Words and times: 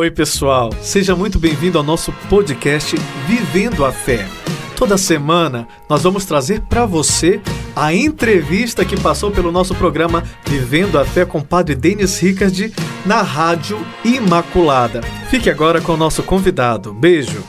Oi, 0.00 0.10
pessoal, 0.10 0.70
seja 0.80 1.14
muito 1.14 1.38
bem-vindo 1.38 1.76
ao 1.76 1.84
nosso 1.84 2.10
podcast 2.30 2.96
Vivendo 3.26 3.84
a 3.84 3.92
Fé. 3.92 4.26
Toda 4.74 4.96
semana 4.96 5.68
nós 5.90 6.02
vamos 6.02 6.24
trazer 6.24 6.62
para 6.62 6.86
você 6.86 7.38
a 7.76 7.92
entrevista 7.92 8.82
que 8.82 8.98
passou 8.98 9.30
pelo 9.30 9.52
nosso 9.52 9.74
programa 9.74 10.24
Vivendo 10.46 10.98
a 10.98 11.04
Fé 11.04 11.26
com 11.26 11.40
o 11.40 11.44
Padre 11.44 11.74
Denis 11.74 12.18
Ricard 12.18 12.72
na 13.04 13.20
Rádio 13.20 13.78
Imaculada. 14.02 15.02
Fique 15.28 15.50
agora 15.50 15.82
com 15.82 15.92
o 15.92 15.98
nosso 15.98 16.22
convidado. 16.22 16.94
Beijo! 16.94 17.44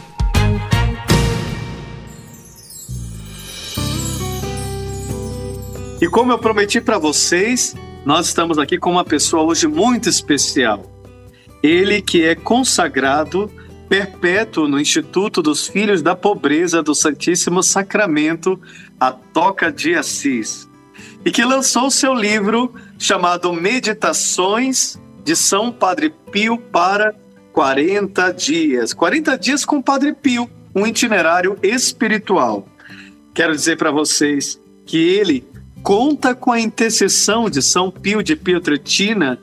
E 6.01 6.07
como 6.09 6.33
eu 6.33 6.37
prometi 6.37 6.81
para 6.81 6.97
vocês, 6.97 7.73
nós 8.05 8.27
estamos 8.27 8.57
aqui 8.57 8.77
com 8.77 8.91
uma 8.91 9.05
pessoa 9.05 9.43
hoje 9.43 9.69
muito 9.69 10.09
especial. 10.09 10.90
Ele 11.61 12.01
que 12.01 12.23
é 12.23 12.35
consagrado 12.35 13.51
perpétuo 13.91 14.69
no 14.69 14.79
Instituto 14.79 15.41
dos 15.41 15.67
Filhos 15.67 16.01
da 16.01 16.15
Pobreza 16.15 16.81
do 16.81 16.95
Santíssimo 16.95 17.61
Sacramento, 17.61 18.57
a 18.97 19.11
Toca 19.11 19.69
de 19.69 19.95
Assis, 19.95 20.69
e 21.25 21.29
que 21.29 21.43
lançou 21.43 21.91
seu 21.91 22.13
livro 22.13 22.73
chamado 22.97 23.51
Meditações 23.51 24.97
de 25.25 25.35
São 25.35 25.71
Padre 25.71 26.13
Pio 26.31 26.57
para 26.57 27.13
40 27.51 28.31
dias. 28.31 28.93
40 28.93 29.37
dias 29.37 29.65
com 29.65 29.81
Padre 29.81 30.13
Pio, 30.13 30.49
um 30.73 30.87
itinerário 30.87 31.57
espiritual. 31.61 32.65
Quero 33.33 33.53
dizer 33.53 33.77
para 33.77 33.91
vocês 33.91 34.57
que 34.85 34.97
ele 34.97 35.45
conta 35.83 36.33
com 36.33 36.51
a 36.51 36.59
intercessão 36.59 37.49
de 37.49 37.61
São 37.61 37.91
Pio 37.91 38.23
de 38.23 38.35
Pietrelcina 38.35 39.37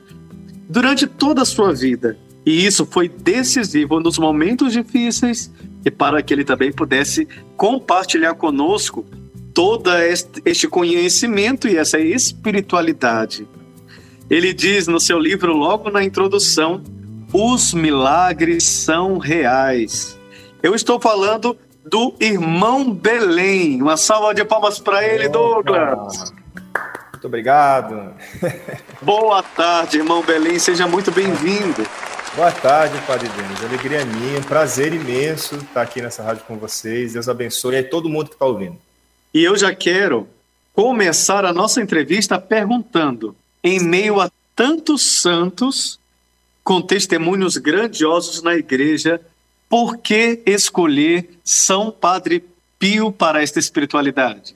durante 0.69 1.07
toda 1.07 1.41
a 1.41 1.45
sua 1.45 1.73
vida. 1.73 2.17
E 2.45 2.65
isso 2.65 2.85
foi 2.85 3.09
decisivo 3.09 3.99
nos 3.99 4.17
momentos 4.17 4.71
difíceis 4.71 5.51
e 5.83 5.91
para 5.91 6.21
que 6.21 6.33
ele 6.33 6.45
também 6.45 6.71
pudesse 6.71 7.27
compartilhar 7.57 8.35
conosco 8.35 9.05
todo 9.53 9.89
este 10.45 10.67
conhecimento 10.67 11.67
e 11.67 11.75
essa 11.75 11.99
espiritualidade. 11.99 13.47
Ele 14.29 14.53
diz 14.53 14.87
no 14.87 14.99
seu 14.99 15.17
livro, 15.17 15.53
logo 15.53 15.89
na 15.89 16.03
introdução, 16.03 16.83
os 17.33 17.73
milagres 17.73 18.63
são 18.63 19.17
reais. 19.17 20.17
Eu 20.61 20.75
estou 20.75 20.99
falando 20.99 21.57
do 21.85 22.13
irmão 22.19 22.93
Belém. 22.93 23.81
Uma 23.81 23.97
salva 23.97 24.33
de 24.33 24.45
palmas 24.45 24.79
para 24.79 25.05
ele, 25.05 25.27
Douglas. 25.27 26.31
Muito 27.19 27.27
obrigado. 27.27 28.13
Boa 29.01 29.43
tarde, 29.43 29.97
irmão 29.97 30.23
Belém. 30.23 30.57
Seja 30.57 30.87
muito 30.87 31.11
bem-vindo. 31.11 31.85
Boa 32.33 32.49
tarde, 32.49 32.97
Padre 33.05 33.27
Denis. 33.27 33.61
Alegria 33.61 34.05
minha, 34.05 34.39
prazer 34.39 34.93
imenso 34.93 35.57
estar 35.57 35.81
aqui 35.81 36.01
nessa 36.01 36.23
rádio 36.23 36.45
com 36.47 36.57
vocês. 36.57 37.11
Deus 37.11 37.27
abençoe 37.27 37.79
a 37.79 37.83
todo 37.83 38.07
mundo 38.07 38.29
que 38.29 38.35
está 38.35 38.45
ouvindo. 38.45 38.77
E 39.33 39.43
eu 39.43 39.57
já 39.57 39.75
quero 39.75 40.29
começar 40.71 41.43
a 41.43 41.51
nossa 41.51 41.81
entrevista 41.81 42.39
perguntando: 42.39 43.35
em 43.61 43.81
meio 43.81 44.21
a 44.21 44.31
tantos 44.55 45.21
santos 45.21 45.99
com 46.63 46.81
testemunhos 46.81 47.57
grandiosos 47.57 48.41
na 48.41 48.55
igreja, 48.55 49.19
por 49.67 49.97
que 49.97 50.41
escolher 50.45 51.29
São 51.43 51.91
Padre 51.91 52.45
Pio 52.79 53.11
para 53.11 53.43
esta 53.43 53.59
espiritualidade? 53.59 54.55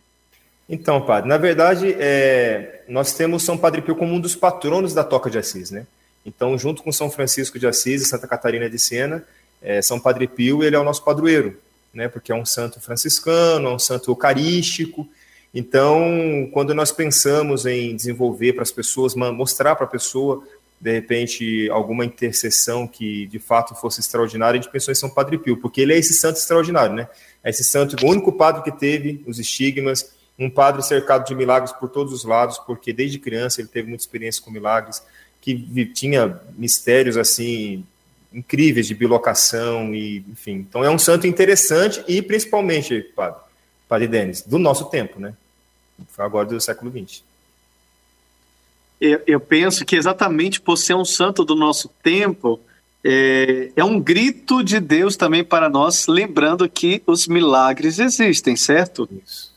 Então, 0.74 1.00
padre, 1.00 1.30
na 1.30 1.38
verdade, 1.38 1.96
é, 2.00 2.82
nós 2.88 3.14
temos 3.14 3.44
São 3.44 3.56
Padre 3.56 3.80
Pio 3.80 3.96
como 3.96 4.12
um 4.12 4.20
dos 4.20 4.36
patronos 4.36 4.92
da 4.92 5.04
Toca 5.04 5.30
de 5.30 5.38
Assis, 5.38 5.70
né? 5.70 5.86
Então, 6.26 6.58
junto 6.58 6.82
com 6.82 6.92
São 6.92 7.12
Francisco 7.12 7.60
de 7.60 7.68
Assis 7.68 8.02
e 8.02 8.06
Santa 8.06 8.28
Catarina 8.28 8.68
de 8.68 8.80
Siena, 8.80 9.24
é, 9.62 9.84
São 9.84 10.00
Padre 10.00 10.28
Pio 10.28 10.64
ele 10.64 10.76
é 10.76 10.80
o 10.80 10.84
nosso 10.84 11.04
padroeiro, 11.04 11.60
né? 11.94 12.08
Porque 12.08 12.32
é 12.32 12.36
um 12.36 12.44
santo 12.44 12.82
franciscano, 12.82 13.68
é 13.68 13.72
um 13.72 13.78
santo 13.78 14.10
eucarístico. 14.10 15.08
Então, 15.54 16.50
quando 16.52 16.74
nós 16.74 16.92
pensamos 16.92 17.68
em 17.68 17.96
desenvolver 17.96 18.54
para 18.54 18.64
as 18.64 18.72
pessoas, 18.72 19.14
mostrar 19.14 19.76
para 19.76 19.86
a 19.86 19.90
pessoa 19.90 20.44
de 20.82 20.92
repente, 20.92 21.70
alguma 21.70 22.04
intercessão 22.04 22.88
que 22.88 23.28
de 23.28 23.38
fato 23.38 23.76
fosse 23.76 24.02
extraordinária, 24.02 24.60
a 24.60 24.62
gente 24.62 24.72
pensou 24.72 24.92
em 24.92 24.96
São 24.96 25.10
Padre 25.10 25.38
Pio, 25.38 25.56
porque 25.56 25.80
ele 25.80 25.94
é 25.94 25.98
esse 25.98 26.16
santo 26.16 26.38
extraordinário, 26.38 26.96
né? 26.96 27.08
É 27.44 27.52
esse 27.52 27.64
santo, 27.64 27.96
o 28.04 28.10
único 28.10 28.34
padre 28.34 28.64
que 28.64 28.72
teve 28.72 29.24
os 29.26 29.38
estigmas, 29.38 30.12
um 30.38 30.50
padre 30.50 30.82
cercado 30.82 31.26
de 31.26 31.36
milagres 31.36 31.72
por 31.72 31.90
todos 31.90 32.14
os 32.14 32.24
lados, 32.24 32.58
porque 32.60 32.92
desde 32.92 33.20
criança 33.20 33.62
ele 33.62 33.68
teve 33.68 33.88
muita 33.88 34.04
experiência 34.04 34.42
com 34.44 34.52
milagres, 34.52 35.04
que 35.40 35.86
tinha 35.88 36.40
mistérios 36.58 37.18
assim 37.18 37.86
incríveis 38.34 38.88
de 38.88 38.96
bilocação 38.96 39.94
e, 39.94 40.26
enfim. 40.30 40.54
Então 40.54 40.84
é 40.84 40.90
um 40.90 40.98
santo 40.98 41.28
interessante 41.28 42.04
e 42.08 42.22
principalmente, 42.22 43.02
padre, 43.16 43.40
padre 43.88 44.08
Denis, 44.08 44.42
do 44.42 44.58
nosso 44.58 44.86
tempo, 44.86 45.20
né? 45.20 45.34
Agora 46.18 46.48
do 46.48 46.60
século 46.60 46.92
XX 46.92 47.24
eu 49.28 49.40
penso 49.40 49.86
que 49.86 49.96
exatamente 49.96 50.62
por 50.62 50.78
ser 50.78 50.94
um 50.94 51.04
santo 51.04 51.44
do 51.44 51.56
nosso 51.56 51.90
tempo, 52.02 52.60
é, 53.04 53.72
é, 53.76 53.84
um 53.84 54.00
grito 54.00 54.64
de 54.64 54.80
Deus 54.80 55.18
também 55.18 55.44
para 55.44 55.68
nós, 55.68 56.08
lembrando 56.08 56.70
que 56.70 57.04
os 57.06 57.28
milagres 57.28 58.00
existem, 58.00 58.56
certo? 58.56 59.08
Isso. 59.26 59.53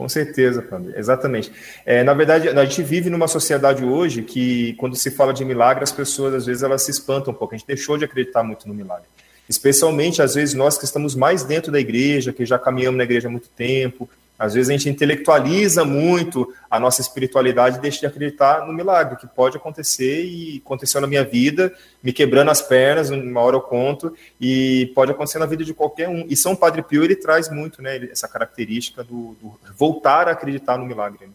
Com 0.00 0.08
certeza, 0.08 0.62
Padre. 0.62 0.94
Exatamente. 0.96 1.52
É, 1.84 2.02
na 2.02 2.14
verdade, 2.14 2.48
a 2.48 2.64
gente 2.64 2.82
vive 2.82 3.10
numa 3.10 3.28
sociedade 3.28 3.84
hoje 3.84 4.22
que, 4.22 4.72
quando 4.78 4.96
se 4.96 5.10
fala 5.10 5.30
de 5.34 5.44
milagre, 5.44 5.84
as 5.84 5.92
pessoas, 5.92 6.32
às 6.32 6.46
vezes, 6.46 6.62
elas 6.62 6.80
se 6.80 6.90
espantam 6.90 7.34
um 7.34 7.36
pouco. 7.36 7.54
A 7.54 7.58
gente 7.58 7.66
deixou 7.66 7.98
de 7.98 8.06
acreditar 8.06 8.42
muito 8.42 8.66
no 8.66 8.72
milagre. 8.72 9.04
Especialmente, 9.46 10.22
às 10.22 10.36
vezes, 10.36 10.54
nós 10.54 10.78
que 10.78 10.86
estamos 10.86 11.14
mais 11.14 11.44
dentro 11.44 11.70
da 11.70 11.78
igreja, 11.78 12.32
que 12.32 12.46
já 12.46 12.58
caminhamos 12.58 12.96
na 12.96 13.04
igreja 13.04 13.28
há 13.28 13.30
muito 13.30 13.50
tempo, 13.50 14.08
às 14.40 14.54
vezes 14.54 14.70
a 14.70 14.72
gente 14.72 14.88
intelectualiza 14.88 15.84
muito 15.84 16.50
a 16.70 16.80
nossa 16.80 17.02
espiritualidade 17.02 17.76
e 17.76 17.80
deixa 17.82 18.00
de 18.00 18.06
acreditar 18.06 18.66
no 18.66 18.72
milagre, 18.72 19.18
que 19.18 19.26
pode 19.26 19.58
acontecer 19.58 20.24
e 20.24 20.62
aconteceu 20.64 20.98
na 20.98 21.06
minha 21.06 21.22
vida, 21.22 21.70
me 22.02 22.10
quebrando 22.10 22.50
as 22.50 22.62
pernas, 22.62 23.10
uma 23.10 23.38
hora 23.42 23.56
eu 23.56 23.60
conto, 23.60 24.16
e 24.40 24.90
pode 24.94 25.10
acontecer 25.10 25.38
na 25.38 25.44
vida 25.44 25.62
de 25.62 25.74
qualquer 25.74 26.08
um. 26.08 26.24
E 26.26 26.34
São 26.34 26.56
Padre 26.56 26.80
Pio, 26.80 27.04
ele 27.04 27.16
traz 27.16 27.50
muito 27.50 27.82
né, 27.82 28.08
essa 28.10 28.26
característica 28.26 29.04
do, 29.04 29.36
do 29.42 29.52
voltar 29.76 30.26
a 30.26 30.32
acreditar 30.32 30.78
no 30.78 30.86
milagre. 30.86 31.26
Né? 31.26 31.32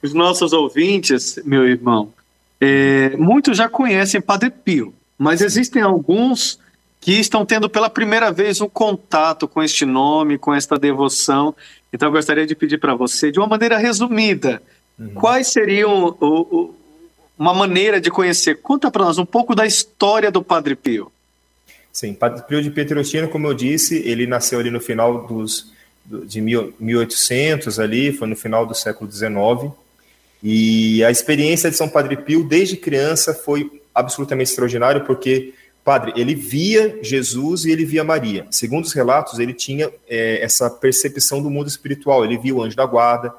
Os 0.00 0.14
nossos 0.14 0.54
ouvintes, 0.54 1.38
meu 1.44 1.68
irmão, 1.68 2.14
é, 2.58 3.14
muitos 3.18 3.58
já 3.58 3.68
conhecem 3.68 4.22
Padre 4.22 4.48
Pio, 4.48 4.94
mas 5.18 5.42
existem 5.42 5.82
alguns 5.82 6.58
que 7.04 7.20
estão 7.20 7.44
tendo 7.44 7.68
pela 7.68 7.90
primeira 7.90 8.32
vez 8.32 8.62
um 8.62 8.68
contato 8.68 9.46
com 9.46 9.62
este 9.62 9.84
nome, 9.84 10.38
com 10.38 10.54
esta 10.54 10.78
devoção. 10.78 11.54
Então, 11.92 12.08
eu 12.08 12.12
gostaria 12.12 12.46
de 12.46 12.54
pedir 12.54 12.78
para 12.78 12.94
você, 12.94 13.30
de 13.30 13.38
uma 13.38 13.46
maneira 13.46 13.76
resumida, 13.76 14.62
uhum. 14.98 15.10
quais 15.10 15.48
seriam 15.48 16.16
o, 16.18 16.26
o, 16.26 16.74
uma 17.38 17.52
maneira 17.52 18.00
de 18.00 18.10
conhecer? 18.10 18.54
Conta 18.62 18.90
para 18.90 19.04
nós 19.04 19.18
um 19.18 19.26
pouco 19.26 19.54
da 19.54 19.66
história 19.66 20.30
do 20.30 20.42
Padre 20.42 20.74
Pio. 20.74 21.12
Sim, 21.92 22.14
Padre 22.14 22.42
Pio 22.48 22.62
de 22.62 22.70
Pietrelcina, 22.70 23.28
como 23.28 23.48
eu 23.48 23.52
disse, 23.52 23.96
ele 23.96 24.26
nasceu 24.26 24.58
ali 24.58 24.70
no 24.70 24.80
final 24.80 25.26
dos, 25.26 25.70
de 26.06 26.40
1800, 26.40 27.78
ali, 27.78 28.12
foi 28.12 28.28
no 28.28 28.34
final 28.34 28.64
do 28.64 28.74
século 28.74 29.12
XIX. 29.12 29.70
E 30.42 31.04
a 31.04 31.10
experiência 31.10 31.70
de 31.70 31.76
São 31.76 31.86
Padre 31.86 32.16
Pio, 32.16 32.42
desde 32.42 32.78
criança, 32.78 33.34
foi 33.34 33.82
absolutamente 33.94 34.48
extraordinária, 34.48 35.02
porque 35.02 35.52
Padre, 35.84 36.14
ele 36.16 36.34
via 36.34 36.98
Jesus 37.02 37.66
e 37.66 37.70
ele 37.70 37.84
via 37.84 38.02
Maria. 38.02 38.46
Segundo 38.50 38.86
os 38.86 38.94
relatos, 38.94 39.38
ele 39.38 39.52
tinha 39.52 39.92
é, 40.08 40.42
essa 40.42 40.70
percepção 40.70 41.42
do 41.42 41.50
mundo 41.50 41.68
espiritual. 41.68 42.24
Ele 42.24 42.38
via 42.38 42.54
o 42.54 42.62
anjo 42.62 42.74
da 42.74 42.86
guarda 42.86 43.34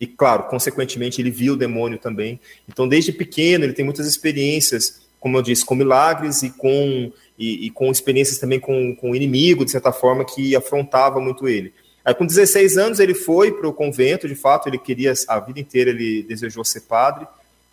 e, 0.00 0.06
claro, 0.06 0.44
consequentemente, 0.44 1.20
ele 1.20 1.30
via 1.30 1.52
o 1.52 1.56
demônio 1.56 1.98
também. 1.98 2.40
Então, 2.66 2.88
desde 2.88 3.12
pequeno, 3.12 3.64
ele 3.64 3.74
tem 3.74 3.84
muitas 3.84 4.06
experiências, 4.06 5.02
como 5.20 5.36
eu 5.36 5.42
disse, 5.42 5.66
com 5.66 5.74
milagres 5.74 6.42
e 6.42 6.48
com, 6.48 7.12
e, 7.38 7.66
e 7.66 7.70
com 7.70 7.90
experiências 7.92 8.38
também 8.38 8.58
com, 8.58 8.96
com 8.96 9.10
o 9.10 9.14
inimigo, 9.14 9.62
de 9.62 9.70
certa 9.70 9.92
forma, 9.92 10.24
que 10.24 10.56
afrontava 10.56 11.20
muito 11.20 11.46
ele. 11.46 11.74
Aí, 12.02 12.14
com 12.14 12.24
16 12.24 12.78
anos, 12.78 13.00
ele 13.00 13.12
foi 13.12 13.52
para 13.52 13.68
o 13.68 13.72
convento, 13.72 14.26
de 14.26 14.34
fato, 14.34 14.66
ele 14.66 14.78
queria, 14.78 15.12
a 15.28 15.38
vida 15.38 15.60
inteira, 15.60 15.90
ele 15.90 16.22
desejou 16.22 16.64
ser 16.64 16.80
padre, 16.80 17.26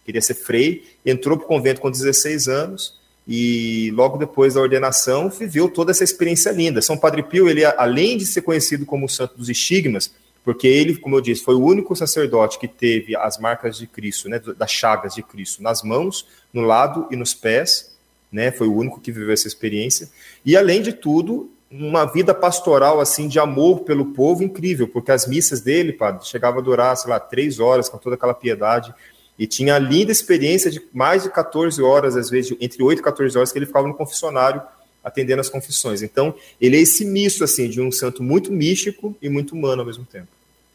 queria 0.06 0.22
ser 0.22 0.34
frei, 0.34 0.84
entrou 1.06 1.38
para 1.38 1.46
o 1.46 1.48
convento 1.48 1.80
com 1.80 1.90
16 1.90 2.50
anos 2.50 2.99
e 3.32 3.92
logo 3.92 4.18
depois 4.18 4.56
da 4.56 4.62
ordenação 4.62 5.30
viveu 5.30 5.70
toda 5.70 5.92
essa 5.92 6.04
experiência 6.04 6.50
linda. 6.50 6.82
São 6.82 6.98
Padre 6.98 7.22
Pio, 7.22 7.48
ele 7.48 7.64
além 7.64 8.18
de 8.18 8.26
ser 8.26 8.42
conhecido 8.42 8.88
como 8.88 9.06
o 9.06 9.10
santo 9.10 9.38
dos 9.38 9.50
estigmas, 9.50 10.12
porque 10.44 10.68
ele, 10.68 10.98
como 10.98 11.16
eu 11.16 11.22
disse, 11.22 11.44
foi 11.44 11.54
o 11.54 11.64
único 11.64 11.96
sacerdote 11.96 12.58
que 12.58 12.68
teve 12.68 13.16
as 13.16 13.38
marcas 13.38 13.78
de 13.78 13.86
Cristo, 13.86 14.28
né, 14.28 14.42
das 14.58 14.72
chagas 14.72 15.14
de 15.14 15.22
Cristo, 15.22 15.62
nas 15.62 15.84
mãos, 15.84 16.26
no 16.52 16.62
lado 16.62 17.08
e 17.12 17.16
nos 17.16 17.36
pés, 17.36 17.96
né, 18.32 18.52
foi 18.52 18.68
o 18.68 18.76
único 18.76 19.00
que 19.00 19.12
viveu 19.12 19.32
essa 19.32 19.48
experiência. 19.48 20.10
E 20.44 20.58
além 20.58 20.82
de 20.82 20.92
tudo, 20.92 21.52
uma 21.70 22.06
vida 22.06 22.34
pastoral 22.34 23.00
assim 23.00 23.28
de 23.28 23.38
amor 23.38 23.82
pelo 23.82 24.06
povo 24.06 24.42
incrível, 24.42 24.88
porque 24.88 25.12
as 25.12 25.28
missas 25.28 25.62
dele, 25.62 25.94
padre, 25.94 26.26
chegava 26.26 26.58
a 26.58 26.64
durar, 26.64 26.98
sei 26.98 27.12
lá, 27.12 27.20
três 27.20 27.60
horas 27.60 27.88
com 27.88 28.00
toda 28.00 28.16
aquela 28.16 28.34
piedade 28.34 28.92
E 29.40 29.48
tinha 29.48 29.76
a 29.76 29.80
linda 29.80 30.12
experiência 30.12 30.70
de 30.70 30.82
mais 30.94 31.24
de 31.24 31.30
14 31.30 31.82
horas, 31.82 32.18
às 32.18 32.30
vezes, 32.30 32.56
entre 32.60 32.84
8 32.84 33.00
e 33.00 33.02
14 33.02 33.38
horas, 33.38 33.52
que 33.54 33.58
ele 33.58 33.66
ficava 33.66 33.88
no 33.88 33.94
confessionário 33.94 34.62
atendendo 35.02 35.40
as 35.40 35.50
confissões. 35.50 36.02
Então, 36.02 36.36
ele 36.60 36.76
é 36.76 36.82
esse 36.82 37.06
misto, 37.06 37.46
assim, 37.46 37.70
de 37.70 37.80
um 37.80 37.90
santo 37.90 38.22
muito 38.22 38.52
místico 38.52 39.16
e 39.22 39.30
muito 39.30 39.56
humano 39.56 39.82
ao 39.82 39.86
mesmo 39.86 40.04
tempo. 40.04 40.28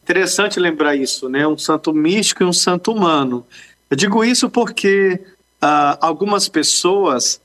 Interessante 0.02 0.58
lembrar 0.58 0.96
isso, 0.96 1.28
né? 1.28 1.46
Um 1.46 1.58
santo 1.58 1.92
místico 1.92 2.42
e 2.42 2.46
um 2.46 2.52
santo 2.52 2.90
humano. 2.90 3.46
Eu 3.90 3.96
digo 3.96 4.24
isso 4.24 4.48
porque 4.48 5.20
uh, 5.62 5.98
algumas 6.00 6.48
pessoas 6.48 7.40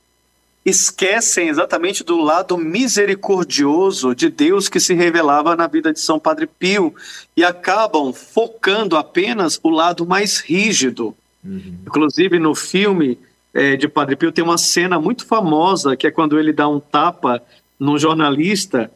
esquecem 0.64 1.48
exatamente 1.48 2.04
do 2.04 2.20
lado 2.20 2.56
misericordioso 2.58 4.14
de 4.14 4.28
Deus 4.28 4.68
que 4.68 4.78
se 4.78 4.92
revelava 4.92 5.56
na 5.56 5.66
vida 5.66 5.92
de 5.92 6.00
São 6.00 6.18
Padre 6.18 6.46
Pio 6.46 6.94
e 7.36 7.42
acabam 7.42 8.12
focando 8.12 8.96
apenas 8.96 9.58
o 9.62 9.70
lado 9.70 10.06
mais 10.06 10.38
rígido. 10.38 11.14
Uhum. 11.42 11.78
Inclusive 11.86 12.38
no 12.38 12.54
filme 12.54 13.18
é, 13.54 13.76
de 13.76 13.88
Padre 13.88 14.16
Pio 14.16 14.30
tem 14.30 14.44
uma 14.44 14.58
cena 14.58 15.00
muito 15.00 15.24
famosa 15.24 15.96
que 15.96 16.06
é 16.06 16.10
quando 16.10 16.38
ele 16.38 16.52
dá 16.52 16.68
um 16.68 16.78
tapa 16.78 17.42
num 17.78 17.98
jornalista 17.98 18.90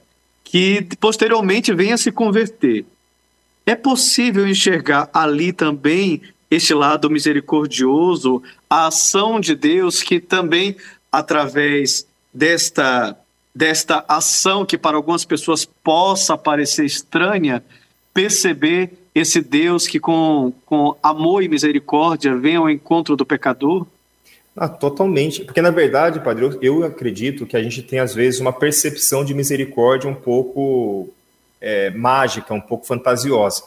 que 0.45 0.87
posteriormente 1.01 1.73
vem 1.73 1.93
a 1.93 1.97
se 1.97 2.13
converter. 2.13 2.85
É 3.65 3.75
possível 3.75 4.47
enxergar 4.47 5.09
ali 5.13 5.51
também 5.53 6.21
este 6.51 6.75
lado 6.75 7.11
misericordioso, 7.11 8.43
a 8.69 8.89
ação 8.89 9.41
de 9.41 9.55
Deus 9.55 10.03
que 10.03 10.21
também 10.21 10.77
através 11.19 12.07
desta, 12.33 13.17
desta 13.55 14.05
ação 14.09 14.67
que 14.67 14.77
para 14.77 14.97
algumas 14.97 15.25
pessoas 15.25 15.65
possa 15.65 16.37
parecer 16.37 16.85
estranha, 16.85 17.63
perceber 18.13 18.93
esse 19.15 19.41
Deus 19.41 19.87
que 19.87 20.01
com, 20.01 20.53
com 20.67 20.97
amor 21.01 21.43
e 21.43 21.49
misericórdia 21.49 22.37
vem 22.37 22.57
ao 22.57 22.69
encontro 22.69 23.15
do 23.15 23.25
pecador? 23.25 23.87
Ah, 24.57 24.69
totalmente. 24.69 25.45
Porque, 25.45 25.63
na 25.63 25.71
verdade, 25.71 26.21
Padre, 26.21 26.59
eu, 26.61 26.85
acredito 26.85 27.47
que 27.47 27.57
a 27.57 27.63
gente 27.63 27.83
tem, 27.83 28.01
às 28.01 28.15
vezes, 28.15 28.41
uma 28.41 28.53
percepção 28.53 29.25
de 29.25 29.35
misericórdia 29.35 30.11
um 30.11 30.15
pouco 30.15 31.09
é, 31.61 31.91
mágica, 31.91 32.53
um 32.53 32.61
pouco 32.61 32.87
fantasiosa. 32.87 33.63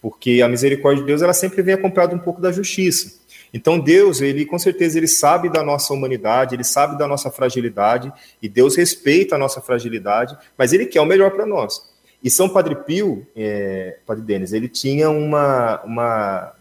Porque 0.00 0.42
a 0.42 0.48
misericórdia 0.48 1.02
de 1.02 1.06
Deus, 1.06 1.22
ela 1.22 1.32
sempre 1.32 1.62
vem 1.62 1.74
acompanhada 1.74 2.14
um 2.14 2.18
pouco 2.18 2.40
da 2.40 2.52
justiça. 2.52 3.21
Então 3.52 3.78
Deus, 3.78 4.20
ele 4.20 4.46
com 4.46 4.58
certeza 4.58 4.98
ele 4.98 5.06
sabe 5.06 5.50
da 5.50 5.62
nossa 5.62 5.92
humanidade, 5.92 6.54
ele 6.54 6.64
sabe 6.64 6.96
da 6.98 7.06
nossa 7.06 7.30
fragilidade 7.30 8.10
e 8.40 8.48
Deus 8.48 8.76
respeita 8.76 9.34
a 9.34 9.38
nossa 9.38 9.60
fragilidade, 9.60 10.36
mas 10.56 10.72
ele 10.72 10.86
quer 10.86 11.00
o 11.00 11.06
melhor 11.06 11.32
para 11.32 11.44
nós. 11.44 11.82
E 12.24 12.30
São 12.30 12.48
Padre 12.48 12.76
Pio, 12.76 13.26
é, 13.36 13.98
Padre 14.06 14.24
Denis, 14.24 14.52
ele 14.52 14.68
tinha 14.68 15.10
uma, 15.10 15.82
uma, 15.82 16.52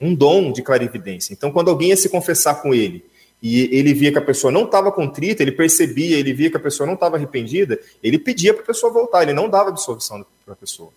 um 0.00 0.14
dom 0.14 0.52
de 0.52 0.62
clarividência. 0.62 1.32
Então 1.32 1.50
quando 1.50 1.70
alguém 1.70 1.88
ia 1.88 1.96
se 1.96 2.08
confessar 2.08 2.62
com 2.62 2.72
ele 2.72 3.04
e 3.42 3.74
ele 3.76 3.92
via 3.92 4.12
que 4.12 4.18
a 4.18 4.22
pessoa 4.22 4.52
não 4.52 4.64
estava 4.64 4.92
contrita, 4.92 5.42
ele 5.42 5.52
percebia, 5.52 6.16
ele 6.16 6.32
via 6.32 6.50
que 6.50 6.56
a 6.56 6.60
pessoa 6.60 6.86
não 6.86 6.94
estava 6.94 7.16
arrependida, 7.16 7.80
ele 8.02 8.18
pedia 8.18 8.54
para 8.54 8.62
a 8.62 8.66
pessoa 8.66 8.92
voltar, 8.92 9.22
ele 9.22 9.32
não 9.32 9.48
dava 9.48 9.70
absolvição 9.70 10.24
para 10.44 10.52
a 10.52 10.56
pessoa. 10.56 10.92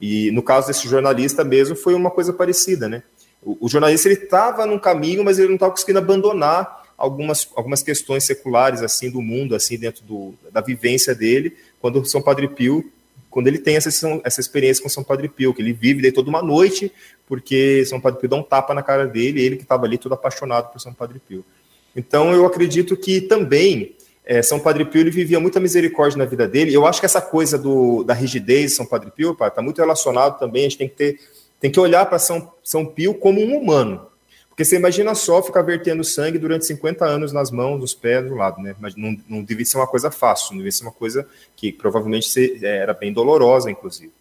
E 0.00 0.32
no 0.32 0.42
caso 0.42 0.66
desse 0.66 0.88
jornalista 0.88 1.44
mesmo 1.44 1.76
foi 1.76 1.94
uma 1.94 2.10
coisa 2.10 2.32
parecida, 2.32 2.88
né? 2.88 3.04
O, 3.44 3.66
o 3.66 3.68
jornalista 3.68 4.08
ele 4.08 4.22
estava 4.22 4.64
num 4.66 4.78
caminho, 4.78 5.24
mas 5.24 5.38
ele 5.38 5.48
não 5.48 5.54
estava 5.54 5.72
conseguindo 5.72 5.98
abandonar 5.98 6.82
algumas, 6.96 7.48
algumas 7.56 7.82
questões 7.82 8.24
seculares 8.24 8.82
assim 8.82 9.10
do 9.10 9.20
mundo, 9.20 9.54
assim 9.54 9.76
dentro 9.76 10.04
do, 10.04 10.34
da 10.52 10.60
vivência 10.60 11.14
dele, 11.14 11.56
quando 11.80 12.04
São 12.04 12.22
Padre 12.22 12.46
Pio, 12.48 12.90
quando 13.28 13.48
ele 13.48 13.58
tem 13.58 13.76
essa, 13.76 13.88
essa 14.24 14.40
experiência 14.40 14.82
com 14.82 14.88
São 14.88 15.02
Padre 15.02 15.28
Pio, 15.28 15.52
que 15.52 15.60
ele 15.60 15.72
vive 15.72 16.02
daí 16.02 16.12
toda 16.12 16.28
uma 16.28 16.42
noite, 16.42 16.92
porque 17.26 17.84
São 17.86 18.00
Padre 18.00 18.20
Pio 18.20 18.28
dá 18.28 18.36
um 18.36 18.42
tapa 18.42 18.72
na 18.72 18.82
cara 18.82 19.06
dele, 19.06 19.42
ele 19.42 19.56
que 19.56 19.62
estava 19.62 19.84
ali 19.84 19.98
todo 19.98 20.12
apaixonado 20.12 20.70
por 20.70 20.80
São 20.80 20.94
Padre 20.94 21.20
Pio. 21.26 21.44
Então 21.96 22.32
eu 22.32 22.46
acredito 22.46 22.96
que 22.96 23.20
também 23.22 23.96
é, 24.24 24.40
São 24.40 24.60
Padre 24.60 24.84
Pio 24.84 25.00
ele 25.00 25.10
vivia 25.10 25.40
muita 25.40 25.58
misericórdia 25.58 26.18
na 26.18 26.24
vida 26.24 26.46
dele. 26.46 26.72
Eu 26.72 26.86
acho 26.86 27.00
que 27.00 27.06
essa 27.06 27.20
coisa 27.20 27.58
do, 27.58 28.04
da 28.04 28.14
rigidez 28.14 28.70
de 28.70 28.76
São 28.76 28.86
Padre 28.86 29.10
Pio 29.10 29.32
está 29.32 29.60
muito 29.60 29.78
relacionado 29.78 30.38
também. 30.38 30.66
A 30.66 30.68
gente 30.68 30.78
tem 30.78 30.88
que 30.88 30.94
ter 30.94 31.18
tem 31.62 31.70
que 31.70 31.78
olhar 31.78 32.04
para 32.06 32.18
São, 32.18 32.52
São 32.64 32.84
Pio 32.84 33.14
como 33.14 33.40
um 33.40 33.56
humano. 33.56 34.04
Porque 34.48 34.64
você 34.64 34.76
imagina 34.76 35.14
só 35.14 35.40
ficar 35.40 35.62
vertendo 35.62 36.02
sangue 36.02 36.36
durante 36.36 36.66
50 36.66 37.04
anos 37.04 37.32
nas 37.32 37.52
mãos, 37.52 37.80
nos 37.80 37.94
pés, 37.94 38.28
do 38.28 38.34
lado, 38.34 38.60
né? 38.60 38.74
Mas 38.80 38.96
não, 38.96 39.16
não 39.28 39.42
devia 39.42 39.64
ser 39.64 39.76
uma 39.76 39.86
coisa 39.86 40.10
fácil, 40.10 40.50
não 40.50 40.58
devia 40.58 40.72
ser 40.72 40.82
uma 40.82 40.92
coisa 40.92 41.26
que 41.56 41.72
provavelmente 41.72 42.58
é, 42.62 42.78
era 42.78 42.92
bem 42.92 43.12
dolorosa, 43.12 43.70
inclusive. 43.70 44.12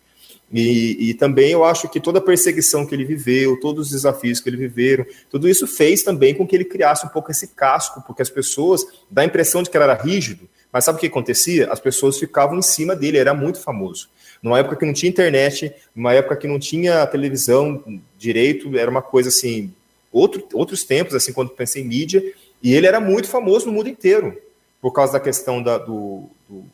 E, 0.53 1.09
e, 1.09 1.13
também 1.15 1.51
eu 1.51 1.63
acho 1.65 1.89
que 1.89 1.99
toda 1.99 2.19
a 2.19 2.21
perseguição 2.21 2.85
que 2.85 2.93
ele 2.93 3.05
viveu, 3.05 3.59
todos 3.59 3.87
os 3.87 3.91
desafios 3.91 4.39
que 4.39 4.49
ele 4.49 4.57
viveram, 4.57 5.05
tudo 5.29 5.49
isso 5.49 5.65
fez 5.65 6.03
também 6.03 6.35
com 6.35 6.45
que 6.45 6.55
ele 6.55 6.65
criasse 6.65 7.05
um 7.05 7.09
pouco 7.09 7.31
esse 7.31 7.47
casco, 7.47 8.03
porque 8.05 8.21
as 8.21 8.29
pessoas 8.29 8.85
dá 9.09 9.21
a 9.23 9.25
impressão 9.25 9.63
de 9.63 9.69
que 9.69 9.77
ele 9.77 9.85
era 9.85 9.93
rígido, 9.95 10.47
mas 10.71 10.83
sabe 10.83 10.97
o 10.97 10.99
que 10.99 11.07
acontecia? 11.07 11.71
As 11.71 11.79
pessoas 11.79 12.19
ficavam 12.19 12.59
em 12.59 12.61
cima 12.61 12.95
dele, 12.95 13.17
era 13.17 13.33
muito 13.33 13.61
famoso 13.61 14.09
numa 14.41 14.59
época 14.59 14.75
que 14.75 14.85
não 14.85 14.93
tinha 14.93 15.09
internet, 15.09 15.73
numa 15.95 16.13
época 16.13 16.35
que 16.35 16.47
não 16.47 16.59
tinha 16.59 17.05
televisão 17.07 17.83
direito, 18.17 18.77
era 18.77 18.89
uma 18.89 19.01
coisa 19.01 19.29
assim, 19.29 19.73
outro, 20.11 20.47
outros 20.53 20.83
tempos, 20.83 21.13
assim, 21.13 21.33
quando 21.33 21.49
pensei 21.49 21.83
em 21.83 21.87
mídia, 21.87 22.23
e 22.61 22.73
ele 22.73 22.87
era 22.87 22.99
muito 22.99 23.27
famoso 23.27 23.67
no 23.67 23.73
mundo 23.73 23.89
inteiro, 23.89 24.37
por 24.81 24.91
causa 24.91 25.13
da 25.13 25.19
questão 25.19 25.61
da, 25.61 25.77
do, 25.77 26.29
do 26.49 26.65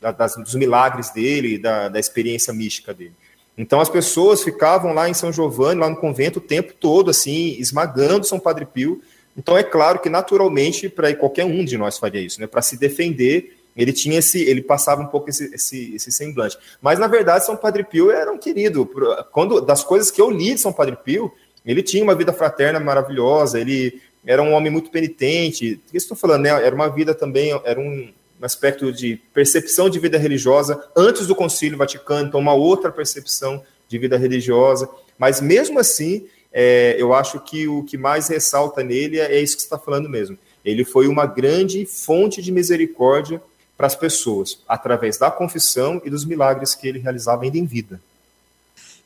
da, 0.00 0.10
das, 0.10 0.34
dos 0.36 0.54
milagres 0.54 1.10
dele, 1.10 1.58
da, 1.58 1.88
da 1.88 2.00
experiência 2.00 2.52
mística 2.52 2.94
dele. 2.94 3.12
Então 3.56 3.80
as 3.80 3.90
pessoas 3.90 4.42
ficavam 4.42 4.94
lá 4.94 5.08
em 5.08 5.14
São 5.14 5.32
Giovanni, 5.32 5.80
lá 5.80 5.90
no 5.90 5.96
convento, 5.96 6.38
o 6.38 6.42
tempo 6.42 6.72
todo, 6.72 7.10
assim, 7.10 7.56
esmagando 7.58 8.26
São 8.26 8.40
Padre 8.40 8.64
Pio. 8.64 9.02
Então 9.36 9.58
é 9.58 9.62
claro 9.62 9.98
que 9.98 10.08
naturalmente 10.08 10.88
para 10.88 11.14
qualquer 11.14 11.44
um 11.44 11.64
de 11.64 11.76
nós 11.76 11.98
faria 11.98 12.20
isso, 12.20 12.40
né? 12.40 12.46
Para 12.46 12.62
se 12.62 12.78
defender 12.78 13.59
ele 13.80 13.94
tinha 13.94 14.18
esse, 14.18 14.42
ele 14.42 14.60
passava 14.60 15.00
um 15.00 15.06
pouco 15.06 15.30
esse, 15.30 15.54
esse, 15.54 15.94
esse, 15.94 16.12
semblante. 16.12 16.58
Mas 16.82 16.98
na 16.98 17.06
verdade, 17.06 17.46
São 17.46 17.56
Padre 17.56 17.82
Pio 17.82 18.10
era 18.10 18.30
um 18.30 18.36
querido. 18.36 18.86
Quando 19.32 19.58
das 19.60 19.82
coisas 19.82 20.10
que 20.10 20.20
eu 20.20 20.30
li 20.30 20.54
de 20.54 20.60
São 20.60 20.70
Padre 20.70 20.96
Pio, 21.02 21.32
ele 21.64 21.82
tinha 21.82 22.04
uma 22.04 22.14
vida 22.14 22.30
fraterna 22.30 22.78
maravilhosa. 22.78 23.58
Ele 23.58 24.00
era 24.26 24.42
um 24.42 24.52
homem 24.52 24.70
muito 24.70 24.90
penitente. 24.90 25.80
O 25.88 25.90
que 25.90 25.96
estou 25.96 26.14
falando? 26.14 26.42
Né? 26.42 26.50
Era 26.50 26.74
uma 26.74 26.88
vida 26.88 27.14
também, 27.14 27.58
era 27.64 27.80
um, 27.80 28.12
um 28.40 28.44
aspecto 28.44 28.92
de 28.92 29.16
percepção 29.32 29.88
de 29.88 29.98
vida 29.98 30.18
religiosa 30.18 30.82
antes 30.94 31.26
do 31.26 31.34
Concílio 31.34 31.78
Vaticano, 31.78 32.28
então 32.28 32.38
uma 32.38 32.52
outra 32.52 32.92
percepção 32.92 33.62
de 33.88 33.98
vida 33.98 34.18
religiosa. 34.18 34.88
Mas 35.18 35.40
mesmo 35.40 35.78
assim, 35.78 36.26
é, 36.52 36.96
eu 36.98 37.14
acho 37.14 37.40
que 37.40 37.66
o 37.66 37.82
que 37.82 37.96
mais 37.96 38.28
ressalta 38.28 38.82
nele 38.82 39.18
é, 39.18 39.36
é 39.36 39.40
isso 39.40 39.56
que 39.56 39.62
você 39.62 39.66
está 39.66 39.78
falando 39.78 40.08
mesmo. 40.08 40.38
Ele 40.62 40.84
foi 40.84 41.08
uma 41.08 41.24
grande 41.24 41.86
fonte 41.86 42.42
de 42.42 42.52
misericórdia 42.52 43.42
para 43.80 43.86
as 43.86 43.96
pessoas, 43.96 44.58
através 44.68 45.16
da 45.16 45.30
confissão 45.30 46.02
e 46.04 46.10
dos 46.10 46.26
milagres 46.26 46.74
que 46.74 46.86
ele 46.86 46.98
realizava 46.98 47.44
ainda 47.44 47.56
em 47.56 47.64
vida. 47.64 47.98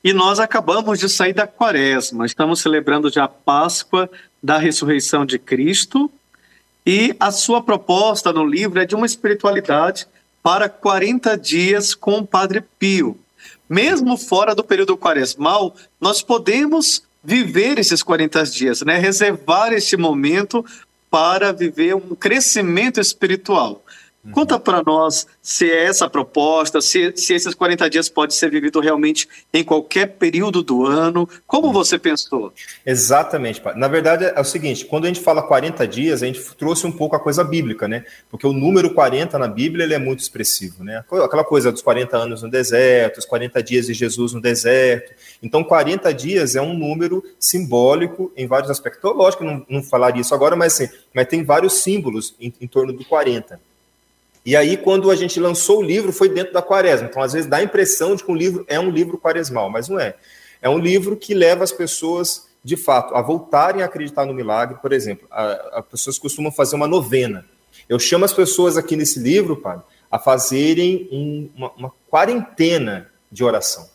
E 0.03 0.13
nós 0.13 0.41
acabamos 0.41 0.99
de 0.99 1.09
sair 1.09 1.33
da 1.33 1.47
quaresma, 1.47 2.27
estamos 2.27 2.61
celebrando 2.61 3.09
já 3.09 3.23
a 3.23 3.29
Páscoa 3.29 4.11
da 4.43 4.59
ressurreição 4.59 5.25
de 5.25 5.39
Cristo, 5.39 6.11
e 6.85 7.15
a 7.21 7.31
sua 7.31 7.63
proposta 7.63 8.33
no 8.33 8.45
livro 8.45 8.81
é 8.81 8.85
de 8.85 8.97
uma 8.97 9.07
espiritualidade 9.07 10.09
para 10.43 10.69
40 10.69 11.39
dias 11.39 11.95
com 11.95 12.19
o 12.19 12.27
Padre 12.27 12.61
Pio. 12.77 13.17
Mesmo 13.69 14.17
fora 14.17 14.57
do 14.57 14.65
período 14.65 14.97
quaresmal, 14.97 15.77
nós 16.01 16.21
podemos 16.21 17.05
viver 17.23 17.79
esses 17.79 18.03
40 18.03 18.43
dias, 18.47 18.83
né? 18.83 18.99
reservar 18.99 19.73
este 19.73 19.97
momento 19.97 20.67
para 21.09 21.53
viver 21.53 21.95
um 21.95 22.17
crescimento 22.17 23.01
espiritual. 23.01 23.81
Conta 24.33 24.59
para 24.59 24.83
nós 24.83 25.27
se 25.43 25.71
é 25.71 25.85
essa 25.85 26.07
a 26.07 26.11
proposta, 26.11 26.81
se, 26.81 27.13
se 27.17 27.35
esses 27.35 27.55
40 27.55 27.91
dias 27.91 28.09
pode 28.09 28.35
ser 28.35 28.51
vivido 28.51 28.81
realmente 28.81 29.29
em 29.53 29.63
qualquer 29.63 30.07
período 30.07 30.63
do 30.63 30.87
ano. 30.87 31.29
Como 31.47 31.73
você 31.73 31.99
pensou? 31.99 32.53
Exatamente. 32.87 33.61
Na 33.77 33.89
verdade, 33.89 34.25
é 34.25 34.41
o 34.41 34.45
seguinte: 34.45 34.87
quando 34.87 35.05
a 35.05 35.09
gente 35.09 35.21
fala 35.21 35.43
40 35.43 35.87
dias, 35.87 36.23
a 36.23 36.27
gente 36.27 36.41
trouxe 36.57 36.87
um 36.87 36.93
pouco 36.93 37.15
a 37.15 37.21
coisa 37.21 37.45
bíblica, 37.45 37.87
né? 37.87 38.05
Porque 38.31 38.47
o 38.47 38.53
número 38.53 38.95
40 38.95 39.39
na 39.39 39.49
Bíblia 39.49 39.85
ele 39.85 39.95
é 39.95 39.99
muito 39.99 40.21
expressivo, 40.21 40.83
né? 40.83 41.05
Aquela 41.23 41.45
coisa 41.45 41.71
dos 41.71 41.83
40 41.83 42.17
anos 42.17 42.43
no 42.43 42.51
deserto, 42.51 43.19
os 43.19 43.27
40 43.27 43.63
dias 43.63 43.87
de 43.87 43.95
Jesus 43.95 44.33
no 44.33 44.41
deserto. 44.41 45.13
Então, 45.43 45.63
40 45.63 46.13
dias 46.15 46.57
é 46.57 46.63
um 46.63 46.73
número 46.73 47.23
simbólico 47.39 48.33
em 48.37 48.47
vários 48.47 48.71
aspectos. 48.71 48.99
Então, 48.99 49.13
lógico 49.13 49.45
que 49.45 49.51
não, 49.51 49.67
não 49.69 49.83
falaria 49.83 50.23
isso 50.23 50.35
agora, 50.35 50.57
mas, 50.57 50.75
assim, 50.75 50.89
mas 51.13 51.27
tem 51.27 51.45
vários 51.45 51.75
símbolos 51.75 52.35
em, 52.41 52.53
em 52.61 52.67
torno 52.67 52.93
do 52.93 53.05
40. 53.05 53.61
E 54.45 54.55
aí, 54.55 54.77
quando 54.77 55.11
a 55.11 55.17
gente 55.17 55.41
lançou 55.41 55.79
o 55.79 55.83
livro, 55.83 56.13
foi 56.13 56.29
dentro 56.29 56.53
da 56.53 56.61
quaresma. 56.61 57.09
Então, 57.09 57.23
às 57.23 57.33
vezes, 57.33 57.49
dá 57.49 57.59
a 57.59 57.63
impressão 57.63 58.15
de 58.15 58.23
que 58.23 58.31
um 58.31 58.35
livro 58.37 58.65
é 58.69 58.79
um 58.79 58.91
livro 58.91 59.17
quaresmal, 59.17 59.71
mas 59.71 59.89
não 59.89 59.99
é. 59.99 60.15
É 60.61 60.69
um 60.69 60.79
livro 60.79 61.17
que 61.17 61.33
leva 61.33 61.65
as 61.65 61.73
pessoas, 61.73 62.47
de 62.63 62.77
fato, 62.77 63.15
a 63.15 63.23
voltarem 63.23 63.83
a 63.83 63.87
acreditar 63.87 64.27
no 64.27 64.35
milagre. 64.35 64.79
Por 64.83 64.93
exemplo, 64.93 65.27
as 65.31 65.85
pessoas 65.91 66.19
costumam 66.19 66.53
fazer 66.53 66.77
uma 66.77 66.87
novena. 66.87 67.47
Eu 67.89 67.99
chamo 67.99 68.25
as 68.25 68.33
pessoas 68.33 68.77
aqui 68.77 68.97
nesse 68.97 69.19
livro, 69.19 69.57
padre, 69.57 69.85
a 70.11 70.19
fazerem 70.19 71.09
um, 71.11 71.51
uma, 71.57 71.73
uma 71.73 71.93
quarentena 72.09 73.11
de 73.33 73.43
oração. 73.43 73.89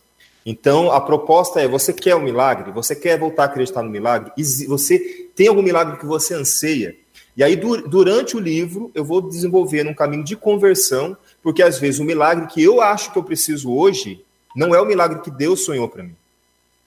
Então, 0.45 0.91
a 0.91 0.99
proposta 0.99 1.61
é: 1.61 1.67
você 1.67 1.93
quer 1.93 2.15
um 2.15 2.21
milagre? 2.21 2.71
Você 2.71 2.95
quer 2.95 3.19
voltar 3.19 3.43
a 3.43 3.45
acreditar 3.45 3.83
no 3.83 3.89
milagre? 3.89 4.31
Você 4.67 5.27
tem 5.35 5.47
algum 5.47 5.61
milagre 5.61 5.97
que 5.97 6.05
você 6.05 6.33
anseia? 6.33 6.95
E 7.39 7.43
aí, 7.43 7.55
durante 7.55 8.35
o 8.35 8.39
livro, 8.39 8.91
eu 8.93 9.05
vou 9.05 9.21
desenvolver 9.21 9.87
um 9.87 9.93
caminho 9.93 10.25
de 10.25 10.35
conversão, 10.35 11.15
porque 11.41 11.63
às 11.63 11.79
vezes 11.79 11.97
o 12.01 12.03
milagre 12.03 12.47
que 12.47 12.61
eu 12.61 12.81
acho 12.81 13.13
que 13.13 13.17
eu 13.17 13.23
preciso 13.23 13.71
hoje 13.71 14.21
não 14.53 14.75
é 14.75 14.81
o 14.81 14.85
milagre 14.85 15.21
que 15.21 15.31
Deus 15.31 15.63
sonhou 15.63 15.87
para 15.87 16.03
mim. 16.03 16.13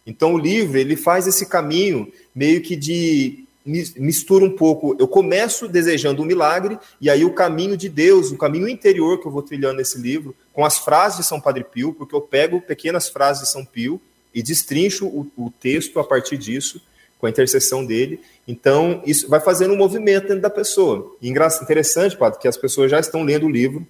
Então, 0.07 0.35
o 0.35 0.39
livro 0.39 0.77
ele 0.77 0.95
faz 0.95 1.27
esse 1.27 1.47
caminho 1.47 2.13
meio 2.35 2.61
que 2.61 2.77
de 2.77 3.47
mistura 3.65 4.45
um 4.45 4.55
pouco. 4.55 4.95
Eu 4.99 5.09
começo 5.09 5.67
desejando 5.67 6.21
um 6.21 6.27
milagre, 6.27 6.79
e 7.01 7.09
aí 7.09 7.25
o 7.25 7.33
caminho 7.33 7.75
de 7.75 7.89
Deus, 7.89 8.31
o 8.31 8.37
caminho 8.37 8.69
interior 8.69 9.19
que 9.23 9.27
eu 9.27 9.33
vou 9.33 9.41
trilhando 9.41 9.79
nesse 9.79 9.99
livro, 9.99 10.37
com 10.53 10.67
as 10.67 10.77
frases 10.77 11.21
de 11.21 11.25
São 11.25 11.41
Padre 11.41 11.65
Pio, 11.65 11.95
porque 11.95 12.15
eu 12.15 12.21
pego 12.21 12.61
pequenas 12.61 13.09
frases 13.09 13.45
de 13.45 13.49
São 13.49 13.65
Pio 13.65 13.99
e 14.35 14.43
destrincho 14.43 15.07
o, 15.07 15.33
o 15.35 15.51
texto 15.51 15.99
a 15.99 16.05
partir 16.05 16.37
disso, 16.37 16.79
com 17.23 17.27
a 17.27 17.31
intercessão 17.31 17.87
dele. 17.87 18.21
Então, 18.49 19.01
isso 19.07 19.29
vai 19.29 19.39
fazendo 19.39 19.73
um 19.73 19.77
movimento 19.77 20.27
dentro 20.27 20.41
da 20.41 20.51
pessoa. 20.51 21.15
E 21.23 21.29
interessante, 21.29 22.17
Padre, 22.17 22.41
que 22.41 22.49
as 22.49 22.57
pessoas 22.57 22.91
já 22.91 22.99
estão 22.99 23.23
lendo 23.23 23.47
o 23.47 23.49
livro, 23.49 23.87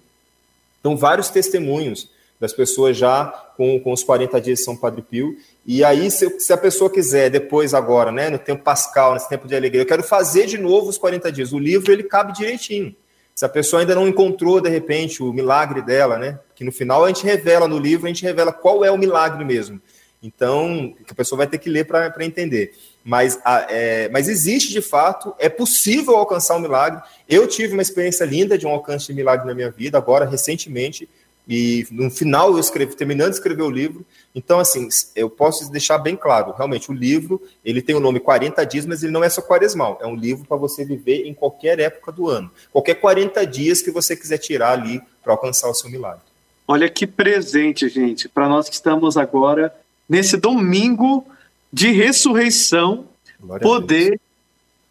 então 0.79 0.95
vários 0.95 1.31
testemunhos 1.31 2.11
das 2.39 2.53
pessoas 2.53 2.95
já 2.95 3.25
com, 3.57 3.79
com 3.79 3.91
os 3.91 4.03
40 4.03 4.39
dias 4.39 4.59
de 4.59 4.65
São 4.65 4.77
Padre 4.77 5.01
Pio. 5.01 5.35
E 5.65 5.83
aí, 5.83 6.11
se, 6.11 6.39
se, 6.39 6.53
a 6.53 6.57
pessoa 6.57 6.91
quiser, 6.91 7.31
depois, 7.31 7.73
agora, 7.73 8.11
né, 8.11 8.29
no 8.29 8.37
tempo 8.37 8.63
pascal, 8.63 9.15
nesse 9.15 9.27
tempo 9.27 9.47
de 9.47 9.55
alegria, 9.55 9.81
eu 9.81 9.87
quero 9.87 10.03
fazer 10.03 10.45
de 10.45 10.59
novo 10.59 10.89
os 10.89 10.99
40 10.99 11.31
dias. 11.31 11.53
O 11.53 11.57
livro, 11.57 11.91
ele 11.91 12.03
cabe 12.03 12.33
direitinho. 12.33 12.95
Se 13.33 13.43
a 13.43 13.49
pessoa 13.49 13.81
ainda 13.81 13.95
não 13.95 14.07
encontrou, 14.07 14.61
de 14.61 14.69
repente, 14.69 15.23
o 15.23 15.33
milagre 15.33 15.81
dela, 15.81 16.19
né, 16.19 16.37
que 16.53 16.63
no 16.63 16.71
final 16.71 17.03
a 17.03 17.07
gente 17.07 17.23
revela 17.23 17.67
no 17.67 17.79
livro, 17.79 18.05
a 18.05 18.09
gente 18.09 18.21
revela 18.21 18.53
qual 18.53 18.85
é 18.85 18.91
o 18.91 18.97
milagre 18.97 19.43
mesmo. 19.43 19.81
Então, 20.21 20.93
a 21.09 21.13
pessoa 21.15 21.37
vai 21.37 21.47
ter 21.47 21.57
que 21.57 21.69
ler 21.69 21.85
para 21.85 22.13
entender. 22.23 22.73
Mas, 23.03 23.37
é, 23.69 24.07
mas 24.09 24.29
existe 24.29 24.71
de 24.71 24.81
fato, 24.81 25.35
é 25.37 25.49
possível 25.49 26.15
alcançar 26.15 26.55
um 26.55 26.59
milagre. 26.59 27.01
Eu 27.27 27.47
tive 27.47 27.73
uma 27.73 27.81
experiência 27.81 28.23
linda 28.23 28.57
de 28.57 28.65
um 28.65 28.69
alcance 28.69 29.07
de 29.07 29.13
milagre 29.13 29.45
na 29.45 29.53
minha 29.53 29.69
vida, 29.69 29.97
agora, 29.97 30.25
recentemente, 30.25 31.09
e 31.47 31.85
no 31.91 32.09
final 32.09 32.53
eu 32.53 32.59
escrevi, 32.59 32.95
terminando 32.95 33.31
de 33.31 33.35
escrever 33.35 33.63
o 33.63 33.69
livro. 33.69 34.05
Então, 34.33 34.59
assim, 34.59 34.87
eu 35.15 35.29
posso 35.29 35.69
deixar 35.71 35.97
bem 35.97 36.15
claro, 36.15 36.53
realmente, 36.53 36.89
o 36.89 36.93
livro, 36.93 37.41
ele 37.65 37.81
tem 37.81 37.95
o 37.95 37.99
nome 37.99 38.19
40 38.19 38.65
dias, 38.65 38.85
mas 38.85 39.03
ele 39.03 39.11
não 39.11 39.23
é 39.23 39.29
só 39.29 39.41
quaresmal, 39.41 39.99
é 40.01 40.07
um 40.07 40.15
livro 40.15 40.45
para 40.47 40.55
você 40.55 40.85
viver 40.85 41.27
em 41.27 41.33
qualquer 41.33 41.79
época 41.79 42.11
do 42.11 42.29
ano. 42.29 42.49
Qualquer 42.71 42.95
40 42.95 43.45
dias 43.45 43.81
que 43.81 43.91
você 43.91 44.15
quiser 44.15 44.37
tirar 44.37 44.71
ali 44.71 45.01
para 45.21 45.33
alcançar 45.33 45.69
o 45.69 45.73
seu 45.73 45.89
milagre. 45.89 46.23
Olha 46.65 46.89
que 46.89 47.05
presente, 47.05 47.89
gente, 47.89 48.29
para 48.29 48.47
nós 48.47 48.69
que 48.69 48.75
estamos 48.75 49.17
agora 49.17 49.73
nesse 50.07 50.37
domingo 50.37 51.27
de 51.73 51.91
ressurreição, 51.91 53.07
Glória 53.41 53.63
poder 53.63 54.21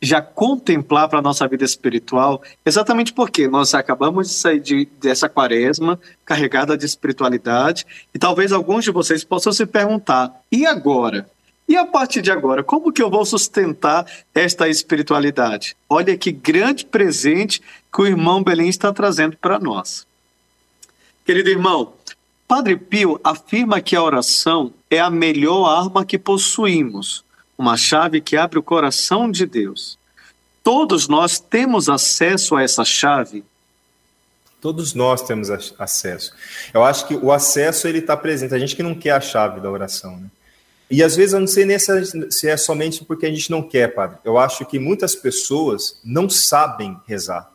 já 0.04 0.20
contemplar 0.20 1.08
para 1.08 1.20
a 1.20 1.22
nossa 1.22 1.46
vida 1.46 1.64
espiritual, 1.64 2.42
exatamente 2.66 3.12
porque 3.12 3.46
nós 3.46 3.72
acabamos 3.72 4.28
de 4.28 4.34
sair 4.34 4.58
de, 4.58 4.88
dessa 5.00 5.28
quaresma 5.28 5.98
carregada 6.24 6.76
de 6.76 6.84
espiritualidade, 6.84 7.86
e 8.12 8.18
talvez 8.18 8.50
alguns 8.50 8.84
de 8.84 8.90
vocês 8.90 9.22
possam 9.22 9.52
se 9.52 9.64
perguntar: 9.64 10.42
e 10.50 10.66
agora? 10.66 11.30
E 11.68 11.76
a 11.76 11.86
partir 11.86 12.20
de 12.20 12.32
agora, 12.32 12.64
como 12.64 12.92
que 12.92 13.00
eu 13.00 13.08
vou 13.08 13.24
sustentar 13.24 14.04
esta 14.34 14.68
espiritualidade? 14.68 15.76
Olha 15.88 16.18
que 16.18 16.32
grande 16.32 16.84
presente 16.84 17.62
que 17.90 18.02
o 18.02 18.06
irmão 18.06 18.42
Belém 18.42 18.68
está 18.68 18.92
trazendo 18.92 19.36
para 19.36 19.60
nós. 19.60 20.04
Querido 21.24 21.48
irmão, 21.48 21.92
Padre 22.54 22.76
Pio 22.76 23.18
afirma 23.24 23.80
que 23.80 23.96
a 23.96 24.02
oração 24.02 24.74
é 24.90 25.00
a 25.00 25.08
melhor 25.08 25.64
arma 25.64 26.04
que 26.04 26.18
possuímos 26.18 27.24
uma 27.56 27.78
chave 27.78 28.20
que 28.20 28.36
abre 28.36 28.58
o 28.58 28.62
coração 28.62 29.30
de 29.30 29.46
Deus. 29.46 29.98
Todos 30.62 31.08
nós 31.08 31.40
temos 31.40 31.88
acesso 31.88 32.54
a 32.54 32.62
essa 32.62 32.84
chave? 32.84 33.42
Todos 34.60 34.92
nós 34.92 35.22
temos 35.22 35.48
acesso. 35.78 36.34
Eu 36.74 36.84
acho 36.84 37.08
que 37.08 37.14
o 37.14 37.32
acesso 37.32 37.88
ele 37.88 38.00
está 38.00 38.18
presente. 38.18 38.54
A 38.54 38.58
gente 38.58 38.76
que 38.76 38.82
não 38.82 38.94
quer 38.94 39.12
a 39.12 39.20
chave 39.22 39.58
da 39.58 39.70
oração, 39.70 40.18
né? 40.18 40.26
E 40.90 41.02
às 41.02 41.16
vezes 41.16 41.32
eu 41.32 41.40
não 41.40 41.46
sei 41.46 41.64
nem 41.64 41.78
se 41.78 42.46
é 42.50 42.56
somente 42.58 43.02
porque 43.02 43.24
a 43.24 43.30
gente 43.30 43.50
não 43.50 43.62
quer, 43.62 43.94
padre. 43.94 44.18
Eu 44.22 44.36
acho 44.36 44.66
que 44.66 44.78
muitas 44.78 45.14
pessoas 45.14 45.98
não 46.04 46.28
sabem 46.28 47.00
rezar, 47.06 47.50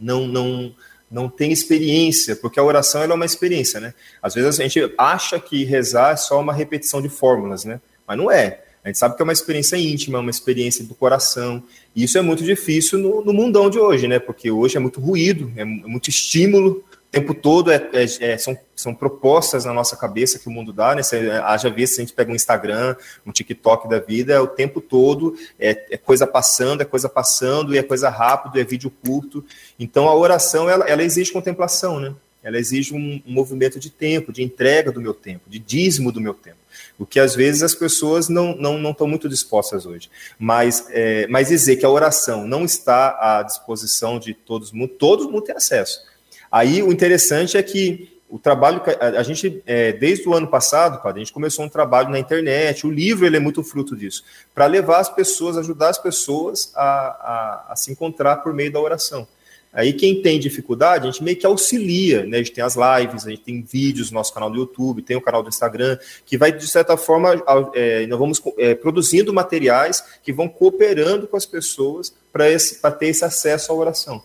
não 0.00 0.26
não 0.26 0.74
não 1.10 1.28
tem 1.28 1.50
experiência, 1.50 2.36
porque 2.36 2.60
a 2.60 2.62
oração 2.62 3.02
é 3.02 3.12
uma 3.12 3.26
experiência, 3.26 3.80
né? 3.80 3.92
Às 4.22 4.34
vezes 4.34 4.60
a 4.60 4.62
gente 4.62 4.94
acha 4.96 5.40
que 5.40 5.64
rezar 5.64 6.12
é 6.12 6.16
só 6.16 6.40
uma 6.40 6.52
repetição 6.52 7.02
de 7.02 7.08
fórmulas, 7.08 7.64
né? 7.64 7.80
Mas 8.06 8.16
não 8.16 8.30
é. 8.30 8.62
A 8.84 8.88
gente 8.88 8.98
sabe 8.98 9.16
que 9.16 9.22
é 9.22 9.24
uma 9.24 9.32
experiência 9.32 9.76
íntima, 9.76 10.20
uma 10.20 10.30
experiência 10.30 10.84
do 10.84 10.94
coração. 10.94 11.62
E 11.94 12.04
isso 12.04 12.16
é 12.16 12.22
muito 12.22 12.42
difícil 12.42 12.98
no, 12.98 13.24
no 13.24 13.32
mundão 13.32 13.68
de 13.68 13.78
hoje, 13.78 14.08
né? 14.08 14.18
Porque 14.18 14.50
hoje 14.50 14.76
é 14.76 14.80
muito 14.80 15.00
ruído, 15.00 15.52
é, 15.56 15.62
é 15.62 15.64
muito 15.64 16.08
estímulo, 16.08 16.84
tempo 17.10 17.34
todo 17.34 17.72
é, 17.72 17.88
é, 17.92 18.04
é, 18.20 18.38
são, 18.38 18.56
são 18.74 18.94
propostas 18.94 19.64
na 19.64 19.72
nossa 19.72 19.96
cabeça 19.96 20.38
que 20.38 20.48
o 20.48 20.50
mundo 20.50 20.72
dá, 20.72 20.94
né? 20.94 21.02
Você, 21.02 21.30
haja 21.44 21.68
vez 21.68 21.94
se 21.94 22.00
a 22.00 22.04
gente 22.04 22.14
pega 22.14 22.30
um 22.30 22.34
Instagram, 22.34 22.94
um 23.26 23.32
TikTok 23.32 23.88
da 23.88 23.98
vida, 23.98 24.32
é 24.32 24.40
o 24.40 24.46
tempo 24.46 24.80
todo 24.80 25.34
é, 25.58 25.86
é, 25.90 25.96
coisa 25.96 26.26
passando, 26.26 26.82
é 26.82 26.84
coisa 26.84 27.08
passando, 27.08 27.74
e 27.74 27.78
é 27.78 27.82
coisa 27.82 28.08
rápido, 28.08 28.60
é 28.60 28.64
vídeo 28.64 28.92
curto. 29.04 29.44
Então 29.78 30.08
a 30.08 30.14
oração 30.14 30.70
ela, 30.70 30.88
ela 30.88 31.02
exige 31.02 31.32
contemplação, 31.32 31.98
né? 31.98 32.14
Ela 32.42 32.58
exige 32.58 32.94
um, 32.94 33.20
um 33.26 33.32
movimento 33.32 33.78
de 33.78 33.90
tempo, 33.90 34.32
de 34.32 34.42
entrega 34.42 34.90
do 34.90 35.00
meu 35.00 35.12
tempo, 35.12 35.50
de 35.50 35.58
dízimo 35.58 36.12
do 36.12 36.20
meu 36.20 36.32
tempo 36.32 36.60
o 36.98 37.06
que 37.06 37.18
às 37.18 37.34
vezes 37.34 37.62
as 37.62 37.74
pessoas 37.74 38.28
não 38.28 38.54
não 38.56 38.78
não 38.78 38.90
estão 38.92 39.06
muito 39.06 39.28
dispostas 39.28 39.86
hoje. 39.86 40.10
Mas 40.38 40.86
é, 40.90 41.26
mas 41.26 41.48
dizer 41.48 41.76
que 41.76 41.84
a 41.84 41.90
oração 41.90 42.46
não 42.46 42.64
está 42.64 43.18
à 43.20 43.42
disposição 43.42 44.18
de 44.18 44.34
todos 44.34 44.70
mundo, 44.70 44.90
todo 44.90 45.30
mundo 45.30 45.42
tem 45.42 45.56
acesso. 45.56 46.09
Aí 46.50 46.82
o 46.82 46.92
interessante 46.92 47.56
é 47.56 47.62
que 47.62 48.20
o 48.28 48.38
trabalho 48.38 48.80
a, 49.00 49.22
gente 49.24 49.60
é, 49.66 49.92
desde 49.92 50.28
o 50.28 50.34
ano 50.34 50.46
passado, 50.46 51.00
a 51.02 51.18
gente 51.18 51.32
começou 51.32 51.64
um 51.64 51.68
trabalho 51.68 52.10
na 52.10 52.18
internet. 52.18 52.86
O 52.86 52.90
livro 52.90 53.26
ele 53.26 53.36
é 53.36 53.40
muito 53.40 53.62
fruto 53.62 53.96
disso, 53.96 54.24
para 54.54 54.66
levar 54.66 55.00
as 55.00 55.08
pessoas, 55.08 55.56
ajudar 55.58 55.88
as 55.88 55.98
pessoas 55.98 56.72
a, 56.76 56.82
a, 56.82 57.72
a 57.72 57.76
se 57.76 57.90
encontrar 57.90 58.36
por 58.36 58.54
meio 58.54 58.72
da 58.72 58.80
oração. 58.80 59.26
Aí 59.72 59.92
quem 59.92 60.20
tem 60.20 60.38
dificuldade, 60.40 61.06
a 61.06 61.10
gente 61.10 61.22
meio 61.22 61.36
que 61.36 61.46
auxilia, 61.46 62.26
né? 62.26 62.38
A 62.38 62.42
gente 62.42 62.52
tem 62.52 62.64
as 62.64 62.74
lives, 62.74 63.24
a 63.24 63.30
gente 63.30 63.42
tem 63.42 63.62
vídeos 63.62 64.10
no 64.10 64.16
nosso 64.16 64.34
canal 64.34 64.50
do 64.50 64.58
YouTube, 64.58 65.00
tem 65.00 65.16
o 65.16 65.20
canal 65.20 65.44
do 65.44 65.48
Instagram, 65.48 65.96
que 66.26 66.36
vai, 66.36 66.50
de 66.50 66.66
certa 66.66 66.96
forma, 66.96 67.40
é, 67.74 68.04
nós 68.06 68.18
vamos 68.18 68.42
é, 68.58 68.74
produzindo 68.74 69.32
materiais 69.32 70.02
que 70.24 70.32
vão 70.32 70.48
cooperando 70.48 71.28
com 71.28 71.36
as 71.36 71.46
pessoas 71.46 72.12
para 72.32 72.90
ter 72.90 73.06
esse 73.06 73.24
acesso 73.24 73.70
à 73.70 73.74
oração, 73.74 74.20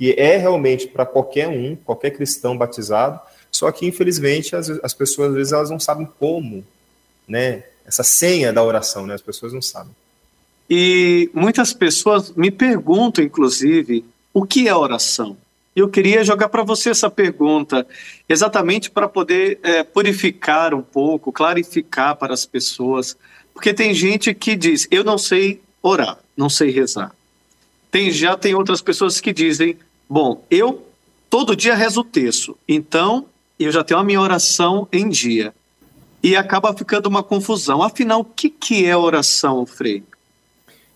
que 0.00 0.14
é 0.16 0.38
realmente 0.38 0.86
para 0.86 1.04
qualquer 1.04 1.46
um, 1.46 1.76
qualquer 1.76 2.08
cristão 2.12 2.56
batizado, 2.56 3.20
só 3.50 3.70
que, 3.70 3.84
infelizmente, 3.84 4.56
as, 4.56 4.70
as 4.82 4.94
pessoas, 4.94 5.28
às 5.28 5.34
vezes, 5.34 5.52
elas 5.52 5.68
não 5.68 5.78
sabem 5.78 6.08
como, 6.18 6.64
né? 7.28 7.64
Essa 7.84 8.02
senha 8.02 8.50
da 8.50 8.64
oração, 8.64 9.06
né? 9.06 9.12
As 9.12 9.20
pessoas 9.20 9.52
não 9.52 9.60
sabem. 9.60 9.94
E 10.70 11.28
muitas 11.34 11.74
pessoas 11.74 12.32
me 12.32 12.50
perguntam, 12.50 13.22
inclusive, 13.22 14.02
o 14.32 14.46
que 14.46 14.66
é 14.66 14.74
oração? 14.74 15.36
Eu 15.76 15.86
queria 15.86 16.24
jogar 16.24 16.48
para 16.48 16.62
você 16.62 16.88
essa 16.88 17.10
pergunta, 17.10 17.86
exatamente 18.26 18.90
para 18.90 19.06
poder 19.06 19.58
é, 19.62 19.84
purificar 19.84 20.72
um 20.72 20.80
pouco, 20.80 21.30
clarificar 21.30 22.16
para 22.16 22.32
as 22.32 22.46
pessoas, 22.46 23.18
porque 23.52 23.74
tem 23.74 23.92
gente 23.92 24.32
que 24.32 24.56
diz: 24.56 24.88
eu 24.90 25.04
não 25.04 25.18
sei 25.18 25.60
orar, 25.82 26.18
não 26.34 26.48
sei 26.48 26.70
rezar. 26.70 27.14
Tem 27.90 28.10
já 28.10 28.34
tem 28.34 28.54
outras 28.54 28.80
pessoas 28.80 29.20
que 29.20 29.32
dizem: 29.32 29.76
bom, 30.10 30.42
eu 30.50 30.84
todo 31.30 31.54
dia 31.54 31.76
rezo 31.76 32.00
o 32.00 32.04
terço, 32.04 32.56
então 32.68 33.26
eu 33.58 33.70
já 33.70 33.84
tenho 33.84 34.00
a 34.00 34.04
minha 34.04 34.20
oração 34.20 34.88
em 34.92 35.08
dia. 35.08 35.54
E 36.22 36.36
acaba 36.36 36.74
ficando 36.74 37.08
uma 37.08 37.22
confusão. 37.22 37.82
Afinal, 37.82 38.20
o 38.20 38.24
que, 38.24 38.50
que 38.50 38.84
é 38.84 38.94
oração, 38.94 39.64
Frei? 39.64 40.02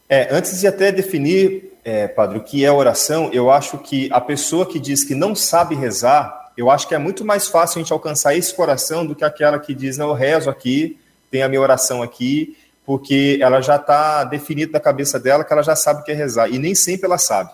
É, 0.08 0.34
antes 0.34 0.60
de 0.60 0.66
até 0.66 0.92
definir 0.92 1.72
é, 1.82 2.06
padre, 2.08 2.38
o 2.38 2.42
que 2.42 2.64
é 2.64 2.70
oração, 2.70 3.30
eu 3.32 3.50
acho 3.50 3.78
que 3.78 4.08
a 4.12 4.20
pessoa 4.20 4.66
que 4.66 4.78
diz 4.78 5.02
que 5.04 5.14
não 5.14 5.34
sabe 5.34 5.74
rezar, 5.74 6.52
eu 6.56 6.70
acho 6.70 6.86
que 6.86 6.94
é 6.94 6.98
muito 6.98 7.24
mais 7.24 7.48
fácil 7.48 7.78
a 7.78 7.82
gente 7.82 7.92
alcançar 7.92 8.36
esse 8.36 8.52
coração 8.54 9.06
do 9.06 9.14
que 9.14 9.24
aquela 9.24 9.58
que 9.58 9.74
diz, 9.74 9.96
não, 9.96 10.08
eu 10.08 10.14
rezo 10.14 10.50
aqui, 10.50 10.98
tem 11.30 11.42
a 11.42 11.48
minha 11.48 11.60
oração 11.60 12.02
aqui, 12.02 12.56
porque 12.84 13.38
ela 13.40 13.60
já 13.62 13.76
está 13.76 14.24
definida 14.24 14.72
na 14.72 14.80
cabeça 14.80 15.18
dela 15.18 15.42
que 15.42 15.52
ela 15.52 15.62
já 15.62 15.74
sabe 15.74 16.00
o 16.00 16.04
que 16.04 16.12
é 16.12 16.14
rezar, 16.14 16.48
e 16.50 16.58
nem 16.58 16.74
sempre 16.74 17.06
ela 17.06 17.18
sabe. 17.18 17.50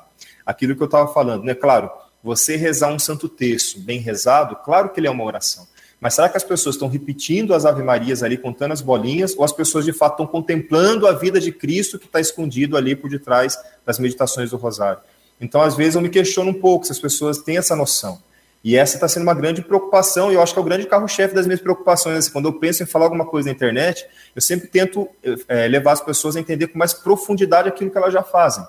Aquilo 0.51 0.75
que 0.75 0.83
eu 0.83 0.87
estava 0.87 1.13
falando, 1.13 1.45
né? 1.45 1.55
Claro, 1.55 1.89
você 2.23 2.57
rezar 2.57 2.93
um 2.93 2.99
santo 2.99 3.29
texto 3.29 3.79
bem 3.79 4.01
rezado, 4.01 4.57
claro 4.57 4.89
que 4.91 4.99
ele 4.99 5.07
é 5.07 5.11
uma 5.11 5.25
oração. 5.25 5.67
Mas 6.01 6.15
será 6.15 6.29
que 6.29 6.37
as 6.37 6.43
pessoas 6.43 6.75
estão 6.75 6.89
repetindo 6.89 7.55
as 7.55 7.65
Ave 7.65 7.83
Marias 7.83 8.23
ali, 8.23 8.37
contando 8.37 8.73
as 8.73 8.81
bolinhas, 8.81 9.37
ou 9.37 9.45
as 9.45 9.53
pessoas 9.53 9.85
de 9.85 9.93
fato 9.93 10.15
estão 10.15 10.27
contemplando 10.27 11.07
a 11.07 11.13
vida 11.13 11.39
de 11.39 11.53
Cristo 11.53 11.99
que 11.99 12.07
está 12.07 12.19
escondido 12.19 12.77
ali 12.77 12.97
por 12.97 13.09
detrás 13.09 13.57
das 13.87 13.99
meditações 13.99 14.51
do 14.51 14.57
Rosário? 14.57 15.01
Então, 15.41 15.61
às 15.61 15.77
vezes, 15.77 15.95
eu 15.95 16.01
me 16.01 16.09
questiono 16.09 16.51
um 16.51 16.61
pouco 16.61 16.85
se 16.85 16.93
as 16.93 16.99
pessoas 16.99 17.39
têm 17.39 17.59
essa 17.59 17.77
noção. 17.77 18.21
E 18.63 18.77
essa 18.77 18.97
está 18.97 19.09
sendo 19.09 19.23
uma 19.23 19.35
grande 19.35 19.63
preocupação, 19.63 20.31
e 20.31 20.35
eu 20.35 20.43
acho 20.43 20.53
que 20.53 20.59
é 20.59 20.63
o 20.63 20.65
grande 20.65 20.87
carro-chefe 20.87 21.35
das 21.35 21.47
minhas 21.47 21.61
preocupações. 21.61 22.19
Assim, 22.19 22.33
quando 22.33 22.47
eu 22.47 22.55
penso 22.55 22.83
em 22.83 22.87
falar 22.87 23.07
alguma 23.07 23.25
coisa 23.25 23.49
na 23.49 23.55
internet, 23.55 24.07
eu 24.35 24.43
sempre 24.43 24.69
tento 24.69 25.09
é, 25.49 25.69
levar 25.69 25.93
as 25.93 26.01
pessoas 26.01 26.35
a 26.35 26.41
entender 26.41 26.67
com 26.69 26.79
mais 26.79 26.93
profundidade 26.93 27.69
aquilo 27.69 27.91
que 27.91 27.97
elas 27.97 28.13
já 28.13 28.23
fazem. 28.23 28.67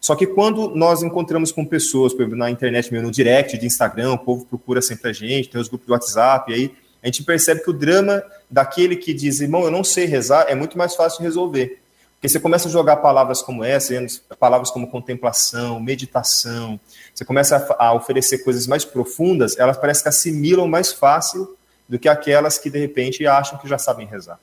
Só 0.00 0.14
que 0.14 0.26
quando 0.26 0.74
nós 0.74 1.02
encontramos 1.02 1.50
com 1.50 1.64
pessoas, 1.64 2.12
por 2.12 2.22
exemplo, 2.22 2.38
na 2.38 2.50
internet, 2.50 2.92
no 2.92 3.10
direct 3.10 3.58
de 3.58 3.66
Instagram, 3.66 4.12
o 4.12 4.18
povo 4.18 4.44
procura 4.46 4.80
sempre 4.80 5.10
a 5.10 5.12
gente, 5.12 5.48
tem 5.48 5.60
os 5.60 5.68
grupos 5.68 5.86
do 5.86 5.92
WhatsApp, 5.92 6.50
e 6.50 6.54
aí 6.54 6.74
a 7.02 7.06
gente 7.06 7.22
percebe 7.24 7.62
que 7.62 7.70
o 7.70 7.72
drama 7.72 8.22
daquele 8.50 8.96
que 8.96 9.12
diz, 9.12 9.40
irmão, 9.40 9.64
eu 9.64 9.70
não 9.70 9.84
sei 9.84 10.06
rezar, 10.06 10.46
é 10.48 10.54
muito 10.54 10.76
mais 10.76 10.94
fácil 10.94 11.18
de 11.18 11.24
resolver. 11.24 11.80
Porque 12.14 12.28
você 12.28 12.40
começa 12.40 12.68
a 12.68 12.70
jogar 12.70 12.96
palavras 12.96 13.40
como 13.40 13.62
essa, 13.62 13.94
palavras 14.40 14.72
como 14.72 14.90
contemplação, 14.90 15.78
meditação, 15.78 16.78
você 17.14 17.24
começa 17.24 17.76
a, 17.78 17.92
oferecer 17.92 18.38
coisas 18.38 18.66
mais 18.66 18.84
profundas, 18.84 19.56
elas 19.56 19.76
parecem 19.76 20.02
que 20.02 20.08
assimilam 20.08 20.66
mais 20.66 20.92
fácil 20.92 21.56
do 21.88 21.96
que 21.96 22.08
aquelas 22.08 22.58
que 22.58 22.70
de 22.70 22.78
repente 22.78 23.24
acham 23.24 23.56
que 23.56 23.68
já 23.68 23.78
sabem 23.78 24.04
rezar. 24.04 24.40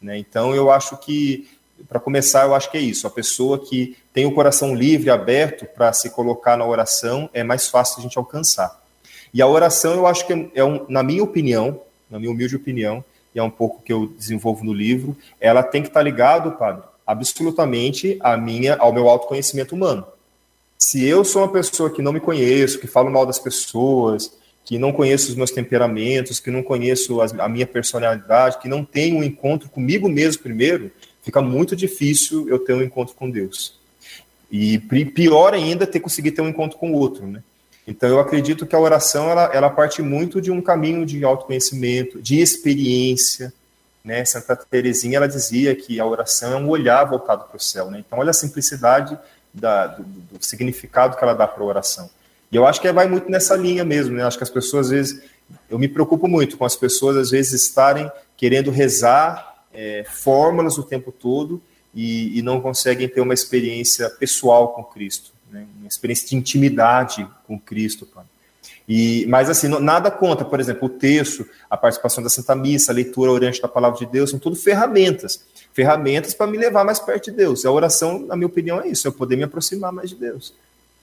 Né? 0.00 0.16
Então 0.16 0.54
eu 0.54 0.70
acho 0.70 0.96
que, 0.96 1.46
para 1.88 2.00
começar, 2.00 2.44
eu 2.44 2.54
acho 2.54 2.70
que 2.70 2.78
é 2.78 2.80
isso. 2.80 3.06
A 3.06 3.10
pessoa 3.10 3.58
que 3.58 3.96
tem 4.12 4.26
o 4.26 4.34
coração 4.34 4.74
livre, 4.74 5.10
aberto 5.10 5.66
para 5.66 5.92
se 5.92 6.10
colocar 6.10 6.56
na 6.56 6.66
oração, 6.66 7.28
é 7.32 7.42
mais 7.42 7.68
fácil 7.68 7.98
a 7.98 8.02
gente 8.02 8.18
alcançar. 8.18 8.80
E 9.32 9.40
a 9.40 9.46
oração, 9.46 9.94
eu 9.94 10.06
acho 10.06 10.26
que 10.26 10.50
é, 10.54 10.64
um, 10.64 10.84
na 10.88 11.02
minha 11.02 11.22
opinião, 11.22 11.80
na 12.10 12.18
minha 12.18 12.30
humilde 12.30 12.56
opinião, 12.56 13.04
e 13.34 13.38
é 13.38 13.42
um 13.42 13.50
pouco 13.50 13.82
que 13.82 13.92
eu 13.92 14.08
desenvolvo 14.08 14.64
no 14.64 14.72
livro, 14.72 15.16
ela 15.40 15.62
tem 15.62 15.82
que 15.82 15.88
estar 15.88 16.00
tá 16.00 16.04
ligado, 16.04 16.52
padre, 16.52 16.82
absolutamente 17.06 18.18
a 18.20 18.36
minha, 18.36 18.76
ao 18.76 18.92
meu 18.92 19.08
autoconhecimento 19.08 19.74
humano. 19.74 20.04
Se 20.78 21.04
eu 21.04 21.24
sou 21.24 21.42
uma 21.42 21.52
pessoa 21.52 21.90
que 21.90 22.02
não 22.02 22.12
me 22.12 22.20
conheço, 22.20 22.78
que 22.78 22.86
falo 22.86 23.10
mal 23.10 23.26
das 23.26 23.38
pessoas, 23.38 24.32
que 24.64 24.78
não 24.78 24.92
conheço 24.92 25.30
os 25.30 25.34
meus 25.34 25.50
temperamentos, 25.50 26.38
que 26.38 26.50
não 26.50 26.62
conheço 26.62 27.20
a 27.20 27.48
minha 27.48 27.66
personalidade, 27.66 28.58
que 28.58 28.68
não 28.68 28.84
tenho 28.84 29.18
um 29.18 29.24
encontro 29.24 29.68
comigo 29.68 30.08
mesmo 30.08 30.42
primeiro, 30.42 30.90
fica 31.22 31.40
muito 31.40 31.74
difícil 31.74 32.48
eu 32.48 32.58
ter 32.58 32.74
um 32.74 32.82
encontro 32.82 33.14
com 33.14 33.30
Deus. 33.30 33.78
E 34.50 34.78
pior 34.78 35.54
ainda 35.54 35.86
ter 35.86 36.00
conseguido 36.00 36.36
ter 36.36 36.42
um 36.42 36.48
encontro 36.48 36.78
com 36.78 36.92
o 36.92 36.94
outro, 36.94 37.26
né? 37.26 37.42
Então 37.86 38.08
eu 38.08 38.20
acredito 38.20 38.66
que 38.66 38.76
a 38.76 38.80
oração 38.80 39.30
ela, 39.30 39.50
ela 39.52 39.70
parte 39.70 40.02
muito 40.02 40.40
de 40.40 40.50
um 40.50 40.60
caminho 40.60 41.04
de 41.04 41.24
autoconhecimento, 41.24 42.20
de 42.20 42.40
experiência, 42.40 43.52
né? 44.04 44.24
Santa 44.24 44.56
Teresinha 44.56 45.16
ela 45.16 45.28
dizia 45.28 45.74
que 45.74 46.00
a 46.00 46.06
oração 46.06 46.52
é 46.52 46.56
um 46.56 46.68
olhar 46.68 47.04
voltado 47.04 47.44
para 47.44 47.56
o 47.56 47.60
céu. 47.60 47.90
Né? 47.90 48.02
Então, 48.06 48.18
olha 48.18 48.30
a 48.30 48.34
simplicidade 48.34 49.18
da, 49.52 49.88
do, 49.88 50.02
do, 50.02 50.44
significado 50.44 51.16
que 51.16 51.24
ela 51.24 51.34
dá 51.34 51.46
para 51.46 51.62
a 51.62 51.66
oração. 51.66 52.08
E 52.50 52.56
eu 52.56 52.66
acho 52.66 52.80
que 52.80 52.90
vai 52.92 53.08
muito 53.08 53.30
nessa 53.30 53.54
linha 53.54 53.84
mesmo. 53.84 54.16
Né? 54.16 54.24
Acho 54.24 54.36
que 54.36 54.44
as 54.44 54.50
pessoas, 54.50 54.86
às 54.86 54.92
vezes, 54.92 55.22
eu 55.68 55.78
me 55.78 55.88
preocupo 55.88 56.26
muito 56.26 56.56
com 56.56 56.64
as 56.64 56.76
pessoas, 56.76 57.16
às 57.16 57.30
vezes, 57.30 57.52
estarem 57.62 58.10
querendo 58.36 58.70
rezar 58.70 59.64
é, 59.72 60.04
fórmulas 60.08 60.78
o 60.78 60.82
tempo 60.82 61.12
todo 61.12 61.62
e, 61.94 62.38
e, 62.38 62.42
não 62.42 62.60
conseguem 62.60 63.08
ter 63.08 63.20
uma 63.20 63.34
experiência 63.34 64.08
pessoal 64.10 64.68
com 64.68 64.82
Cristo, 64.82 65.32
né? 65.50 65.66
uma 65.78 65.88
experiência 65.88 66.28
de 66.28 66.36
intimidade 66.36 67.28
com 67.46 67.58
Cristo. 67.58 68.06
Pai. 68.06 68.24
E, 68.88 69.24
mas 69.28 69.48
assim, 69.48 69.68
nada 69.68 70.10
conta, 70.10 70.44
por 70.44 70.58
exemplo, 70.58 70.86
o 70.86 70.88
texto, 70.88 71.46
a 71.68 71.76
participação 71.76 72.24
da 72.24 72.28
Santa 72.28 72.56
Missa, 72.56 72.90
a 72.90 72.94
leitura 72.94 73.30
orante 73.30 73.62
da 73.62 73.68
palavra 73.68 73.98
de 73.98 74.06
Deus, 74.06 74.30
são 74.30 74.38
tudo 74.38 74.56
ferramentas. 74.56 75.44
Ferramentas 75.72 76.34
para 76.34 76.50
me 76.50 76.58
levar 76.58 76.84
mais 76.84 76.98
perto 76.98 77.26
de 77.26 77.36
Deus. 77.36 77.64
A 77.64 77.70
oração, 77.70 78.18
na 78.18 78.34
minha 78.34 78.48
opinião, 78.48 78.80
é 78.80 78.88
isso, 78.88 79.06
eu 79.06 79.12
poder 79.12 79.36
me 79.36 79.44
aproximar 79.44 79.92
mais 79.92 80.10
de 80.10 80.16
Deus. 80.16 80.52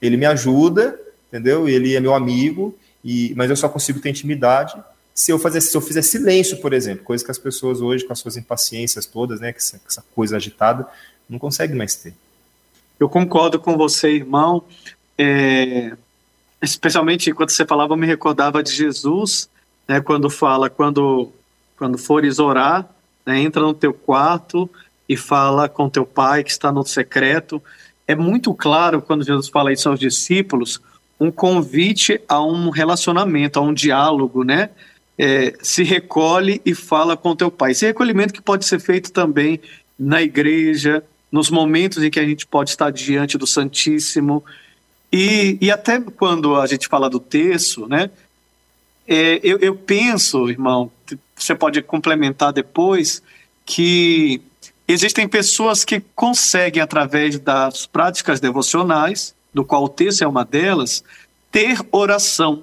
Ele 0.02 0.18
me 0.18 0.26
ajuda, 0.26 1.00
entendeu? 1.28 1.68
Ele 1.68 1.94
é 1.94 2.00
meu 2.00 2.14
amigo, 2.14 2.76
e, 3.04 3.32
mas 3.36 3.48
eu 3.48 3.56
só 3.56 3.68
consigo 3.68 4.00
ter 4.00 4.10
intimidade 4.10 4.74
se 5.18 5.32
eu, 5.32 5.38
fazer, 5.38 5.60
se 5.60 5.76
eu 5.76 5.80
fizer 5.80 6.02
silêncio, 6.02 6.58
por 6.58 6.72
exemplo, 6.72 7.02
coisa 7.02 7.24
que 7.24 7.30
as 7.32 7.38
pessoas 7.38 7.80
hoje, 7.80 8.04
com 8.04 8.12
as 8.12 8.20
suas 8.20 8.36
impaciências 8.36 9.04
todas, 9.04 9.40
né, 9.40 9.52
essa, 9.54 9.80
essa 9.84 10.04
coisa 10.14 10.36
agitada, 10.36 10.86
não 11.28 11.40
conseguem 11.40 11.74
mais 11.74 11.96
ter. 11.96 12.14
Eu 13.00 13.08
concordo 13.08 13.58
com 13.58 13.76
você, 13.76 14.12
irmão. 14.12 14.62
É, 15.18 15.96
especialmente 16.62 17.32
quando 17.32 17.50
você 17.50 17.66
falava, 17.66 17.94
eu 17.94 17.96
me 17.96 18.06
recordava 18.06 18.62
de 18.62 18.70
Jesus, 18.70 19.50
né, 19.88 20.00
quando 20.00 20.30
fala, 20.30 20.70
quando, 20.70 21.32
quando 21.76 21.98
fores 21.98 22.38
orar, 22.38 22.88
né, 23.26 23.40
entra 23.40 23.60
no 23.60 23.74
teu 23.74 23.92
quarto 23.92 24.70
e 25.08 25.16
fala 25.16 25.68
com 25.68 25.90
teu 25.90 26.06
pai 26.06 26.44
que 26.44 26.52
está 26.52 26.70
no 26.70 26.86
secreto. 26.86 27.60
É 28.06 28.14
muito 28.14 28.54
claro 28.54 29.02
quando 29.02 29.24
Jesus 29.24 29.48
fala 29.48 29.72
isso 29.72 29.88
aos 29.88 29.98
discípulos, 29.98 30.80
um 31.20 31.30
convite 31.30 32.20
a 32.28 32.42
um 32.42 32.70
relacionamento, 32.70 33.58
a 33.58 33.62
um 33.62 33.74
diálogo, 33.74 34.44
né? 34.44 34.70
É, 35.16 35.54
se 35.60 35.82
recolhe 35.82 36.62
e 36.64 36.74
fala 36.74 37.16
com 37.16 37.34
teu 37.34 37.50
pai. 37.50 37.72
Esse 37.72 37.86
recolhimento 37.86 38.32
que 38.32 38.40
pode 38.40 38.64
ser 38.64 38.78
feito 38.78 39.10
também 39.10 39.60
na 39.98 40.22
igreja, 40.22 41.02
nos 41.30 41.50
momentos 41.50 42.02
em 42.02 42.10
que 42.10 42.20
a 42.20 42.24
gente 42.24 42.46
pode 42.46 42.70
estar 42.70 42.90
diante 42.90 43.36
do 43.36 43.46
Santíssimo, 43.46 44.44
e, 45.12 45.58
e 45.60 45.70
até 45.70 46.00
quando 46.00 46.54
a 46.54 46.66
gente 46.66 46.86
fala 46.86 47.08
do 47.08 47.18
texto, 47.18 47.88
né? 47.88 48.10
É, 49.06 49.40
eu, 49.42 49.58
eu 49.58 49.74
penso, 49.74 50.48
irmão, 50.50 50.92
você 51.34 51.54
pode 51.54 51.80
complementar 51.82 52.52
depois, 52.52 53.22
que 53.64 54.40
existem 54.86 55.26
pessoas 55.26 55.84
que 55.84 56.00
conseguem, 56.14 56.82
através 56.82 57.38
das 57.38 57.86
práticas 57.86 58.38
devocionais, 58.38 59.34
do 59.52 59.64
qual 59.64 59.84
o 59.84 59.88
texto 59.88 60.22
é 60.22 60.26
uma 60.26 60.44
delas, 60.44 61.02
ter 61.50 61.78
oração. 61.90 62.62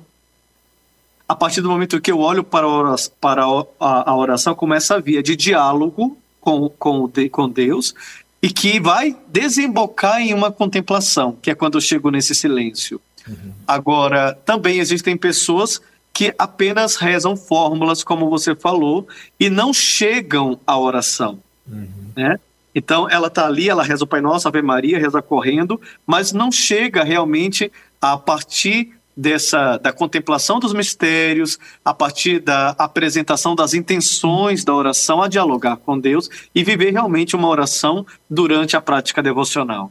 A 1.28 1.36
partir 1.36 1.62
do 1.62 1.70
momento 1.70 2.00
que 2.00 2.12
eu 2.12 2.20
olho 2.20 2.44
para 2.44 2.66
a 2.66 2.70
oração, 2.70 3.14
para 3.20 3.44
a 3.80 4.16
oração 4.16 4.54
como 4.54 4.74
essa 4.74 5.00
via 5.00 5.24
de 5.24 5.36
diálogo 5.36 6.18
com, 6.40 6.70
com, 6.70 7.12
com 7.32 7.50
Deus, 7.50 7.96
e 8.42 8.50
que 8.50 8.80
vai 8.80 9.18
desembocar 9.28 10.22
em 10.22 10.34
uma 10.34 10.52
contemplação, 10.52 11.36
que 11.42 11.50
é 11.50 11.56
quando 11.56 11.76
eu 11.76 11.82
chego 11.82 12.12
nesse 12.12 12.36
silêncio. 12.36 13.02
Uhum. 13.28 13.54
Agora, 13.68 14.38
também 14.46 14.78
existem 14.78 15.18
pessoas 15.18 15.82
que 16.14 16.34
apenas 16.38 16.96
rezam 16.96 17.36
fórmulas, 17.36 18.04
como 18.04 18.30
você 18.30 18.56
falou, 18.56 19.08
e 19.40 19.50
não 19.50 19.74
chegam 19.74 20.60
à 20.66 20.78
oração. 20.80 21.40
Uhum. 21.68 21.88
Né? 22.16 22.40
Então, 22.76 23.10
ela 23.10 23.28
está 23.28 23.48
ali, 23.48 23.70
ela 23.70 23.84
reza 23.84 24.04
o 24.04 24.08
Pai 24.08 24.20
Nosso, 24.20 24.48
Ave 24.48 24.62
Maria, 24.62 25.00
reza 25.00 25.22
correndo, 25.22 25.80
mas 26.06 26.34
não 26.34 26.52
chega 26.52 27.04
realmente 27.04 27.72
a 28.02 28.18
partir 28.18 28.92
dessa 29.16 29.78
da 29.78 29.94
contemplação 29.94 30.60
dos 30.60 30.74
mistérios, 30.74 31.58
a 31.84 31.94
partir 31.94 32.40
da 32.40 32.72
apresentação 32.72 33.56
das 33.56 33.74
intenções 33.74 34.66
da 34.66 34.76
oração, 34.76 35.22
a 35.22 35.30
dialogar 35.30 35.78
com 35.78 35.98
Deus 35.98 36.30
e 36.54 36.64
viver 36.64 36.92
realmente 36.92 37.36
uma 37.36 37.48
oração 37.48 38.06
durante 38.30 38.76
a 38.76 38.82
prática 38.82 39.24
devocional. 39.24 39.90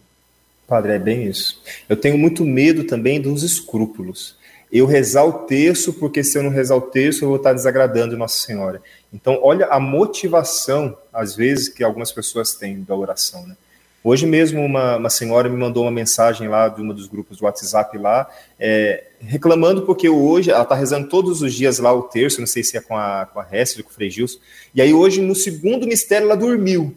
Padre, 0.66 0.92
é 0.92 0.99
bem 0.99 1.27
isso. 1.27 1.62
Eu 1.88 1.97
tenho 1.97 2.18
muito 2.18 2.44
medo 2.44 2.85
também 2.85 3.20
dos 3.20 3.42
escrúpulos. 3.42 4.37
Eu 4.73 4.87
rezar 4.87 5.25
o 5.25 5.33
terço, 5.33 5.92
porque 5.92 6.25
se 6.25 6.37
eu 6.37 6.42
não 6.42 6.51
rezar 6.51 6.75
o 6.75 6.81
terço, 6.81 7.25
eu 7.25 7.29
vou 7.29 7.37
estar 7.37 7.53
desagradando 7.53 8.16
Nossa 8.16 8.38
Senhora. 8.44 8.83
Então, 9.14 9.38
olha 9.40 9.66
a 9.66 9.79
motivação, 9.79 10.98
às 11.12 11.37
vezes, 11.37 11.68
que 11.68 11.85
algumas 11.85 12.11
pessoas 12.11 12.55
têm 12.55 12.83
da 12.83 12.96
oração, 12.96 13.46
né? 13.46 13.57
Hoje 14.03 14.27
mesmo 14.27 14.61
uma, 14.61 14.96
uma 14.96 15.09
senhora 15.09 15.48
me 15.48 15.57
mandou 15.57 15.85
uma 15.85 15.90
mensagem 15.90 16.46
lá 16.46 16.68
de 16.68 16.83
um 16.83 16.88
dos 16.88 17.07
grupos 17.07 17.38
do 17.38 17.44
WhatsApp 17.44 17.96
lá, 17.96 18.29
é, 18.61 19.05
reclamando 19.20 19.83
porque 19.83 20.11
hoje 20.11 20.50
ela 20.50 20.62
está 20.62 20.74
rezando 20.74 21.09
todos 21.09 21.40
os 21.40 21.55
dias 21.55 21.79
lá 21.79 21.90
o 21.90 22.03
terço, 22.03 22.38
não 22.38 22.46
sei 22.46 22.62
se 22.62 22.77
é 22.77 22.83
com 22.83 22.94
a, 22.94 23.24
com 23.33 23.40
a 23.40 23.46
Hessia, 23.50 23.83
com 23.83 23.88
o 23.88 23.92
Frei 23.92 24.11
Gilson, 24.11 24.38
e 24.74 24.83
aí 24.83 24.92
hoje 24.92 25.22
no 25.22 25.35
segundo 25.35 25.87
mistério 25.87 26.27
ela 26.27 26.37
dormiu. 26.37 26.94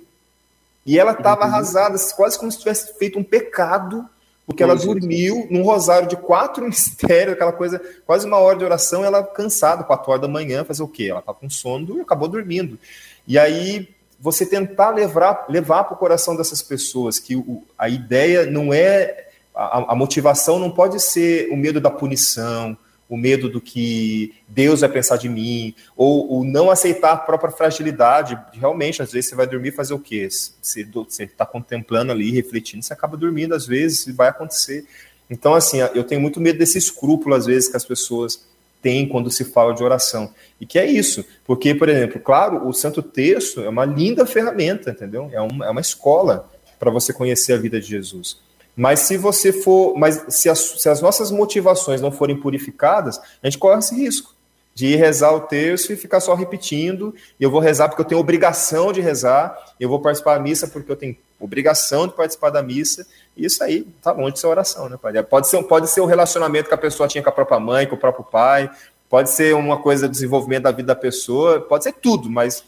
E 0.86 1.00
ela 1.00 1.14
estava 1.14 1.46
uhum. 1.46 1.48
arrasada, 1.48 1.98
quase 2.14 2.38
como 2.38 2.52
se 2.52 2.60
tivesse 2.60 2.98
feito 2.98 3.18
um 3.18 3.24
pecado, 3.24 4.06
porque 4.48 4.64
ela 4.64 4.76
dormiu 4.76 5.46
num 5.52 5.62
rosário 5.62 6.08
de 6.08 6.16
quatro 6.16 6.64
mistérios, 6.66 7.34
aquela 7.34 7.52
coisa, 7.52 7.82
quase 8.06 8.26
uma 8.26 8.38
hora 8.38 8.58
de 8.58 8.64
oração, 8.64 9.04
ela 9.04 9.22
cansada, 9.22 9.84
quatro 9.84 10.10
horas 10.10 10.22
da 10.22 10.28
manhã, 10.28 10.64
fazer 10.64 10.82
o 10.82 10.88
quê? 10.88 11.10
Ela 11.10 11.20
estava 11.20 11.38
com 11.38 11.50
sono 11.50 11.98
e 11.98 12.02
acabou 12.02 12.30
dormindo. 12.30 12.80
E 13.28 13.38
aí 13.38 13.90
você 14.20 14.46
tentar 14.46 14.92
levar 14.92 15.46
levar 15.50 15.84
para 15.84 15.94
o 15.94 15.98
coração 15.98 16.36
dessas 16.36 16.62
pessoas 16.62 17.20
que 17.20 17.36
o, 17.36 17.62
a 17.78 17.90
ideia 17.90 18.46
não 18.46 18.74
é 18.74 19.28
a, 19.54 19.92
a, 19.92 19.96
motivação 19.96 20.58
não 20.58 20.72
pode 20.72 21.00
ser 21.00 21.50
o 21.52 21.58
medo 21.58 21.82
da 21.82 21.92
punição, 21.92 22.76
o 23.10 23.16
medo 23.16 23.50
do 23.50 23.62
que 23.62 24.34
Deus 24.48 24.82
vai 24.82 24.90
pensar 24.90 25.18
de 25.18 25.30
mim, 25.30 25.74
ou 25.96 26.40
o 26.40 26.44
não 26.44 26.70
aceitar 26.70 27.14
a 27.14 27.18
própria 27.18 27.52
fragilidade. 27.52 28.38
Realmente, 28.54 29.02
às 29.02 29.12
vezes 29.12 29.30
você 29.30 29.36
vai 29.36 29.48
dormir 29.48 29.70
e 29.70 29.72
fazer 29.72 29.94
o 29.94 30.00
quê? 30.00 30.28
Você 30.30 30.88
está 31.24 31.46
contemplando 31.46 32.12
ali, 32.12 32.32
refletindo, 32.32 32.84
você 32.84 32.94
acaba 32.94 33.16
dormindo 33.16 33.56
às 33.56 33.66
vezes, 33.66 34.14
vai 34.16 34.30
acontecer. 34.30 34.86
Então, 35.30 35.54
assim, 35.54 35.80
eu 35.94 36.04
tenho 36.04 36.22
muito 36.22 36.40
medo 36.40 36.60
desse 36.60 36.78
escrúpulo, 36.78 37.36
às 37.36 37.46
vezes, 37.46 37.70
que 37.70 37.78
as 37.78 37.86
pessoas 37.86 38.46
tem 38.82 39.08
quando 39.08 39.32
se 39.32 39.44
fala 39.44 39.74
de 39.74 39.84
oração. 39.84 40.34
E 40.60 40.66
que 40.66 40.80
é 40.80 40.86
isso, 40.86 41.26
porque, 41.46 41.74
por 41.76 41.90
exemplo, 41.90 42.20
claro, 42.20 42.68
o 42.68 42.74
Santo 42.74 43.02
Texto 43.02 43.62
é 43.62 43.70
uma 43.70 43.86
linda 43.86 44.26
ferramenta, 44.26 44.92
entendeu? 44.92 45.30
É 45.34 45.42
uma, 45.42 45.66
é 45.66 45.70
uma 45.70 45.82
escola 45.82 46.50
para 46.80 46.92
você 46.92 47.12
conhecer 47.12 47.54
a 47.54 47.58
vida 47.58 47.80
de 47.80 47.88
Jesus. 47.88 48.40
Mas 48.78 49.00
se 49.00 49.18
você 49.18 49.52
for, 49.52 49.98
mas 49.98 50.24
se 50.30 50.48
as, 50.48 50.60
se 50.60 50.88
as 50.88 51.02
nossas 51.02 51.32
motivações 51.32 52.00
não 52.00 52.12
forem 52.12 52.40
purificadas, 52.40 53.18
a 53.42 53.48
gente 53.48 53.58
corre 53.58 53.80
esse 53.80 53.96
risco 53.96 54.38
de 54.76 54.86
ir 54.86 54.96
rezar 54.98 55.32
o 55.32 55.40
terço 55.40 55.92
e 55.92 55.96
ficar 55.96 56.20
só 56.20 56.36
repetindo. 56.36 57.16
E 57.40 57.44
eu 57.44 57.50
vou 57.50 57.60
rezar 57.60 57.90
porque 57.90 58.04
eu 58.04 58.06
tenho 58.06 58.22
obrigação 58.22 58.94
de 58.94 59.02
rezar, 59.02 59.58
eu 59.80 59.90
vou 59.90 60.00
participar 60.00 60.38
da 60.38 60.44
missa 60.44 60.68
porque 60.68 60.92
eu 60.92 60.96
tenho 60.96 61.18
obrigação 61.40 62.08
de 62.08 62.14
participar 62.14 62.52
da 62.52 62.62
missa. 62.62 63.08
E 63.36 63.48
isso 63.48 63.64
aí 63.64 63.88
tá 64.04 64.12
longe 64.12 64.34
de 64.34 64.40
ser 64.42 64.46
oração, 64.46 64.88
né, 64.88 64.96
pai? 65.02 65.24
Pode 65.24 65.48
ser, 65.48 65.64
pode 65.64 65.90
ser 65.90 66.02
o 66.02 66.06
relacionamento 66.06 66.70
que 66.70 66.76
a 66.76 66.78
pessoa 66.78 67.10
tinha 67.10 67.24
com 67.24 67.30
a 67.30 67.34
própria 67.34 67.60
mãe, 67.60 67.88
com 67.88 67.96
o 67.96 68.00
próprio 68.00 68.24
pai, 68.24 68.70
pode 69.10 69.32
ser 69.32 69.56
uma 69.56 69.82
coisa 69.82 70.08
de 70.08 70.12
desenvolvimento 70.12 70.64
da 70.64 70.72
vida 70.72 70.88
da 70.90 70.96
pessoa, 70.96 71.60
pode 71.60 71.84
ser 71.84 71.94
tudo, 71.94 72.30
mas 72.30 72.64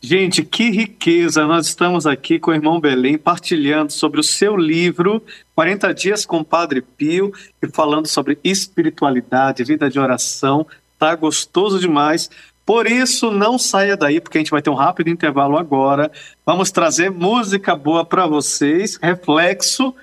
Gente, 0.00 0.44
que 0.44 0.70
riqueza! 0.70 1.46
Nós 1.46 1.66
estamos 1.66 2.06
aqui 2.06 2.38
com 2.38 2.50
o 2.50 2.54
irmão 2.54 2.78
Belém 2.78 3.16
partilhando 3.16 3.90
sobre 3.90 4.20
o 4.20 4.22
seu 4.22 4.56
livro 4.56 5.22
40 5.54 5.92
Dias 5.94 6.26
com 6.26 6.40
o 6.40 6.44
Padre 6.44 6.82
Pio 6.82 7.32
e 7.62 7.68
falando 7.68 8.06
sobre 8.06 8.38
espiritualidade, 8.44 9.64
vida 9.64 9.88
de 9.88 9.98
oração. 9.98 10.66
Tá 10.98 11.14
gostoso 11.14 11.80
demais. 11.80 12.30
Por 12.64 12.86
isso, 12.86 13.30
não 13.30 13.58
saia 13.58 13.96
daí, 13.96 14.20
porque 14.20 14.38
a 14.38 14.40
gente 14.40 14.50
vai 14.50 14.60
ter 14.60 14.70
um 14.70 14.74
rápido 14.74 15.08
intervalo 15.08 15.56
agora. 15.56 16.12
Vamos 16.44 16.70
trazer 16.70 17.10
música 17.10 17.74
boa 17.74 18.04
para 18.04 18.26
vocês, 18.26 18.98
reflexo 19.00 19.94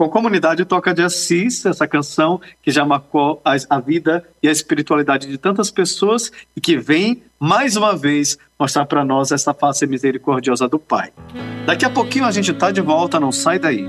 com 0.00 0.06
a 0.06 0.08
comunidade 0.08 0.64
Toca 0.64 0.94
de 0.94 1.02
Assis, 1.02 1.66
essa 1.66 1.86
canção 1.86 2.40
que 2.62 2.70
já 2.70 2.86
marcou 2.86 3.38
a, 3.44 3.78
vida 3.80 4.24
e 4.42 4.48
a 4.48 4.50
espiritualidade 4.50 5.26
de 5.26 5.36
tantas 5.36 5.70
pessoas 5.70 6.32
e 6.56 6.60
que 6.60 6.74
vem, 6.78 7.22
mais 7.38 7.76
uma 7.76 7.94
vez, 7.94 8.38
mostrar 8.58 8.86
para 8.86 9.04
nós 9.04 9.30
essa 9.30 9.52
face 9.52 9.86
misericordiosa 9.86 10.66
do 10.66 10.78
Pai. 10.78 11.12
Daqui 11.66 11.84
a 11.84 11.90
pouquinho 11.90 12.24
a 12.24 12.30
gente 12.30 12.50
está 12.50 12.70
de 12.70 12.80
volta, 12.80 13.20
não 13.20 13.30
sai 13.30 13.58
daí. 13.58 13.84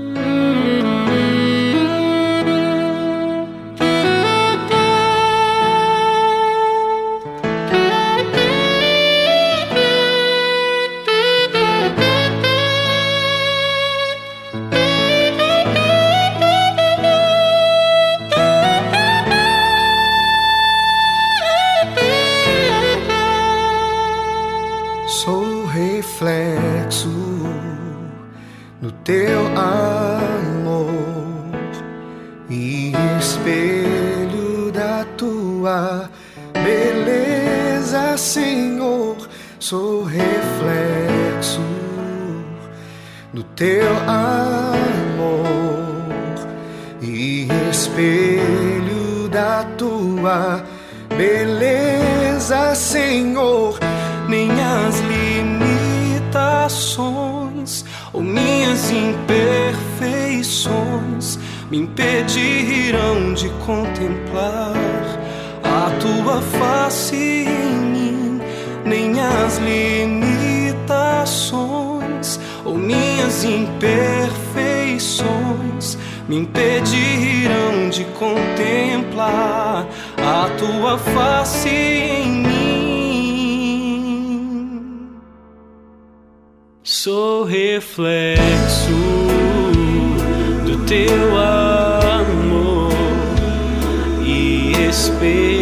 be 95.22 95.61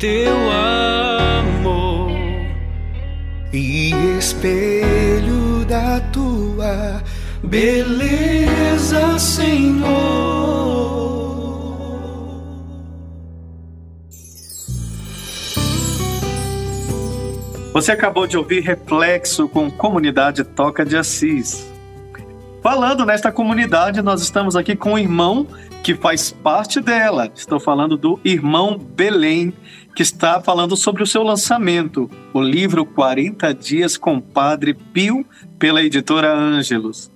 teu 0.00 0.34
amor. 0.50 2.10
e 3.52 3.90
espelho 4.18 5.64
da 5.66 6.00
tua 6.10 7.02
Beleza, 7.42 9.18
Senhor. 9.18 9.90
Você 17.72 17.92
acabou 17.92 18.26
de 18.26 18.36
ouvir 18.38 18.60
Reflexo 18.60 19.48
com 19.48 19.70
Comunidade 19.70 20.44
Toca 20.44 20.84
de 20.84 20.96
Assis. 20.96 21.70
Falando 22.62 23.06
nesta 23.06 23.32
comunidade, 23.32 24.02
nós 24.02 24.20
estamos 24.20 24.54
aqui 24.54 24.76
com 24.76 24.92
um 24.92 24.98
irmão 24.98 25.46
que 25.82 25.94
faz 25.94 26.30
parte 26.30 26.80
dela. 26.80 27.30
Estou 27.34 27.58
falando 27.58 27.96
do 27.96 28.20
irmão 28.22 28.78
Belém, 28.78 29.52
que 29.94 30.02
está 30.02 30.40
falando 30.40 30.76
sobre 30.76 31.02
o 31.02 31.06
seu 31.06 31.22
lançamento, 31.22 32.10
o 32.32 32.40
livro 32.40 32.84
40 32.84 33.52
Dias 33.54 33.96
com 33.96 34.20
Padre 34.20 34.74
Pio, 34.74 35.24
pela 35.58 35.82
editora 35.82 36.32
Ângelos. 36.32 37.10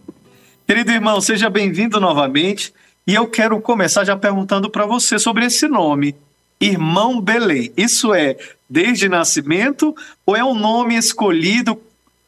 Querido 0.66 0.90
irmão, 0.90 1.20
seja 1.20 1.48
bem-vindo 1.50 2.00
novamente. 2.00 2.72
E 3.06 3.14
eu 3.14 3.26
quero 3.26 3.60
começar 3.60 4.04
já 4.04 4.16
perguntando 4.16 4.70
para 4.70 4.86
você 4.86 5.18
sobre 5.18 5.44
esse 5.44 5.68
nome, 5.68 6.14
Irmão 6.60 7.20
Belém. 7.20 7.70
Isso 7.76 8.14
é 8.14 8.36
desde 8.68 9.08
nascimento 9.08 9.94
ou 10.24 10.34
é 10.34 10.42
um 10.42 10.54
nome 10.54 10.96
escolhido 10.96 11.78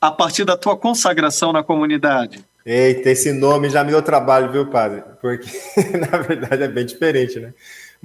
a 0.01 0.11
partir 0.11 0.45
da 0.45 0.57
tua 0.57 0.77
consagração 0.77 1.53
na 1.53 1.63
comunidade? 1.63 2.45
Eita, 2.65 3.11
esse 3.11 3.33
nome 3.33 3.71
já 3.71 3.85
me 3.85 3.91
deu 3.91 4.03
trabalho, 4.03 4.51
viu, 4.51 4.67
padre? 4.67 5.03
Porque, 5.21 5.49
na 6.11 6.19
verdade, 6.19 6.65
é 6.65 6.69
bem 6.69 6.85
diferente, 6.85 7.39
né? 7.39 7.55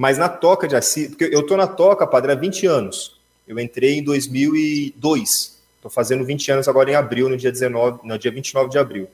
Mas 0.01 0.17
na 0.17 0.27
Toca 0.27 0.67
de 0.67 0.75
Assis, 0.75 1.09
porque 1.09 1.25
eu 1.25 1.45
tô 1.45 1.55
na 1.55 1.67
Toca, 1.67 2.07
padre, 2.07 2.31
há 2.31 2.35
20 2.35 2.65
anos. 2.65 3.19
Eu 3.47 3.59
entrei 3.59 3.99
em 3.99 4.03
2002. 4.03 5.61
Tô 5.79 5.91
fazendo 5.91 6.25
20 6.25 6.53
anos 6.53 6.67
agora 6.67 6.89
em 6.89 6.95
abril, 6.95 7.29
no 7.29 7.37
dia 7.37 7.51
19, 7.51 7.99
no 8.03 8.17
dia 8.17 8.31
29 8.31 8.71
de 8.71 8.79
abril. 8.79 9.07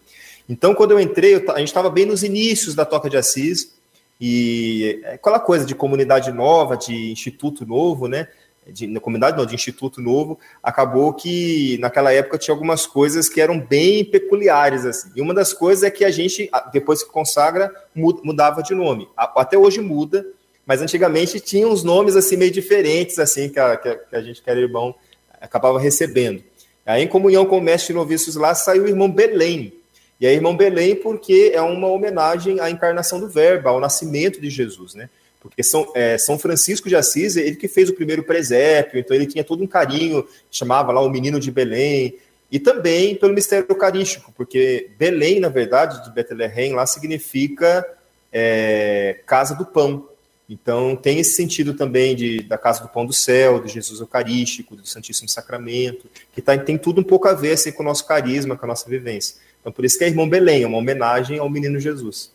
Então, 0.47 0.73
quando 0.73 0.91
eu 0.91 0.99
entrei, 1.01 1.35
eu 1.35 1.51
a 1.51 1.59
gente 1.59 1.67
estava 1.67 1.89
bem 1.89 2.05
nos 2.05 2.23
inícios 2.23 2.73
da 2.73 2.85
Toca 2.85 3.09
de 3.09 3.17
Assis, 3.17 3.73
e 4.17 5.01
é 5.03 5.15
aquela 5.15 5.41
coisa 5.41 5.65
de 5.65 5.75
comunidade 5.75 6.31
nova, 6.31 6.77
de 6.77 7.11
instituto 7.11 7.65
novo, 7.65 8.07
né? 8.07 8.29
De, 8.65 8.87
comunidade 9.01 9.35
não, 9.35 9.45
de 9.45 9.55
instituto 9.55 9.99
novo, 9.99 10.39
acabou 10.63 11.13
que 11.13 11.77
naquela 11.81 12.13
época 12.13 12.37
tinha 12.37 12.55
algumas 12.55 12.85
coisas 12.85 13.27
que 13.27 13.41
eram 13.41 13.59
bem 13.59 14.05
peculiares, 14.05 14.85
assim. 14.85 15.09
E 15.17 15.21
uma 15.21 15.33
das 15.33 15.51
coisas 15.51 15.83
é 15.83 15.91
que 15.91 16.05
a 16.05 16.11
gente, 16.11 16.49
depois 16.71 17.03
que 17.03 17.09
consagra, 17.11 17.73
mu- 17.93 18.21
mudava 18.23 18.63
de 18.63 18.73
nome. 18.73 19.09
Até 19.17 19.57
hoje 19.57 19.81
muda, 19.81 20.25
mas 20.67 20.81
antigamente 20.81 21.39
tinha 21.39 21.65
uns 21.65 21.81
nomes 21.81 22.17
assim 22.17 22.35
meio 22.35 22.51
diferentes, 22.51 23.17
assim, 23.17 23.47
que 23.47 23.57
a, 23.57 23.77
que 23.77 24.15
a, 24.15 24.21
gente, 24.21 24.41
que 24.41 24.49
era 24.49 24.59
irmão, 24.59 24.93
acabava 25.39 25.79
recebendo. 25.79 26.43
Aí, 26.85 27.03
em 27.03 27.07
comunhão 27.07 27.45
com 27.45 27.57
o 27.57 27.61
mestre 27.61 27.93
noviços 27.93 28.35
lá, 28.35 28.53
saiu 28.53 28.83
o 28.83 28.87
irmão 28.87 29.09
Belém. 29.09 29.73
E 30.19 30.27
aí, 30.27 30.35
irmão 30.35 30.57
Belém, 30.57 30.93
porque 30.93 31.51
é 31.53 31.61
uma 31.61 31.87
homenagem 31.87 32.59
à 32.59 32.69
encarnação 32.69 33.17
do 33.17 33.29
Verbo, 33.29 33.69
ao 33.69 33.79
nascimento 33.79 34.41
de 34.41 34.49
Jesus, 34.49 34.93
né? 34.93 35.09
Porque 35.39 35.63
São, 35.63 35.89
é, 35.95 36.17
São 36.17 36.37
Francisco 36.37 36.89
de 36.89 36.95
Assis, 36.97 37.37
ele 37.37 37.55
que 37.55 37.69
fez 37.69 37.89
o 37.89 37.93
primeiro 37.93 38.23
presépio, 38.23 38.99
então 38.99 39.15
ele 39.15 39.25
tinha 39.25 39.43
todo 39.45 39.63
um 39.63 39.67
carinho, 39.67 40.27
chamava 40.51 40.91
lá 40.91 40.99
o 40.99 41.09
menino 41.09 41.39
de 41.39 41.49
Belém, 41.49 42.15
e 42.51 42.59
também 42.59 43.15
pelo 43.15 43.33
mistério 43.33 43.67
eucarístico, 43.69 44.33
porque 44.35 44.89
Belém, 44.97 45.39
na 45.39 45.49
verdade, 45.49 46.03
de 46.03 46.11
Betlehem, 46.11 46.73
lá 46.73 46.85
significa 46.85 47.85
é, 48.33 49.19
casa 49.25 49.55
do 49.55 49.65
pão. 49.65 50.09
Então 50.49 50.95
tem 50.95 51.19
esse 51.19 51.35
sentido 51.35 51.73
também 51.73 52.15
de, 52.15 52.41
da 52.43 52.57
casa 52.57 52.81
do 52.81 52.87
pão 52.87 53.05
do 53.05 53.11
céu, 53.11 53.59
do 53.59 53.67
Jesus 53.67 53.99
Eucarístico, 53.99 54.75
do 54.75 54.87
Santíssimo 54.87 55.27
Sacramento, 55.27 56.09
que 56.33 56.41
tá, 56.41 56.57
tem 56.57 56.77
tudo 56.77 57.01
um 57.01 57.03
pouco 57.03 57.27
a 57.27 57.33
ver 57.33 57.53
assim, 57.53 57.71
com 57.71 57.83
o 57.83 57.85
nosso 57.85 58.05
carisma, 58.05 58.55
com 58.55 58.65
a 58.65 58.69
nossa 58.69 58.89
vivência. 58.89 59.35
Então 59.59 59.71
por 59.71 59.83
isso 59.83 59.97
que 59.97 60.05
é 60.05 60.07
Irmão 60.07 60.29
Belém, 60.29 60.63
é 60.63 60.67
uma 60.67 60.77
homenagem 60.77 61.39
ao 61.39 61.49
menino 61.49 61.79
Jesus. 61.79 62.31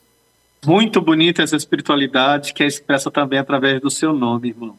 Muito 0.65 1.01
bonita 1.01 1.43
essa 1.43 1.57
espiritualidade 1.57 2.53
que 2.53 2.63
é 2.63 2.67
expressa 2.67 3.11
também 3.11 3.39
através 3.39 3.81
do 3.81 3.91
seu 3.91 4.13
nome, 4.13 4.51
irmão. 4.51 4.77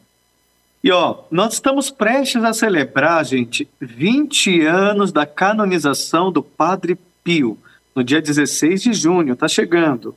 E 0.82 0.90
ó, 0.90 1.24
nós 1.30 1.54
estamos 1.54 1.90
prestes 1.90 2.44
a 2.44 2.52
celebrar, 2.52 3.24
gente, 3.24 3.66
20 3.80 4.62
anos 4.66 5.10
da 5.10 5.26
canonização 5.26 6.30
do 6.30 6.42
Padre 6.42 6.98
Pio, 7.24 7.58
no 7.94 8.04
dia 8.04 8.20
16 8.20 8.82
de 8.82 8.92
junho, 8.92 9.34
tá 9.34 9.48
chegando. 9.48 10.14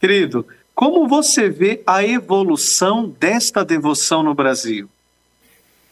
Querido, 0.00 0.46
como 0.74 1.06
você 1.08 1.48
vê 1.48 1.82
a 1.86 2.04
evolução 2.04 3.08
desta 3.18 3.64
devoção 3.64 4.22
no 4.22 4.34
Brasil? 4.34 4.88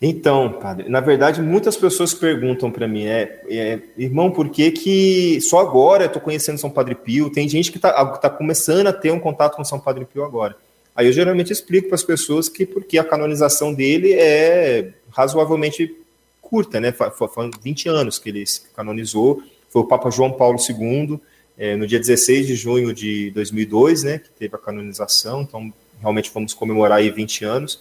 Então, 0.02 0.50
padre, 0.52 0.88
na 0.88 1.00
verdade, 1.00 1.42
muitas 1.42 1.76
pessoas 1.76 2.14
perguntam 2.14 2.70
para 2.70 2.88
mim, 2.88 3.04
é, 3.04 3.42
é, 3.50 3.78
irmão, 3.98 4.30
por 4.30 4.48
que 4.48 4.70
que 4.70 5.40
só 5.42 5.58
agora 5.58 6.04
eu 6.04 6.06
estou 6.06 6.22
conhecendo 6.22 6.56
São 6.56 6.70
Padre 6.70 6.94
Pio? 6.94 7.28
Tem 7.28 7.46
gente 7.46 7.70
que 7.70 7.76
está 7.76 8.06
tá 8.16 8.30
começando 8.30 8.86
a 8.86 8.94
ter 8.94 9.10
um 9.10 9.20
contato 9.20 9.56
com 9.56 9.64
São 9.64 9.78
Padre 9.78 10.06
Pio 10.06 10.24
agora. 10.24 10.56
Aí 10.96 11.06
eu 11.06 11.12
geralmente 11.12 11.52
explico 11.52 11.88
para 11.88 11.96
as 11.96 12.02
pessoas 12.02 12.48
que 12.48 12.64
porque 12.64 12.98
a 12.98 13.04
canonização 13.04 13.74
dele 13.74 14.14
é 14.14 14.90
razoavelmente 15.10 15.94
curta, 16.40 16.80
né? 16.80 16.92
Foram 16.92 17.50
20 17.62 17.88
anos 17.90 18.18
que 18.18 18.30
ele 18.30 18.46
se 18.46 18.62
canonizou. 18.74 19.42
Foi 19.68 19.82
o 19.82 19.86
Papa 19.86 20.10
João 20.10 20.32
Paulo 20.32 20.58
II, 20.58 21.20
é, 21.60 21.76
no 21.76 21.86
dia 21.86 22.00
16 22.00 22.46
de 22.46 22.54
junho 22.56 22.90
de 22.94 23.30
2002, 23.32 24.02
né? 24.02 24.18
Que 24.18 24.30
teve 24.30 24.56
a 24.56 24.58
canonização. 24.58 25.42
Então, 25.42 25.70
realmente 26.00 26.30
vamos 26.32 26.54
comemorar 26.54 26.98
aí 26.98 27.10
20 27.10 27.44
anos. 27.44 27.78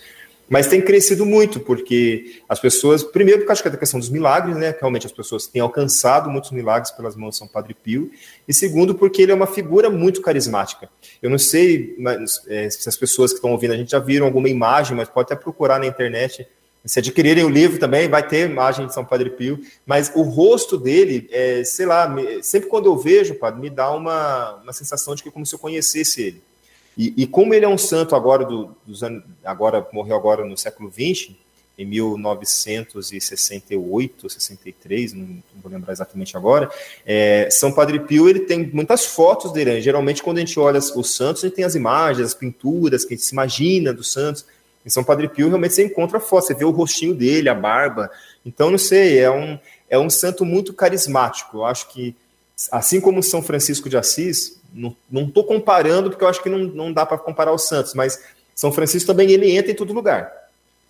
Mas 0.50 0.68
tem 0.68 0.82
crescido 0.82 1.26
muito, 1.26 1.62
porque 1.62 2.42
as 2.50 2.60
pessoas, 2.60 3.04
primeiro, 3.04 3.42
por 3.42 3.48
causa 3.48 3.70
da 3.70 3.78
questão 3.78 3.98
dos 3.98 4.10
milagres, 4.10 4.58
né? 4.58 4.74
Que 4.74 4.82
realmente 4.82 5.06
as 5.06 5.14
pessoas 5.14 5.48
têm 5.48 5.62
alcançado 5.62 6.30
muitos 6.30 6.52
milagres 6.52 6.92
pelas 6.92 7.16
mãos 7.16 7.36
de 7.36 7.38
São 7.38 7.48
Padre 7.48 7.74
Pio, 7.74 8.12
e 8.46 8.54
segundo, 8.54 8.94
porque 8.94 9.22
ele 9.22 9.32
é 9.32 9.36
uma 9.36 9.48
figura 9.48 9.90
muito 9.90 10.22
carismática. 10.22 10.90
Eu 11.22 11.30
não 11.30 11.38
sei 11.38 11.96
mas, 12.00 12.42
é, 12.50 12.70
se 12.70 12.90
as 12.90 12.98
pessoas 12.98 13.32
que 13.32 13.38
estão 13.38 13.52
ouvindo 13.52 13.74
a 13.74 13.78
gente 13.78 13.92
já 13.92 14.00
viram 14.00 14.26
alguma 14.26 14.50
imagem, 14.50 14.98
mas 14.98 15.08
pode 15.08 15.32
até 15.32 15.42
procurar 15.42 15.80
na 15.80 15.86
internet. 15.86 16.46
Se 16.86 17.00
adquirirem 17.00 17.44
o 17.44 17.50
livro 17.50 17.78
também, 17.78 18.08
vai 18.08 18.26
ter 18.26 18.50
imagem 18.50 18.88
de 18.88 18.94
São 18.94 19.04
Padre 19.04 19.32
Pio, 19.32 19.60
mas 19.86 20.12
o 20.16 20.22
rosto 20.22 20.78
dele, 20.78 21.28
é, 21.32 21.62
sei 21.64 21.86
lá, 21.86 22.10
sempre 22.42 22.70
quando 22.70 22.86
eu 22.86 22.98
vejo, 22.98 23.36
padre, 23.36 23.60
me 23.60 23.70
dá 23.70 23.92
uma, 23.92 24.56
uma 24.64 24.74
sensação 24.74 25.14
de 25.14 25.22
que 25.22 25.30
é 25.30 25.32
como 25.32 25.46
se 25.46 25.54
eu 25.54 25.60
conhecesse 25.60 26.22
ele. 26.22 26.42
E, 26.98 27.14
e, 27.18 27.28
como 27.28 27.54
ele 27.54 27.66
é 27.66 27.68
um 27.68 27.78
santo 27.78 28.16
agora 28.16 28.46
do, 28.46 28.76
dos 28.86 29.04
anos, 29.04 29.24
agora 29.44 29.86
morreu 29.94 30.16
agora 30.16 30.44
no 30.44 30.58
século 30.58 30.92
XX, 30.92 31.36
em 31.78 31.86
1968, 31.86 34.30
63, 34.30 35.14
não, 35.14 35.38
vou 35.64 35.72
lembrar 35.72 35.94
exatamente 35.94 36.36
agora, 36.36 36.68
é, 37.06 37.48
São 37.50 37.72
Padre 37.72 38.02
Pio 38.02 38.28
ele 38.28 38.42
tem 38.42 38.70
muitas 38.74 39.06
fotos 39.06 39.54
dele. 39.54 39.76
Né? 39.76 39.80
Geralmente 39.80 40.22
quando 40.22 40.40
a 40.40 40.42
gente 40.42 40.60
olha 40.60 40.80
os 40.80 41.16
santos, 41.16 41.42
a 41.42 41.48
gente 41.48 41.56
tem 41.56 41.64
as 41.64 41.76
imagens, 41.76 42.28
as 42.28 42.34
pinturas 42.34 43.06
que 43.06 43.14
a 43.14 43.18
gente 43.18 43.26
se 43.26 43.32
imagina 43.32 43.94
dos 43.94 44.12
santos. 44.12 44.44
Em 44.86 44.90
São 44.90 45.04
Padre 45.04 45.28
Pio 45.28 45.48
realmente 45.48 45.74
você 45.74 45.84
encontra 45.84 46.20
foto, 46.20 46.48
você 46.48 46.54
vê 46.54 46.66
o 46.66 46.72
rostinho 46.72 47.14
dele, 47.14 47.50
a 47.50 47.56
barba. 47.56 48.10
Então 48.46 48.72
não 48.72 48.78
sei, 48.78 49.20
é 49.20 49.30
um 49.30 49.60
é 49.90 49.98
um 49.98 50.10
santo 50.10 50.46
muito 50.46 50.74
carismático. 50.74 51.58
Eu 51.58 51.66
acho 51.66 51.90
que 51.90 52.16
assim 52.72 53.00
como 53.00 53.24
São 53.24 53.42
Francisco 53.42 53.90
de 53.90 53.98
Assis, 53.98 54.60
não 54.74 55.24
estou 55.24 55.44
comparando, 55.44 56.10
porque 56.10 56.24
eu 56.24 56.28
acho 56.28 56.44
que 56.44 56.50
não, 56.50 56.60
não 56.60 56.94
dá 56.94 57.06
para 57.06 57.18
comparar 57.18 57.54
os 57.54 57.68
santos, 57.68 57.94
mas 57.94 58.22
São 58.54 58.72
Francisco 58.72 59.08
também 59.08 59.32
ele 59.32 59.52
entra 59.52 59.72
em 59.72 59.76
todo 59.76 59.94
lugar. 59.94 60.32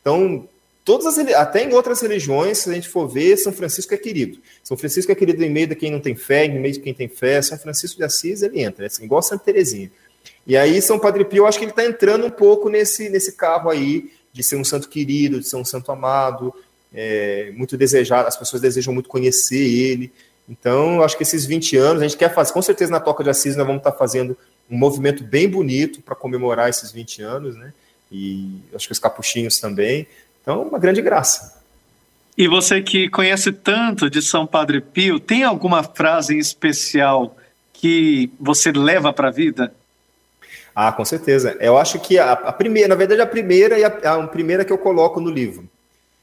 Então, 0.01 0.47
todas 0.83 1.05
as, 1.05 1.17
até 1.33 1.63
em 1.63 1.73
outras 1.73 2.01
religiões, 2.01 2.59
se 2.59 2.69
a 2.69 2.73
gente 2.73 2.89
for 2.89 3.07
ver, 3.07 3.37
São 3.37 3.53
Francisco 3.53 3.93
é 3.93 3.97
querido. 3.97 4.39
São 4.63 4.75
Francisco 4.75 5.11
é 5.11 5.15
querido 5.15 5.43
em 5.43 5.49
meio 5.49 5.67
de 5.67 5.75
quem 5.75 5.91
não 5.91 5.99
tem 5.99 6.15
fé, 6.15 6.45
em 6.45 6.59
meio 6.59 6.73
de 6.73 6.79
quem 6.79 6.93
tem 6.93 7.07
fé. 7.07 7.41
São 7.41 7.57
Francisco 7.57 7.97
de 7.97 8.03
Assis, 8.03 8.41
ele 8.41 8.61
entra, 8.61 8.85
é 8.85 8.87
assim, 8.87 9.05
igual 9.05 9.21
Santa 9.21 9.43
Teresinha. 9.45 9.91
E 10.45 10.57
aí, 10.57 10.81
São 10.81 10.97
Padre 10.97 11.25
Pio, 11.25 11.43
eu 11.43 11.47
acho 11.47 11.57
que 11.57 11.65
ele 11.65 11.71
está 11.71 11.85
entrando 11.85 12.25
um 12.25 12.29
pouco 12.29 12.69
nesse, 12.69 13.09
nesse 13.09 13.33
carro 13.33 13.69
aí, 13.69 14.11
de 14.33 14.43
ser 14.43 14.55
um 14.55 14.63
santo 14.63 14.89
querido, 14.89 15.39
de 15.39 15.47
ser 15.47 15.57
um 15.57 15.65
santo 15.65 15.91
amado, 15.91 16.53
é, 16.93 17.51
muito 17.55 17.77
desejado, 17.77 18.27
as 18.27 18.37
pessoas 18.37 18.61
desejam 18.61 18.93
muito 18.93 19.09
conhecer 19.09 19.61
ele. 19.61 20.11
Então, 20.47 21.03
acho 21.03 21.15
que 21.15 21.23
esses 21.23 21.45
20 21.45 21.77
anos, 21.77 22.01
a 22.01 22.07
gente 22.07 22.17
quer 22.17 22.33
fazer, 22.33 22.51
com 22.53 22.61
certeza 22.61 22.91
na 22.91 22.99
Toca 22.99 23.23
de 23.23 23.29
Assis 23.29 23.55
nós 23.55 23.67
vamos 23.67 23.81
estar 23.81 23.91
fazendo 23.91 24.35
um 24.69 24.77
movimento 24.77 25.23
bem 25.23 25.47
bonito 25.47 26.01
para 26.01 26.15
comemorar 26.15 26.69
esses 26.69 26.91
20 26.91 27.21
anos, 27.21 27.55
né? 27.55 27.71
E 28.11 28.59
acho 28.73 28.87
que 28.87 28.91
os 28.91 28.99
capuchinhos 28.99 29.59
também. 29.59 30.07
Então, 30.41 30.63
uma 30.63 30.79
grande 30.79 31.01
graça. 31.01 31.61
E 32.35 32.47
você 32.47 32.81
que 32.81 33.09
conhece 33.09 33.51
tanto 33.51 34.09
de 34.09 34.21
São 34.21 34.47
Padre 34.47 34.81
Pio, 34.81 35.19
tem 35.19 35.43
alguma 35.43 35.83
frase 35.83 36.33
em 36.33 36.39
especial 36.39 37.35
que 37.73 38.31
você 38.39 38.71
leva 38.71 39.13
para 39.13 39.27
a 39.27 39.31
vida? 39.31 39.73
Ah, 40.75 40.91
com 40.91 41.03
certeza. 41.03 41.57
Eu 41.59 41.77
acho 41.77 41.99
que 41.99 42.17
a, 42.17 42.31
a, 42.31 42.53
primeira, 42.53 42.87
na 42.87 42.95
verdade, 42.95 43.21
a 43.21 43.25
primeira 43.25 43.77
e 43.77 43.83
a, 43.83 43.87
a 43.87 44.27
primeira 44.27 44.63
que 44.63 44.71
eu 44.71 44.77
coloco 44.77 45.19
no 45.19 45.29
livro, 45.29 45.69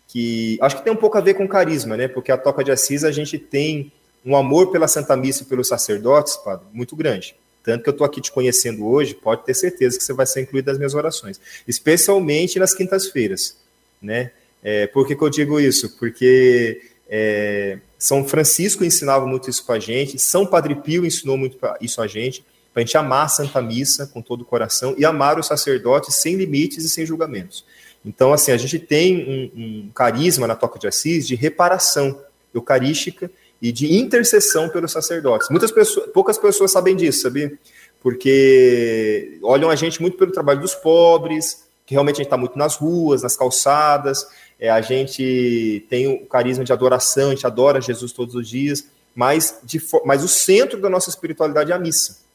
que 0.08 0.58
acho 0.60 0.76
que 0.76 0.84
tem 0.84 0.92
um 0.92 0.96
pouco 0.96 1.18
a 1.18 1.20
ver 1.20 1.34
com 1.34 1.46
carisma, 1.46 1.96
né? 1.96 2.08
Porque 2.08 2.32
a 2.32 2.38
Toca 2.38 2.64
de 2.64 2.70
Assis 2.70 3.04
a 3.04 3.10
gente 3.10 3.38
tem 3.38 3.92
um 4.24 4.36
amor 4.36 4.72
pela 4.72 4.88
Santa 4.88 5.16
Missa 5.16 5.42
e 5.42 5.46
pelos 5.46 5.68
sacerdotes, 5.68 6.36
padre, 6.36 6.66
muito 6.72 6.96
grande. 6.96 7.36
Tanto 7.62 7.82
que 7.82 7.88
eu 7.88 7.92
estou 7.92 8.04
aqui 8.04 8.20
te 8.20 8.30
conhecendo 8.30 8.86
hoje, 8.86 9.14
pode 9.14 9.44
ter 9.44 9.54
certeza 9.54 9.98
que 9.98 10.04
você 10.04 10.12
vai 10.12 10.26
ser 10.26 10.40
incluído 10.40 10.68
nas 10.70 10.78
minhas 10.78 10.94
orações, 10.94 11.40
especialmente 11.66 12.58
nas 12.58 12.72
quintas-feiras, 12.72 13.56
né? 14.00 14.30
É, 14.62 14.86
por 14.86 15.06
que, 15.06 15.14
que 15.14 15.22
eu 15.22 15.30
digo 15.30 15.60
isso? 15.60 15.96
Porque 15.98 16.80
é, 17.08 17.78
São 17.98 18.24
Francisco 18.24 18.84
ensinava 18.84 19.26
muito 19.26 19.50
isso 19.50 19.64
para 19.64 19.76
a 19.76 19.80
gente, 19.80 20.18
São 20.18 20.46
Padre 20.46 20.76
Pio 20.76 21.04
ensinou 21.04 21.36
muito 21.36 21.58
isso 21.80 22.00
a 22.00 22.06
gente, 22.06 22.44
para 22.76 22.82
a 22.82 22.84
gente 22.84 22.98
amar 22.98 23.24
a 23.24 23.28
Santa 23.28 23.62
Missa 23.62 24.06
com 24.06 24.20
todo 24.20 24.42
o 24.42 24.44
coração 24.44 24.94
e 24.98 25.04
amar 25.06 25.38
os 25.38 25.46
sacerdotes 25.46 26.14
sem 26.16 26.34
limites 26.34 26.84
e 26.84 26.90
sem 26.90 27.06
julgamentos. 27.06 27.64
Então, 28.04 28.34
assim, 28.34 28.52
a 28.52 28.56
gente 28.58 28.78
tem 28.78 29.50
um, 29.56 29.60
um 29.60 29.90
carisma 29.94 30.46
na 30.46 30.54
Toca 30.54 30.78
de 30.78 30.86
Assis 30.86 31.26
de 31.26 31.34
reparação 31.34 32.20
eucarística 32.52 33.30
e 33.62 33.72
de 33.72 33.96
intercessão 33.96 34.68
pelos 34.68 34.92
sacerdotes. 34.92 35.48
Muitas 35.48 35.72
pessoas, 35.72 36.10
poucas 36.10 36.36
pessoas 36.36 36.70
sabem 36.70 36.94
disso, 36.94 37.22
sabia? 37.22 37.58
Porque 38.02 39.38
olham 39.42 39.70
a 39.70 39.74
gente 39.74 40.02
muito 40.02 40.18
pelo 40.18 40.30
trabalho 40.30 40.60
dos 40.60 40.74
pobres, 40.74 41.64
que 41.86 41.94
realmente 41.94 42.16
a 42.16 42.18
gente 42.18 42.26
está 42.26 42.36
muito 42.36 42.58
nas 42.58 42.76
ruas, 42.76 43.22
nas 43.22 43.38
calçadas, 43.38 44.26
é, 44.60 44.68
a 44.68 44.82
gente 44.82 45.86
tem 45.88 46.08
o 46.08 46.26
carisma 46.26 46.62
de 46.62 46.74
adoração, 46.74 47.28
a 47.28 47.34
gente 47.34 47.46
adora 47.46 47.80
Jesus 47.80 48.12
todos 48.12 48.34
os 48.34 48.46
dias, 48.46 48.86
mas, 49.14 49.60
de, 49.64 49.80
mas 50.04 50.22
o 50.22 50.28
centro 50.28 50.78
da 50.78 50.90
nossa 50.90 51.08
espiritualidade 51.08 51.72
é 51.72 51.74
a 51.74 51.78
missa 51.78 52.25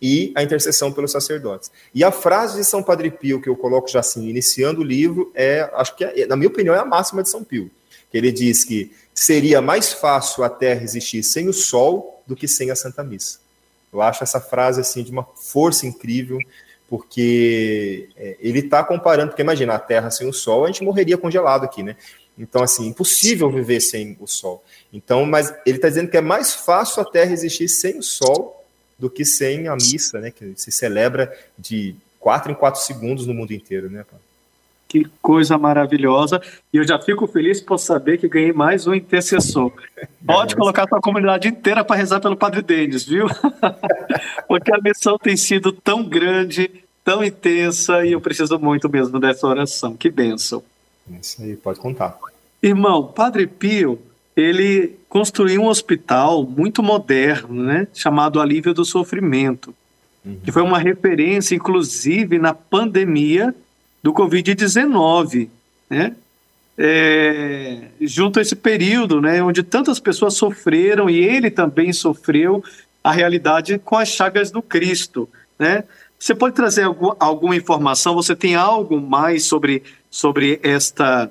e 0.00 0.32
a 0.34 0.42
intercessão 0.42 0.92
pelos 0.92 1.12
sacerdotes. 1.12 1.70
E 1.94 2.02
a 2.02 2.10
frase 2.10 2.58
de 2.58 2.64
São 2.64 2.82
Padre 2.82 3.10
Pio, 3.10 3.40
que 3.40 3.48
eu 3.48 3.56
coloco 3.56 3.88
já 3.88 4.00
assim, 4.00 4.28
iniciando 4.28 4.80
o 4.80 4.84
livro, 4.84 5.30
é, 5.34 5.68
acho 5.74 5.94
que, 5.94 6.04
é, 6.04 6.26
na 6.26 6.36
minha 6.36 6.48
opinião, 6.48 6.74
é 6.74 6.78
a 6.78 6.84
máxima 6.84 7.22
de 7.22 7.28
São 7.28 7.44
Pio, 7.44 7.70
que 8.10 8.16
ele 8.16 8.32
diz 8.32 8.64
que 8.64 8.90
seria 9.12 9.60
mais 9.60 9.92
fácil 9.92 10.42
a 10.42 10.48
Terra 10.48 10.82
existir 10.82 11.22
sem 11.22 11.48
o 11.48 11.52
Sol 11.52 12.22
do 12.26 12.34
que 12.34 12.48
sem 12.48 12.70
a 12.70 12.76
Santa 12.76 13.04
Missa. 13.04 13.38
Eu 13.92 14.00
acho 14.00 14.22
essa 14.22 14.40
frase 14.40 14.80
assim 14.80 15.02
de 15.02 15.10
uma 15.10 15.24
força 15.24 15.86
incrível, 15.86 16.38
porque 16.88 18.08
é, 18.16 18.36
ele 18.40 18.60
está 18.60 18.82
comparando, 18.82 19.28
porque 19.28 19.42
imagina, 19.42 19.74
a 19.74 19.78
Terra 19.78 20.10
sem 20.10 20.28
o 20.28 20.32
Sol, 20.32 20.64
a 20.64 20.68
gente 20.68 20.82
morreria 20.82 21.18
congelado 21.18 21.64
aqui, 21.64 21.82
né? 21.82 21.96
Então, 22.38 22.62
assim, 22.62 22.86
impossível 22.86 23.50
viver 23.50 23.80
sem 23.80 24.16
o 24.18 24.26
Sol. 24.26 24.64
Então, 24.90 25.26
mas 25.26 25.52
ele 25.66 25.76
está 25.76 25.88
dizendo 25.88 26.10
que 26.10 26.16
é 26.16 26.22
mais 26.22 26.54
fácil 26.54 27.02
a 27.02 27.04
Terra 27.04 27.32
existir 27.32 27.68
sem 27.68 27.98
o 27.98 28.02
Sol 28.02 28.59
do 29.00 29.08
que 29.08 29.24
sem 29.24 29.66
a 29.66 29.74
missa, 29.74 30.20
né? 30.20 30.30
Que 30.30 30.52
se 30.56 30.70
celebra 30.70 31.34
de 31.58 31.96
quatro 32.20 32.52
em 32.52 32.54
quatro 32.54 32.80
segundos 32.80 33.26
no 33.26 33.34
mundo 33.34 33.52
inteiro, 33.52 33.90
né? 33.90 34.04
Que 34.86 35.08
coisa 35.22 35.56
maravilhosa. 35.56 36.42
E 36.72 36.76
eu 36.76 36.86
já 36.86 36.98
fico 36.98 37.26
feliz 37.26 37.60
por 37.60 37.78
saber 37.78 38.18
que 38.18 38.28
ganhei 38.28 38.52
mais 38.52 38.86
um 38.86 38.94
intercessor. 38.94 39.72
Pode 40.26 40.54
colocar 40.54 40.84
a 40.84 40.88
sua 40.88 41.00
comunidade 41.00 41.48
inteira 41.48 41.84
para 41.84 41.96
rezar 41.96 42.20
pelo 42.20 42.36
Padre 42.36 42.60
Denis, 42.60 43.04
viu? 43.04 43.26
Porque 44.46 44.72
a 44.74 44.80
missão 44.80 45.16
tem 45.16 45.36
sido 45.36 45.72
tão 45.72 46.02
grande, 46.02 46.70
tão 47.04 47.24
intensa, 47.24 48.04
e 48.04 48.12
eu 48.12 48.20
preciso 48.20 48.58
muito 48.58 48.88
mesmo 48.88 49.18
dessa 49.18 49.46
oração. 49.46 49.96
Que 49.96 50.10
bênção. 50.10 50.62
Isso 51.20 51.42
aí, 51.42 51.56
pode 51.56 51.80
contar. 51.80 52.18
Irmão, 52.62 53.06
Padre 53.06 53.46
Pio, 53.46 54.00
ele 54.36 54.96
construiu 55.08 55.62
um 55.62 55.66
hospital 55.66 56.44
muito 56.44 56.82
moderno, 56.82 57.62
né? 57.62 57.88
Chamado 57.92 58.40
Alívio 58.40 58.72
do 58.72 58.84
Sofrimento. 58.84 59.74
Uhum. 60.24 60.38
Que 60.42 60.52
foi 60.52 60.62
uma 60.62 60.78
referência, 60.78 61.54
inclusive, 61.54 62.38
na 62.38 62.54
pandemia 62.54 63.54
do 64.02 64.12
Covid-19, 64.12 65.48
né? 65.88 66.14
É, 66.78 67.88
junto 68.00 68.38
a 68.38 68.42
esse 68.42 68.56
período, 68.56 69.20
né, 69.20 69.42
onde 69.42 69.62
tantas 69.62 70.00
pessoas 70.00 70.32
sofreram 70.32 71.10
e 71.10 71.18
ele 71.18 71.50
também 71.50 71.92
sofreu 71.92 72.64
a 73.04 73.12
realidade 73.12 73.78
com 73.78 73.98
as 73.98 74.08
chagas 74.08 74.50
do 74.50 74.62
Cristo, 74.62 75.28
né? 75.58 75.84
Você 76.18 76.34
pode 76.34 76.54
trazer 76.54 76.84
algum, 76.84 77.12
alguma 77.18 77.54
informação? 77.54 78.14
Você 78.14 78.34
tem 78.34 78.54
algo 78.54 78.98
mais 78.98 79.44
sobre, 79.44 79.82
sobre 80.10 80.58
esta 80.62 81.30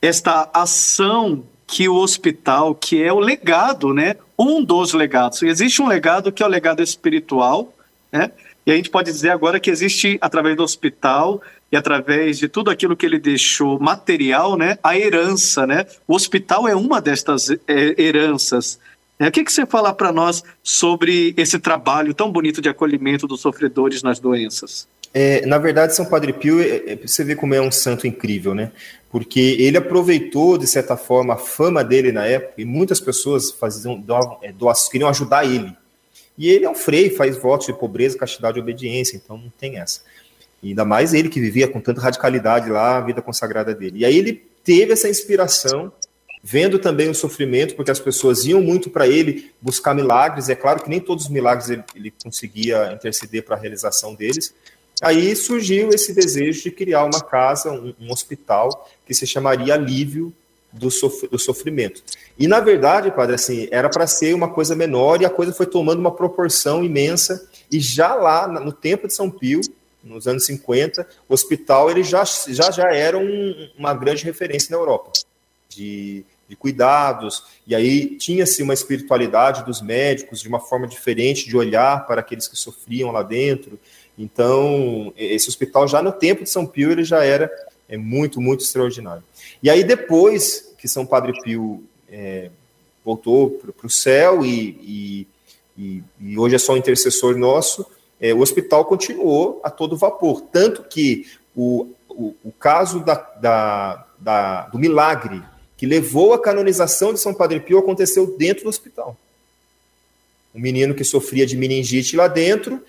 esta 0.00 0.50
ação 0.52 1.44
que 1.74 1.88
o 1.88 1.96
hospital, 1.96 2.72
que 2.72 3.02
é 3.02 3.12
o 3.12 3.18
legado, 3.18 3.92
né? 3.92 4.14
Um 4.38 4.62
dos 4.62 4.92
legados. 4.92 5.42
Existe 5.42 5.82
um 5.82 5.88
legado 5.88 6.30
que 6.30 6.40
é 6.40 6.46
o 6.46 6.48
legado 6.48 6.80
espiritual, 6.80 7.74
né? 8.12 8.30
E 8.64 8.70
a 8.70 8.76
gente 8.76 8.88
pode 8.88 9.10
dizer 9.10 9.30
agora 9.30 9.58
que 9.58 9.68
existe, 9.72 10.16
através 10.20 10.56
do 10.56 10.62
hospital, 10.62 11.42
e 11.72 11.76
através 11.76 12.38
de 12.38 12.46
tudo 12.46 12.70
aquilo 12.70 12.96
que 12.96 13.04
ele 13.04 13.18
deixou 13.18 13.80
material, 13.80 14.56
né, 14.56 14.78
a 14.84 14.96
herança, 14.96 15.66
né? 15.66 15.84
O 16.06 16.14
hospital 16.14 16.68
é 16.68 16.76
uma 16.76 17.00
destas 17.00 17.50
é, 17.50 17.58
heranças. 18.00 18.78
É, 19.18 19.26
o 19.26 19.32
que, 19.32 19.42
que 19.42 19.52
você 19.52 19.66
fala 19.66 19.92
para 19.92 20.12
nós 20.12 20.44
sobre 20.62 21.34
esse 21.36 21.58
trabalho 21.58 22.14
tão 22.14 22.30
bonito 22.30 22.62
de 22.62 22.68
acolhimento 22.68 23.26
dos 23.26 23.40
sofredores 23.40 24.00
nas 24.00 24.20
doenças? 24.20 24.86
É, 25.12 25.44
na 25.44 25.58
verdade, 25.58 25.94
São 25.94 26.04
Padre 26.04 26.32
Pio, 26.32 26.60
é, 26.60 26.98
você 27.04 27.24
vê 27.24 27.34
como 27.34 27.52
é 27.52 27.60
um 27.60 27.70
santo 27.70 28.06
incrível, 28.06 28.54
né? 28.54 28.70
Porque 29.14 29.38
ele 29.60 29.76
aproveitou, 29.76 30.58
de 30.58 30.66
certa 30.66 30.96
forma, 30.96 31.34
a 31.34 31.36
fama 31.36 31.84
dele 31.84 32.10
na 32.10 32.26
época, 32.26 32.54
e 32.60 32.64
muitas 32.64 32.98
pessoas 32.98 33.52
faziam, 33.52 34.04
é, 34.42 34.50
doavam, 34.50 34.90
queriam 34.90 35.08
ajudar 35.08 35.44
ele. 35.44 35.72
E 36.36 36.50
ele 36.50 36.64
é 36.64 36.68
um 36.68 36.74
frei, 36.74 37.10
faz 37.10 37.36
votos 37.36 37.68
de 37.68 37.72
pobreza, 37.72 38.18
castidade 38.18 38.58
e 38.58 38.60
obediência, 38.60 39.16
então 39.16 39.36
não 39.38 39.52
tem 39.56 39.78
essa. 39.78 40.00
E 40.60 40.70
ainda 40.70 40.84
mais 40.84 41.14
ele 41.14 41.28
que 41.28 41.38
vivia 41.38 41.68
com 41.68 41.80
tanta 41.80 42.00
radicalidade 42.00 42.68
lá, 42.68 42.96
a 42.96 43.00
vida 43.02 43.22
consagrada 43.22 43.72
dele. 43.72 44.00
E 44.00 44.04
aí 44.04 44.18
ele 44.18 44.44
teve 44.64 44.92
essa 44.94 45.08
inspiração, 45.08 45.92
vendo 46.42 46.80
também 46.80 47.08
o 47.08 47.14
sofrimento, 47.14 47.76
porque 47.76 47.92
as 47.92 48.00
pessoas 48.00 48.44
iam 48.44 48.60
muito 48.60 48.90
para 48.90 49.06
ele 49.06 49.52
buscar 49.62 49.94
milagres. 49.94 50.48
É 50.48 50.56
claro 50.56 50.82
que 50.82 50.90
nem 50.90 50.98
todos 50.98 51.26
os 51.26 51.30
milagres 51.30 51.70
ele, 51.70 51.84
ele 51.94 52.12
conseguia 52.20 52.92
interceder 52.92 53.44
para 53.44 53.54
a 53.54 53.60
realização 53.60 54.12
deles. 54.12 54.52
Aí 55.02 55.34
surgiu 55.34 55.90
esse 55.90 56.14
desejo 56.14 56.62
de 56.62 56.70
criar 56.70 57.04
uma 57.04 57.20
casa, 57.20 57.70
um, 57.72 57.94
um 58.00 58.12
hospital, 58.12 58.88
que 59.06 59.14
se 59.14 59.26
chamaria 59.26 59.74
Alívio 59.74 60.32
do, 60.72 60.90
sof 60.90 61.26
do 61.28 61.38
Sofrimento. 61.38 62.02
E, 62.38 62.46
na 62.46 62.60
verdade, 62.60 63.10
padre, 63.10 63.34
assim, 63.34 63.68
era 63.70 63.88
para 63.88 64.06
ser 64.06 64.34
uma 64.34 64.48
coisa 64.48 64.74
menor 64.74 65.20
e 65.20 65.24
a 65.24 65.30
coisa 65.30 65.52
foi 65.52 65.66
tomando 65.66 65.98
uma 65.98 66.12
proporção 66.12 66.84
imensa. 66.84 67.48
E 67.70 67.80
já 67.80 68.14
lá, 68.14 68.46
no 68.48 68.72
tempo 68.72 69.06
de 69.06 69.14
São 69.14 69.30
Pio, 69.30 69.60
nos 70.02 70.26
anos 70.26 70.44
50, 70.46 71.06
o 71.28 71.34
hospital 71.34 71.90
ele 71.90 72.02
já, 72.02 72.24
já, 72.24 72.70
já 72.70 72.92
era 72.92 73.18
um, 73.18 73.68
uma 73.78 73.94
grande 73.94 74.24
referência 74.24 74.70
na 74.70 74.80
Europa 74.80 75.12
de, 75.68 76.24
de 76.48 76.54
cuidados, 76.54 77.44
e 77.66 77.74
aí 77.74 78.16
tinha-se 78.16 78.62
uma 78.62 78.74
espiritualidade 78.74 79.64
dos 79.64 79.80
médicos, 79.80 80.40
de 80.40 80.48
uma 80.48 80.60
forma 80.60 80.86
diferente 80.86 81.48
de 81.48 81.56
olhar 81.56 82.06
para 82.06 82.20
aqueles 82.20 82.46
que 82.46 82.56
sofriam 82.56 83.10
lá 83.10 83.22
dentro. 83.22 83.78
Então, 84.16 85.12
esse 85.16 85.48
hospital 85.48 85.88
já 85.88 86.00
no 86.00 86.12
tempo 86.12 86.44
de 86.44 86.50
São 86.50 86.66
Pio 86.66 86.92
ele 86.92 87.04
já 87.04 87.24
era 87.24 87.50
é, 87.88 87.96
muito, 87.96 88.40
muito 88.40 88.62
extraordinário. 88.62 89.24
E 89.62 89.68
aí 89.68 89.82
depois 89.82 90.74
que 90.78 90.86
São 90.86 91.04
Padre 91.04 91.32
Pio 91.42 91.82
é, 92.08 92.50
voltou 93.04 93.50
para 93.50 93.86
o 93.86 93.90
céu 93.90 94.44
e, 94.44 95.26
e, 95.76 96.02
e, 96.20 96.38
hoje 96.38 96.54
é 96.54 96.58
só 96.58 96.72
um 96.72 96.76
intercessor 96.76 97.36
nosso, 97.36 97.86
é, 98.20 98.32
o 98.32 98.40
hospital 98.40 98.84
continuou 98.84 99.60
a 99.64 99.70
todo 99.70 99.96
vapor. 99.96 100.40
Tanto 100.40 100.84
que 100.84 101.26
o, 101.54 101.88
o, 102.08 102.34
o 102.44 102.52
caso 102.52 103.00
da, 103.00 103.14
da, 103.14 104.06
da, 104.18 104.68
do 104.68 104.78
milagre 104.78 105.42
que 105.76 105.86
levou 105.86 106.32
à 106.32 106.40
canonização 106.40 107.12
de 107.12 107.20
São 107.20 107.34
Padre 107.34 107.60
Pio 107.60 107.78
aconteceu 107.78 108.36
dentro 108.38 108.64
do 108.64 108.70
hospital. 108.70 109.16
Um 110.54 110.60
menino 110.60 110.94
que 110.94 111.02
sofria 111.02 111.44
de 111.44 111.56
meningite 111.56 112.16
lá 112.16 112.28
dentro, 112.28 112.80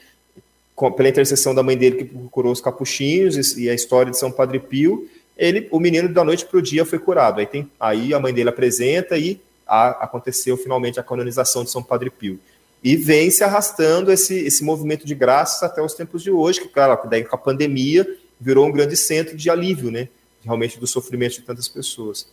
pela 0.95 1.09
intercessão 1.09 1.55
da 1.55 1.63
mãe 1.63 1.77
dele 1.77 1.97
que 1.97 2.05
procurou 2.05 2.51
os 2.51 2.61
capuchinhos 2.61 3.57
e, 3.57 3.63
e 3.63 3.69
a 3.69 3.73
história 3.73 4.11
de 4.11 4.19
São 4.19 4.31
Padre 4.31 4.59
Pio, 4.59 5.07
ele, 5.37 5.67
o 5.71 5.79
menino 5.79 6.09
da 6.09 6.23
noite 6.23 6.45
para 6.45 6.57
o 6.57 6.61
dia 6.61 6.85
foi 6.85 6.99
curado. 6.99 7.39
Aí, 7.39 7.45
tem, 7.45 7.69
aí 7.79 8.13
a 8.13 8.19
mãe 8.19 8.33
dele 8.33 8.49
apresenta 8.49 9.17
e 9.17 9.41
a, 9.67 10.03
aconteceu 10.03 10.57
finalmente 10.57 10.99
a 10.99 11.03
canonização 11.03 11.63
de 11.63 11.71
São 11.71 11.83
Padre 11.83 12.09
Pio. 12.09 12.39
E 12.83 12.95
vem 12.95 13.31
se 13.31 13.43
arrastando 13.43 14.11
esse, 14.11 14.35
esse 14.45 14.63
movimento 14.63 15.05
de 15.05 15.15
graças 15.15 15.63
até 15.63 15.81
os 15.81 15.93
tempos 15.93 16.21
de 16.21 16.29
hoje, 16.29 16.61
que, 16.61 16.67
claro, 16.67 17.09
daí 17.09 17.23
com 17.23 17.35
a 17.35 17.39
pandemia 17.39 18.05
virou 18.39 18.67
um 18.67 18.71
grande 18.71 18.95
centro 18.95 19.35
de 19.35 19.49
alívio, 19.49 19.89
né? 19.89 20.07
Realmente 20.43 20.79
do 20.79 20.85
sofrimento 20.85 21.35
de 21.35 21.41
tantas 21.41 21.67
pessoas. 21.67 22.27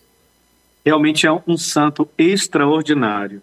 Realmente 0.84 1.26
é 1.26 1.32
um 1.46 1.56
santo 1.56 2.08
extraordinário. 2.18 3.42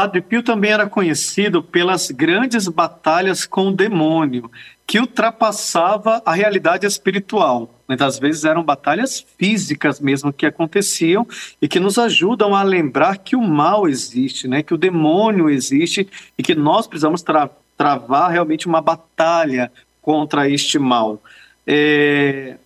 Padre 0.00 0.22
Pio 0.22 0.42
também 0.42 0.70
era 0.70 0.88
conhecido 0.88 1.62
pelas 1.62 2.10
grandes 2.10 2.66
batalhas 2.66 3.44
com 3.44 3.68
o 3.68 3.70
demônio, 3.70 4.50
que 4.86 4.98
ultrapassava 4.98 6.22
a 6.24 6.32
realidade 6.32 6.86
espiritual. 6.86 7.68
Muitas 7.86 8.18
vezes 8.18 8.46
eram 8.46 8.62
batalhas 8.62 9.22
físicas 9.36 10.00
mesmo 10.00 10.32
que 10.32 10.46
aconteciam 10.46 11.28
e 11.60 11.68
que 11.68 11.78
nos 11.78 11.98
ajudam 11.98 12.54
a 12.54 12.62
lembrar 12.62 13.18
que 13.18 13.36
o 13.36 13.42
mal 13.42 13.86
existe, 13.86 14.48
né? 14.48 14.62
que 14.62 14.72
o 14.72 14.78
demônio 14.78 15.50
existe 15.50 16.08
e 16.38 16.42
que 16.42 16.54
nós 16.54 16.86
precisamos 16.86 17.20
tra 17.20 17.50
travar 17.76 18.30
realmente 18.30 18.66
uma 18.66 18.80
batalha 18.80 19.70
contra 20.00 20.48
este 20.48 20.78
mal. 20.78 21.22
É... 21.66 22.56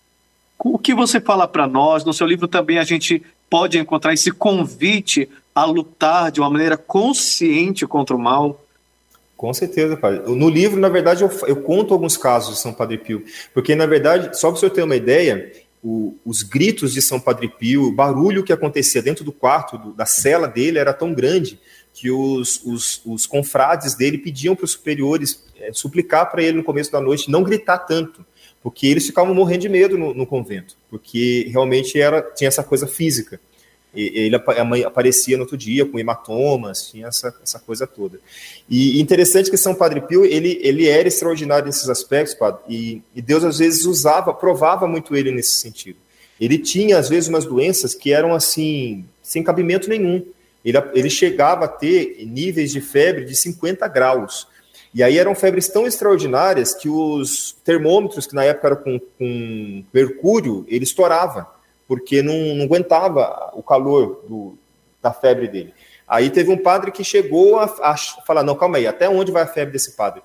O 0.57 0.79
que 0.79 0.95
você 0.95 1.21
fala 1.21 1.49
para 1.49 1.67
nós? 1.67 2.05
No 2.05 2.13
seu 2.13 2.29
livro 2.29 2.47
também 2.47 2.79
a 2.79 2.85
gente 2.85 3.21
pode 3.51 3.77
encontrar 3.77 4.15
esse 4.15 4.31
convite 4.31 5.29
a 5.55 5.65
lutar 5.65 6.33
de 6.33 6.41
uma 6.41 6.51
maneira 6.51 6.77
consciente 6.77 7.87
contra 7.87 8.17
o 8.17 8.19
mal? 8.19 8.61
Com 9.37 9.53
certeza, 9.53 9.97
padre. 9.97 10.21
No 10.35 10.49
livro, 10.49 10.81
na 10.81 10.89
verdade, 10.89 11.23
eu, 11.23 11.31
eu 11.47 11.57
conto 11.57 11.93
alguns 11.93 12.17
casos 12.17 12.55
de 12.55 12.61
São 12.61 12.73
Padre 12.73 12.99
Pio, 12.99 13.25
porque, 13.53 13.75
na 13.75 13.87
verdade, 13.87 14.39
só 14.39 14.49
para 14.49 14.57
o 14.57 14.61
senhor 14.61 14.73
ter 14.73 14.83
uma 14.83 14.97
ideia, 14.97 15.53
o, 15.83 16.17
os 16.25 16.43
gritos 16.43 16.93
de 16.93 17.03
São 17.03 17.21
Padre 17.21 17.49
Pio, 17.49 17.85
o 17.85 17.93
barulho 17.93 18.43
que 18.43 18.53
acontecia 18.53 19.03
dentro 19.03 19.25
do 19.25 19.33
quarto, 19.33 19.77
do, 19.77 19.93
da 19.93 20.07
cela 20.07 20.49
dele, 20.49 20.79
era 20.79 20.93
tão 20.93 21.13
grande 21.13 21.59
que 21.93 22.11
os, 22.11 22.61
os, 22.65 23.03
os 23.05 23.27
confrades 23.27 23.95
dele 23.95 24.19
pediam 24.19 24.57
para 24.57 24.65
os 24.65 24.73
superiores 24.73 25.45
é, 25.61 25.73
suplicar 25.73 26.31
para 26.31 26.43
ele 26.43 26.57
no 26.57 26.65
começo 26.65 26.91
da 26.91 27.01
noite 27.01 27.31
não 27.31 27.43
gritar 27.43 27.79
tanto, 27.79 28.25
porque 28.63 28.87
eles 28.87 29.07
ficavam 29.07 29.35
morrendo 29.35 29.63
de 29.63 29.69
medo 29.69 29.99
no, 29.99 30.15
no 30.15 30.27
convento, 30.27 30.77
porque 30.91 31.49
realmente 31.53 32.01
era 32.01 32.23
tinha 32.23 32.49
essa 32.49 32.65
coisa 32.65 32.87
física 32.87 33.39
ele 33.95 34.37
aparecia 34.85 35.37
no 35.37 35.45
outro 35.45 35.57
dia 35.57 35.87
com 35.87 35.99
hematomas, 35.99 36.91
tinha 36.91 37.07
essa, 37.07 37.35
essa 37.43 37.59
coisa 37.59 37.87
toda. 37.87 38.19
E 38.69 39.01
interessante 39.01 39.51
que 39.51 39.57
São 39.57 39.75
Padre 39.75 40.01
Pio, 40.01 40.25
ele, 40.25 40.59
ele 40.63 40.89
era 40.89 41.07
extraordinário 41.07 41.67
nesses 41.67 41.89
aspectos, 41.89 42.35
padre, 42.35 42.61
e, 42.69 43.03
e 43.15 43.23
Deus 43.23 43.45
às 43.45 43.59
vezes 43.59 43.85
usava, 43.85 44.35
provava 44.35 44.87
muito 44.87 45.15
ele 45.15 45.31
nesse 45.31 45.53
sentido. 45.53 45.99
Ele 46.41 46.59
tinha, 46.59 46.99
às 46.99 47.09
vezes, 47.09 47.29
umas 47.29 47.45
doenças 47.45 47.95
que 47.95 48.13
eram 48.13 48.35
assim, 48.35 49.05
sem 49.23 49.43
cabimento 49.43 49.89
nenhum. 49.89 50.25
Ele, 50.65 50.79
ele 50.93 51.11
chegava 51.11 51.67
a 51.67 51.69
ter 51.69 52.25
níveis 52.27 52.73
de 52.73 52.81
febre 52.81 53.25
de 53.25 53.37
50 53.37 53.87
graus. 53.87 54.49
E 54.93 55.03
aí 55.03 55.19
eram 55.19 55.35
febres 55.35 55.69
tão 55.69 55.87
extraordinárias 55.87 56.75
que 56.75 56.89
os 56.89 57.57
termômetros, 57.65 58.27
que 58.27 58.35
na 58.35 58.45
época 58.45 58.69
eram 58.69 58.77
com, 58.77 59.01
com 59.19 59.85
mercúrio, 59.93 60.65
ele 60.69 60.85
estourava 60.85 61.54
porque 61.87 62.23
não, 62.23 62.55
não 62.55 62.65
aguentava 62.65 63.51
o 63.55 63.63
calor 63.63 64.25
do, 64.29 64.59
da 65.03 65.13
febre 65.13 65.49
dele. 65.49 65.75
Aí 66.07 66.31
teve 66.31 66.51
um 66.51 66.59
padre 66.59 66.91
que 66.91 67.03
chegou 67.03 67.59
a, 67.59 67.65
a, 67.65 67.97
falar: 68.27 68.43
não, 68.43 68.55
calma 68.55 68.79
aí, 68.79 68.87
até 68.87 69.09
onde 69.09 69.33
vai 69.33 69.43
a 69.43 69.47
febre 69.47 69.73
desse 69.73 69.93
padre, 69.93 70.23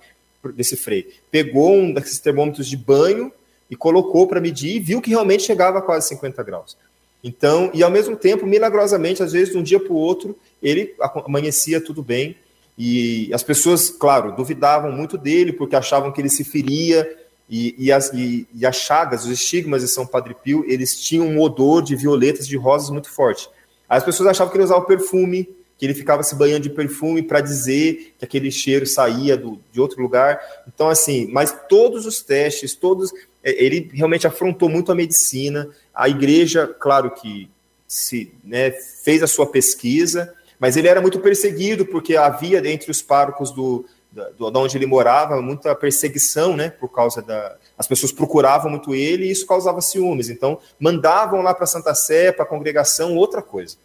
desse 0.54 0.76
frei? 0.76 1.14
Pegou 1.32 1.74
um 1.74 1.94
desses 1.94 2.20
termômetros 2.20 2.68
de 2.68 2.78
banho 2.78 3.32
e 3.70 3.76
colocou 3.76 4.28
para 4.28 4.42
medir 4.42 4.76
e 4.76 4.80
viu 4.80 5.02
que 5.02 5.10
realmente 5.10 5.44
chegava 5.44 5.80
a 5.80 5.82
quase 5.82 6.08
50 6.10 6.44
graus. 6.44 6.78
Então, 7.24 7.70
e 7.74 7.84
ao 7.84 7.92
mesmo 7.92 8.16
tempo, 8.16 8.46
milagrosamente, 8.46 9.22
às 9.22 9.34
vezes 9.34 9.52
de 9.52 9.58
um 9.58 9.64
dia 9.64 9.80
para 9.80 9.92
o 9.92 9.98
outro, 9.98 10.38
ele 10.64 10.96
amanhecia 11.26 11.84
tudo 11.84 12.02
bem. 12.02 12.38
E 12.78 13.30
as 13.34 13.44
pessoas, 13.44 13.90
claro, 13.90 14.32
duvidavam 14.32 14.92
muito 14.92 15.18
dele, 15.18 15.52
porque 15.52 15.76
achavam 15.76 16.14
que 16.14 16.22
ele 16.22 16.30
se 16.30 16.46
feria, 16.46 17.06
e, 17.50 17.76
e, 17.78 17.92
as, 17.92 18.14
e, 18.14 18.48
e, 18.54 18.66
as 18.66 18.76
chagas, 18.76 19.26
os 19.26 19.32
estigmas 19.32 19.82
de 19.82 19.88
São 19.88 20.06
Padre 20.06 20.36
Pio, 20.36 20.64
eles 20.68 21.00
tinham 21.00 21.26
um 21.26 21.42
odor 21.42 21.82
de 21.82 21.96
violetas, 21.96 22.48
de 22.48 22.56
rosas 22.56 22.92
muito 22.92 23.10
forte. 23.10 23.50
As 23.88 24.04
pessoas 24.04 24.30
achavam 24.30 24.52
que 24.52 24.58
ele 24.58 24.66
usava 24.66 24.86
perfume, 24.86 25.50
que 25.76 25.86
ele 25.86 25.96
ficava 25.96 26.22
se 26.22 26.36
banhando 26.36 26.64
de 26.64 26.70
perfume 26.70 27.24
para 27.24 27.42
dizer 27.42 28.14
que 28.20 28.26
aquele 28.26 28.52
cheiro 28.52 28.86
saía 28.86 29.36
do, 29.36 29.60
de 29.72 29.82
outro 29.82 30.00
lugar. 30.00 30.40
Então, 30.68 30.90
assim, 30.90 31.28
mas 31.32 31.56
todos 31.68 32.06
os 32.06 32.22
testes, 32.22 32.76
todos. 32.76 33.12
É, 33.44 33.64
ele 33.64 33.90
realmente 33.94 34.28
afrontou 34.28 34.70
muito 34.70 34.92
a 34.92 34.96
medicina. 34.96 35.70
A 35.96 36.08
igreja, 36.08 36.68
claro 36.68 37.10
que 37.10 37.50
se 37.88 38.32
né, 38.44 38.70
fez 38.72 39.24
a 39.24 39.28
sua 39.28 39.48
pesquisa, 39.48 40.32
mas 40.60 40.78
ele 40.78 40.88
era 40.88 41.02
muito 41.02 41.20
perseguido, 41.20 41.86
porque 41.86 42.16
havia 42.16 42.60
entre 42.70 42.92
os 42.92 43.02
párocos 43.02 43.52
do, 43.52 43.86
da, 44.12 44.30
de 44.30 44.58
onde 44.58 44.78
ele 44.78 44.86
morava, 44.86 45.42
muita 45.42 45.76
perseguição, 45.76 46.56
né, 46.56 46.70
por 46.70 46.90
causa 46.90 47.22
da... 47.22 47.56
As 47.78 47.88
pessoas 47.88 48.12
procuravam 48.12 48.70
muito 48.70 48.94
ele 48.94 49.26
e 49.26 49.32
isso 49.32 49.46
causava 49.46 49.82
ciúmes. 49.82 50.30
Então, 50.30 50.60
mandavam 50.80 51.42
lá 51.42 51.54
para 51.54 51.66
Santa 51.66 51.94
Sé, 51.94 52.32
para 52.32 52.44
a 52.44 52.48
congregação, 52.48 53.16
outra 53.16 53.42
coisa. 53.42 53.78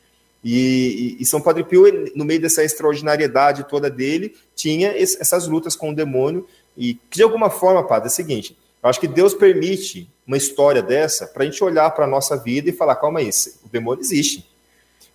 E, 0.44 1.16
e, 1.18 1.22
e, 1.22 1.26
São 1.26 1.40
Padre 1.40 1.64
Pio, 1.64 1.84
no 2.14 2.24
meio 2.24 2.40
dessa 2.40 2.62
extraordinariedade 2.62 3.64
toda 3.64 3.88
dele, 3.88 4.36
tinha 4.54 4.92
essas 4.98 5.48
lutas 5.48 5.74
com 5.74 5.90
o 5.90 5.94
demônio. 5.94 6.46
E, 6.76 6.98
de 7.10 7.22
alguma 7.22 7.48
forma, 7.48 7.82
padre, 7.82 8.08
é 8.08 8.12
o 8.12 8.14
seguinte: 8.14 8.56
eu 8.82 8.90
acho 8.90 9.00
que 9.00 9.08
Deus 9.08 9.32
permite 9.32 10.06
uma 10.26 10.36
história 10.36 10.82
dessa 10.82 11.26
para 11.26 11.42
a 11.42 11.46
gente 11.46 11.64
olhar 11.64 11.90
para 11.92 12.04
a 12.04 12.08
nossa 12.08 12.36
vida 12.36 12.68
e 12.68 12.72
falar: 12.74 12.96
calma 12.96 13.20
aí, 13.20 13.30
o 13.64 13.68
demônio 13.70 14.02
existe. 14.02 14.46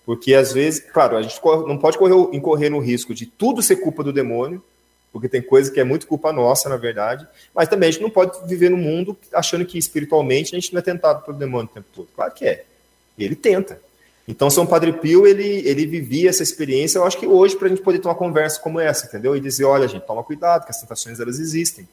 Porque 0.03 0.33
às 0.33 0.51
vezes, 0.51 0.79
claro, 0.79 1.15
a 1.15 1.21
gente 1.21 1.39
não 1.43 1.77
pode 1.77 1.99
correr, 1.99 2.35
incorrer 2.35 2.71
no 2.71 2.79
risco 2.79 3.13
de 3.13 3.27
tudo 3.27 3.61
ser 3.61 3.75
culpa 3.75 4.03
do 4.03 4.11
demônio, 4.11 4.63
porque 5.11 5.27
tem 5.27 5.41
coisa 5.41 5.71
que 5.71 5.79
é 5.79 5.83
muito 5.83 6.07
culpa 6.07 6.31
nossa, 6.31 6.69
na 6.69 6.77
verdade, 6.77 7.27
mas 7.53 7.67
também 7.67 7.89
a 7.89 7.91
gente 7.91 8.01
não 8.01 8.09
pode 8.09 8.47
viver 8.47 8.69
no 8.69 8.77
mundo 8.77 9.17
achando 9.33 9.65
que 9.65 9.77
espiritualmente 9.77 10.55
a 10.55 10.59
gente 10.59 10.73
não 10.73 10.79
é 10.79 10.83
tentado 10.83 11.23
pelo 11.25 11.37
demônio 11.37 11.69
o 11.71 11.73
tempo 11.73 11.87
todo. 11.93 12.07
Claro 12.15 12.31
que 12.33 12.45
é. 12.45 12.65
Ele 13.17 13.35
tenta. 13.35 13.81
Então, 14.27 14.47
São 14.47 14.65
Padre 14.65 14.93
Pio, 14.93 15.25
ele, 15.25 15.67
ele 15.67 15.87
vivia 15.87 16.29
essa 16.29 16.43
experiência, 16.43 16.99
eu 16.99 17.03
acho 17.03 17.17
que 17.17 17.25
hoje, 17.25 17.55
para 17.55 17.65
a 17.65 17.69
gente 17.69 17.81
poder 17.81 17.97
ter 17.97 18.07
uma 18.07 18.13
conversa 18.13 18.59
como 18.59 18.79
essa, 18.79 19.07
entendeu? 19.07 19.35
E 19.35 19.39
dizer, 19.39 19.63
olha, 19.63 19.87
gente, 19.87 20.05
toma 20.05 20.23
cuidado, 20.23 20.65
que 20.65 20.69
as 20.69 20.79
tentações, 20.79 21.19
elas 21.19 21.39
existem. 21.39 21.89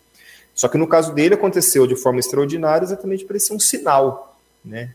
Só 0.54 0.68
que 0.68 0.76
no 0.76 0.86
caso 0.86 1.14
dele, 1.14 1.34
aconteceu 1.34 1.86
de 1.86 1.96
forma 1.96 2.20
extraordinária, 2.20 2.84
exatamente 2.84 3.24
para 3.24 3.38
ser 3.38 3.54
um 3.54 3.58
sinal, 3.58 4.38
né? 4.62 4.94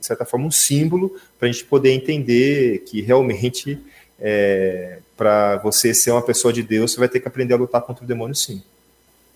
De 0.00 0.06
certa 0.06 0.24
forma, 0.24 0.46
um 0.46 0.50
símbolo, 0.50 1.14
para 1.38 1.48
a 1.48 1.52
gente 1.52 1.64
poder 1.64 1.90
entender 1.90 2.78
que 2.86 3.02
realmente 3.02 3.78
é, 4.18 4.98
para 5.16 5.56
você 5.58 5.94
ser 5.94 6.10
uma 6.10 6.22
pessoa 6.22 6.52
de 6.52 6.62
Deus, 6.62 6.92
você 6.92 6.98
vai 6.98 7.08
ter 7.08 7.20
que 7.20 7.28
aprender 7.28 7.54
a 7.54 7.58
lutar 7.58 7.82
contra 7.82 8.04
o 8.04 8.06
demônio, 8.06 8.34
sim. 8.34 8.62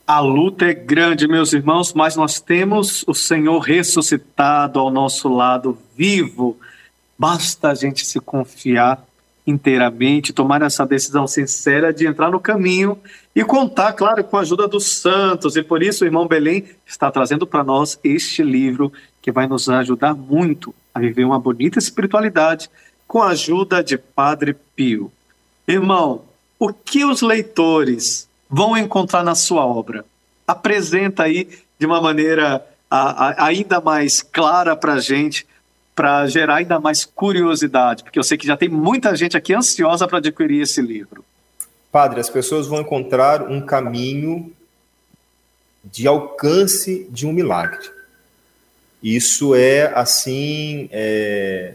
A 0.06 0.18
luta 0.20 0.66
é 0.66 0.74
grande, 0.74 1.28
meus 1.28 1.52
irmãos, 1.52 1.92
mas 1.92 2.16
nós 2.16 2.40
temos 2.40 3.04
o 3.06 3.14
Senhor 3.14 3.60
ressuscitado 3.60 4.78
ao 4.80 4.90
nosso 4.90 5.28
lado, 5.28 5.78
vivo. 5.96 6.58
Basta 7.16 7.70
a 7.70 7.74
gente 7.74 8.04
se 8.04 8.18
confiar 8.20 9.04
inteiramente, 9.46 10.32
tomar 10.32 10.62
essa 10.62 10.86
decisão 10.86 11.26
sincera 11.26 11.92
de 11.92 12.06
entrar 12.06 12.30
no 12.30 12.40
caminho 12.40 12.98
e 13.34 13.44
contar, 13.44 13.92
claro, 13.92 14.22
com 14.22 14.36
a 14.36 14.40
ajuda 14.40 14.68
dos 14.68 14.86
santos. 15.00 15.56
E 15.56 15.62
por 15.62 15.82
isso 15.82 16.04
o 16.04 16.06
irmão 16.06 16.26
Belém 16.26 16.64
está 16.86 17.10
trazendo 17.10 17.46
para 17.46 17.64
nós 17.64 17.98
este 18.04 18.42
livro 18.42 18.92
que 19.20 19.32
vai 19.32 19.46
nos 19.46 19.68
ajudar 19.68 20.14
muito 20.14 20.74
a 20.94 21.00
viver 21.00 21.24
uma 21.24 21.38
bonita 21.38 21.78
espiritualidade 21.78 22.68
com 23.06 23.22
a 23.22 23.28
ajuda 23.28 23.82
de 23.82 23.98
Padre 23.98 24.54
Pio. 24.74 25.12
Irmão, 25.66 26.22
o 26.58 26.72
que 26.72 27.04
os 27.04 27.22
leitores 27.22 28.28
vão 28.48 28.76
encontrar 28.76 29.22
na 29.22 29.34
sua 29.34 29.66
obra? 29.66 30.04
Apresenta 30.46 31.24
aí 31.24 31.48
de 31.78 31.86
uma 31.86 32.00
maneira 32.00 32.64
a, 32.90 33.28
a, 33.28 33.46
ainda 33.46 33.80
mais 33.80 34.22
clara 34.22 34.76
para 34.76 34.94
a 34.94 35.00
gente, 35.00 35.46
para 35.94 36.26
gerar 36.26 36.56
ainda 36.56 36.78
mais 36.78 37.04
curiosidade, 37.04 38.02
porque 38.02 38.18
eu 38.18 38.22
sei 38.22 38.38
que 38.38 38.46
já 38.46 38.56
tem 38.56 38.68
muita 38.68 39.14
gente 39.14 39.36
aqui 39.36 39.54
ansiosa 39.54 40.06
para 40.06 40.18
adquirir 40.18 40.62
esse 40.62 40.80
livro. 40.80 41.24
Padre, 41.90 42.20
as 42.20 42.30
pessoas 42.30 42.66
vão 42.66 42.80
encontrar 42.80 43.42
um 43.42 43.60
caminho 43.60 44.52
de 45.84 46.06
alcance 46.06 47.06
de 47.10 47.26
um 47.26 47.32
milagre. 47.32 47.90
Isso 49.02 49.54
é 49.54 49.92
assim, 49.94 50.88
é 50.92 51.74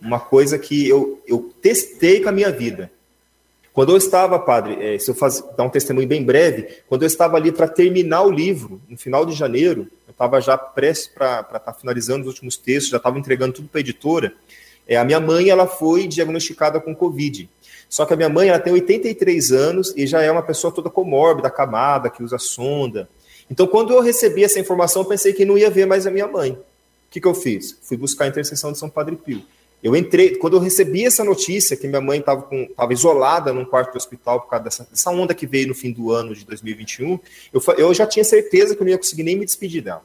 uma 0.00 0.20
coisa 0.20 0.58
que 0.58 0.88
eu, 0.88 1.22
eu 1.26 1.52
testei 1.60 2.20
com 2.20 2.28
a 2.28 2.32
minha 2.32 2.50
vida. 2.50 2.90
Quando 3.72 3.92
eu 3.92 3.96
estava, 3.96 4.38
padre, 4.38 4.76
é, 4.80 4.98
se 4.98 5.10
eu 5.10 5.14
faz, 5.14 5.42
dar 5.56 5.62
um 5.64 5.68
testemunho 5.68 6.08
bem 6.08 6.24
breve, 6.24 6.66
quando 6.88 7.02
eu 7.02 7.06
estava 7.06 7.36
ali 7.36 7.52
para 7.52 7.68
terminar 7.68 8.22
o 8.22 8.30
livro, 8.30 8.80
no 8.88 8.98
final 8.98 9.24
de 9.24 9.34
janeiro, 9.34 9.86
eu 10.08 10.10
estava 10.10 10.40
já 10.40 10.58
prestes 10.58 11.08
para 11.08 11.40
estar 11.40 11.60
tá 11.60 11.72
finalizando 11.72 12.22
os 12.22 12.26
últimos 12.26 12.56
textos, 12.56 12.90
já 12.90 12.96
estava 12.96 13.18
entregando 13.18 13.54
tudo 13.54 13.68
para 13.68 13.78
a 13.78 13.80
editora. 13.80 14.34
É, 14.88 14.96
a 14.96 15.04
minha 15.04 15.20
mãe 15.20 15.50
ela 15.50 15.66
foi 15.66 16.08
diagnosticada 16.08 16.80
com 16.80 16.94
Covid. 16.94 17.48
Só 17.88 18.04
que 18.04 18.12
a 18.12 18.16
minha 18.16 18.28
mãe 18.28 18.48
ela 18.48 18.58
tem 18.58 18.72
83 18.72 19.52
anos 19.52 19.94
e 19.96 20.06
já 20.06 20.20
é 20.20 20.30
uma 20.30 20.42
pessoa 20.42 20.72
toda 20.72 20.90
comórbida, 20.90 21.48
acamada, 21.48 22.10
que 22.10 22.22
usa 22.22 22.38
sonda. 22.38 23.08
Então, 23.50 23.66
quando 23.66 23.92
eu 23.92 24.00
recebi 24.00 24.44
essa 24.44 24.60
informação, 24.60 25.02
eu 25.02 25.08
pensei 25.08 25.32
que 25.32 25.44
não 25.44 25.58
ia 25.58 25.70
ver 25.70 25.86
mais 25.86 26.06
a 26.06 26.10
minha 26.10 26.26
mãe. 26.26 26.52
O 26.52 26.58
que, 27.10 27.20
que 27.20 27.26
eu 27.26 27.34
fiz? 27.34 27.76
Fui 27.82 27.96
buscar 27.96 28.24
a 28.24 28.28
intercessão 28.28 28.70
de 28.70 28.78
São 28.78 28.88
Padre 28.88 29.16
Pio. 29.16 29.42
Eu 29.82 29.96
entrei, 29.96 30.36
quando 30.36 30.56
eu 30.56 30.60
recebi 30.60 31.06
essa 31.06 31.24
notícia 31.24 31.76
que 31.76 31.88
minha 31.88 32.02
mãe 32.02 32.20
estava 32.20 32.92
isolada 32.92 33.52
num 33.52 33.64
quarto 33.64 33.92
do 33.92 33.96
hospital 33.96 34.40
por 34.42 34.50
causa 34.50 34.64
dessa, 34.64 34.84
dessa, 34.90 35.10
onda 35.10 35.34
que 35.34 35.46
veio 35.46 35.68
no 35.68 35.74
fim 35.74 35.90
do 35.90 36.12
ano 36.12 36.34
de 36.34 36.44
2021, 36.44 37.18
eu, 37.52 37.62
eu 37.78 37.94
já 37.94 38.06
tinha 38.06 38.22
certeza 38.22 38.74
que 38.74 38.82
eu 38.82 38.84
não 38.84 38.90
ia 38.90 38.98
conseguir 38.98 39.22
nem 39.22 39.36
me 39.36 39.46
despedir 39.46 39.82
dela. 39.82 40.02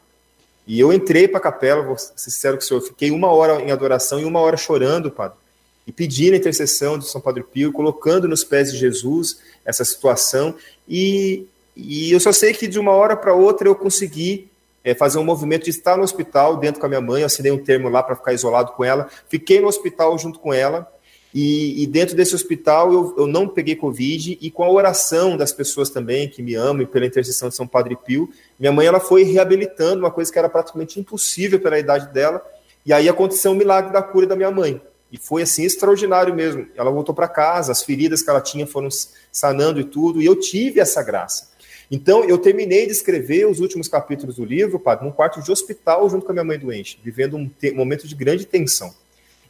E 0.65 0.79
eu 0.79 0.93
entrei 0.93 1.27
para 1.27 1.39
a 1.39 1.41
capela, 1.41 1.83
vou 1.83 1.97
ser 1.97 2.13
sincero 2.15 2.57
com 2.57 2.63
o 2.63 2.65
senhor, 2.65 2.81
fiquei 2.81 3.11
uma 3.11 3.27
hora 3.31 3.61
em 3.61 3.69
adoração 3.69 4.19
e 4.19 4.23
uma 4.23 4.39
hora 4.39 4.55
chorando, 4.55 5.11
padre. 5.11 5.37
e 5.85 5.91
pedindo 5.91 6.33
a 6.33 6.37
intercessão 6.37 6.97
de 6.97 7.07
São 7.07 7.19
Padre 7.19 7.43
Pio, 7.43 7.73
colocando 7.73 8.27
nos 8.29 8.43
pés 8.43 8.71
de 8.71 8.77
Jesus 8.77 9.39
essa 9.65 9.83
situação. 9.83 10.55
E, 10.87 11.45
e 11.75 12.13
eu 12.13 12.19
só 12.19 12.31
sei 12.31 12.53
que 12.53 12.65
de 12.65 12.79
uma 12.79 12.93
hora 12.93 13.15
para 13.15 13.33
outra 13.33 13.67
eu 13.67 13.75
consegui 13.75 14.49
é, 14.85 14.93
fazer 14.93 15.17
um 15.17 15.23
movimento 15.23 15.63
de 15.63 15.71
estar 15.71 15.97
no 15.97 16.03
hospital 16.03 16.57
dentro 16.57 16.79
com 16.79 16.85
a 16.85 16.89
minha 16.89 17.01
mãe, 17.01 17.21
eu 17.21 17.25
assinei 17.25 17.51
um 17.51 17.57
termo 17.57 17.89
lá 17.89 18.03
para 18.03 18.15
ficar 18.15 18.33
isolado 18.33 18.73
com 18.73 18.83
ela, 18.83 19.09
fiquei 19.27 19.59
no 19.59 19.67
hospital 19.67 20.15
junto 20.19 20.37
com 20.37 20.53
ela, 20.53 20.87
e, 21.33 21.83
e 21.83 21.87
dentro 21.87 22.15
desse 22.15 22.35
hospital 22.35 22.93
eu, 22.93 23.15
eu, 23.17 23.27
não 23.27 23.47
peguei 23.47 23.75
Covid, 23.75 24.37
e 24.39 24.51
com 24.51 24.63
a 24.63 24.69
oração 24.69 25.35
das 25.35 25.51
pessoas 25.51 25.89
também 25.89 26.29
que 26.29 26.43
me 26.43 26.53
amam, 26.53 26.83
e 26.83 26.85
pela 26.85 27.05
intercessão 27.05 27.49
de 27.49 27.55
São 27.55 27.65
Padre 27.67 27.97
Pio, 27.97 28.29
minha 28.59 28.71
mãe 28.71 28.85
ela 28.85 28.99
foi 28.99 29.23
reabilitando 29.23 30.03
uma 30.03 30.11
coisa 30.11 30.31
que 30.31 30.37
era 30.37 30.47
praticamente 30.47 30.99
impossível 30.99 31.59
pela 31.59 31.79
idade 31.79 32.13
dela, 32.13 32.45
e 32.85 32.93
aí 32.93 33.09
aconteceu 33.09 33.51
um 33.51 33.55
milagre 33.55 33.91
da 33.91 34.03
cura 34.03 34.27
da 34.27 34.35
minha 34.35 34.51
mãe. 34.51 34.79
E 35.11 35.17
foi 35.17 35.41
assim 35.41 35.63
extraordinário 35.63 36.33
mesmo. 36.33 36.67
Ela 36.75 36.91
voltou 36.91 37.15
para 37.15 37.27
casa, 37.27 37.71
as 37.71 37.81
feridas 37.83 38.21
que 38.21 38.29
ela 38.29 38.41
tinha 38.41 38.67
foram 38.67 38.89
sanando 39.31 39.79
e 39.79 39.83
tudo, 39.83 40.21
e 40.21 40.25
eu 40.25 40.35
tive 40.35 40.79
essa 40.79 41.01
graça. 41.01 41.54
Então, 41.89 42.23
eu 42.23 42.37
terminei 42.37 42.85
de 42.85 42.91
escrever 42.91 43.47
os 43.47 43.59
últimos 43.59 43.87
capítulos 43.87 44.37
do 44.37 44.45
livro, 44.45 44.79
padre, 44.79 45.05
num 45.05 45.11
quarto 45.11 45.41
de 45.41 45.51
hospital 45.51 46.09
junto 46.09 46.25
com 46.25 46.31
a 46.31 46.33
minha 46.33 46.43
mãe 46.43 46.57
doente, 46.57 46.99
vivendo 47.03 47.37
um, 47.37 47.49
um 47.63 47.75
momento 47.75 48.07
de 48.07 48.15
grande 48.15 48.45
tensão. 48.45 48.93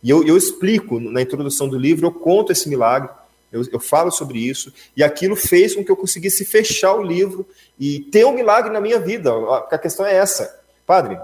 E 0.03 0.09
eu, 0.09 0.25
eu, 0.25 0.37
explico 0.37 0.99
na 0.99 1.21
introdução 1.21 1.67
do 1.67 1.77
livro, 1.77 2.05
eu 2.05 2.11
conto 2.11 2.51
esse 2.51 2.69
milagre, 2.69 3.09
eu, 3.51 3.63
eu, 3.71 3.79
falo 3.79 4.11
sobre 4.11 4.37
isso, 4.37 4.71
e 4.95 5.03
aquilo 5.03 5.35
fez 5.35 5.73
com 5.75 5.83
que 5.83 5.91
eu 5.91 5.95
conseguisse 5.95 6.43
fechar 6.43 6.93
o 6.93 7.01
livro 7.01 7.47
e 7.79 8.01
ter 8.01 8.25
um 8.25 8.33
milagre 8.33 8.71
na 8.71 8.81
minha 8.81 8.99
vida. 8.99 9.31
A 9.69 9.77
questão 9.77 10.05
é 10.05 10.13
essa. 10.13 10.61
Padre, 10.85 11.17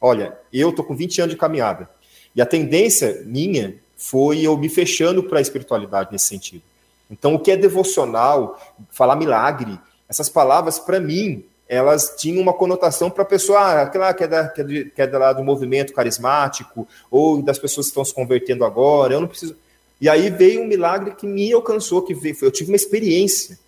olha, 0.00 0.36
eu 0.52 0.72
tô 0.72 0.82
com 0.82 0.94
20 0.94 1.22
anos 1.22 1.34
de 1.34 1.40
caminhada, 1.40 1.88
e 2.34 2.42
a 2.42 2.46
tendência 2.46 3.22
minha 3.24 3.76
foi 3.96 4.40
eu 4.42 4.56
me 4.56 4.68
fechando 4.68 5.22
para 5.22 5.38
a 5.38 5.42
espiritualidade 5.42 6.10
nesse 6.12 6.26
sentido. 6.26 6.62
Então, 7.10 7.34
o 7.34 7.38
que 7.38 7.50
é 7.50 7.56
devocional, 7.56 8.60
falar 8.90 9.16
milagre, 9.16 9.78
essas 10.08 10.28
palavras, 10.28 10.78
para 10.78 10.98
mim, 10.98 11.44
elas 11.68 12.14
tinham 12.16 12.40
uma 12.40 12.54
conotação 12.54 13.10
para 13.10 13.22
a 13.22 13.26
pessoa, 13.26 13.58
ah, 13.58 13.82
aquela 13.82 14.14
que 14.14 14.24
é, 14.24 14.26
da, 14.26 14.48
que, 14.48 14.60
é 14.62 14.64
de, 14.64 14.84
que 14.86 15.02
é 15.02 15.06
do 15.06 15.44
movimento 15.44 15.92
carismático, 15.92 16.88
ou 17.10 17.42
das 17.42 17.58
pessoas 17.58 17.86
que 17.86 17.90
estão 17.90 18.04
se 18.04 18.14
convertendo 18.14 18.64
agora, 18.64 19.12
eu 19.12 19.20
não 19.20 19.28
preciso. 19.28 19.54
E 20.00 20.08
aí 20.08 20.30
veio 20.30 20.62
um 20.62 20.66
milagre 20.66 21.14
que 21.14 21.26
me 21.26 21.52
alcançou, 21.52 22.02
que 22.02 22.14
veio, 22.14 22.34
eu 22.40 22.50
tive 22.50 22.70
uma 22.70 22.76
experiência. 22.76 23.58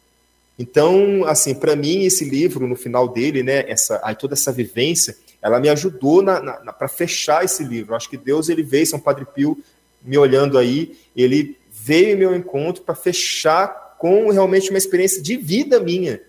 Então, 0.58 1.24
assim, 1.26 1.54
para 1.54 1.76
mim, 1.76 2.04
esse 2.04 2.24
livro, 2.24 2.66
no 2.66 2.76
final 2.76 3.06
dele, 3.06 3.42
né, 3.42 3.64
essa, 3.68 4.00
aí 4.02 4.14
toda 4.14 4.32
essa 4.32 4.50
vivência, 4.50 5.16
ela 5.42 5.60
me 5.60 5.68
ajudou 5.68 6.22
para 6.78 6.88
fechar 6.88 7.44
esse 7.44 7.62
livro. 7.64 7.94
Acho 7.94 8.08
que 8.08 8.16
Deus, 8.16 8.48
ele 8.48 8.62
veio, 8.62 8.86
São 8.86 8.98
Padre 8.98 9.26
Pio, 9.34 9.58
me 10.02 10.16
olhando 10.16 10.56
aí, 10.56 10.96
ele 11.14 11.58
veio 11.70 12.14
em 12.14 12.16
meu 12.16 12.34
encontro 12.34 12.82
para 12.82 12.94
fechar 12.94 13.96
com 13.98 14.30
realmente 14.30 14.70
uma 14.70 14.78
experiência 14.78 15.22
de 15.22 15.36
vida 15.36 15.78
minha 15.78 16.20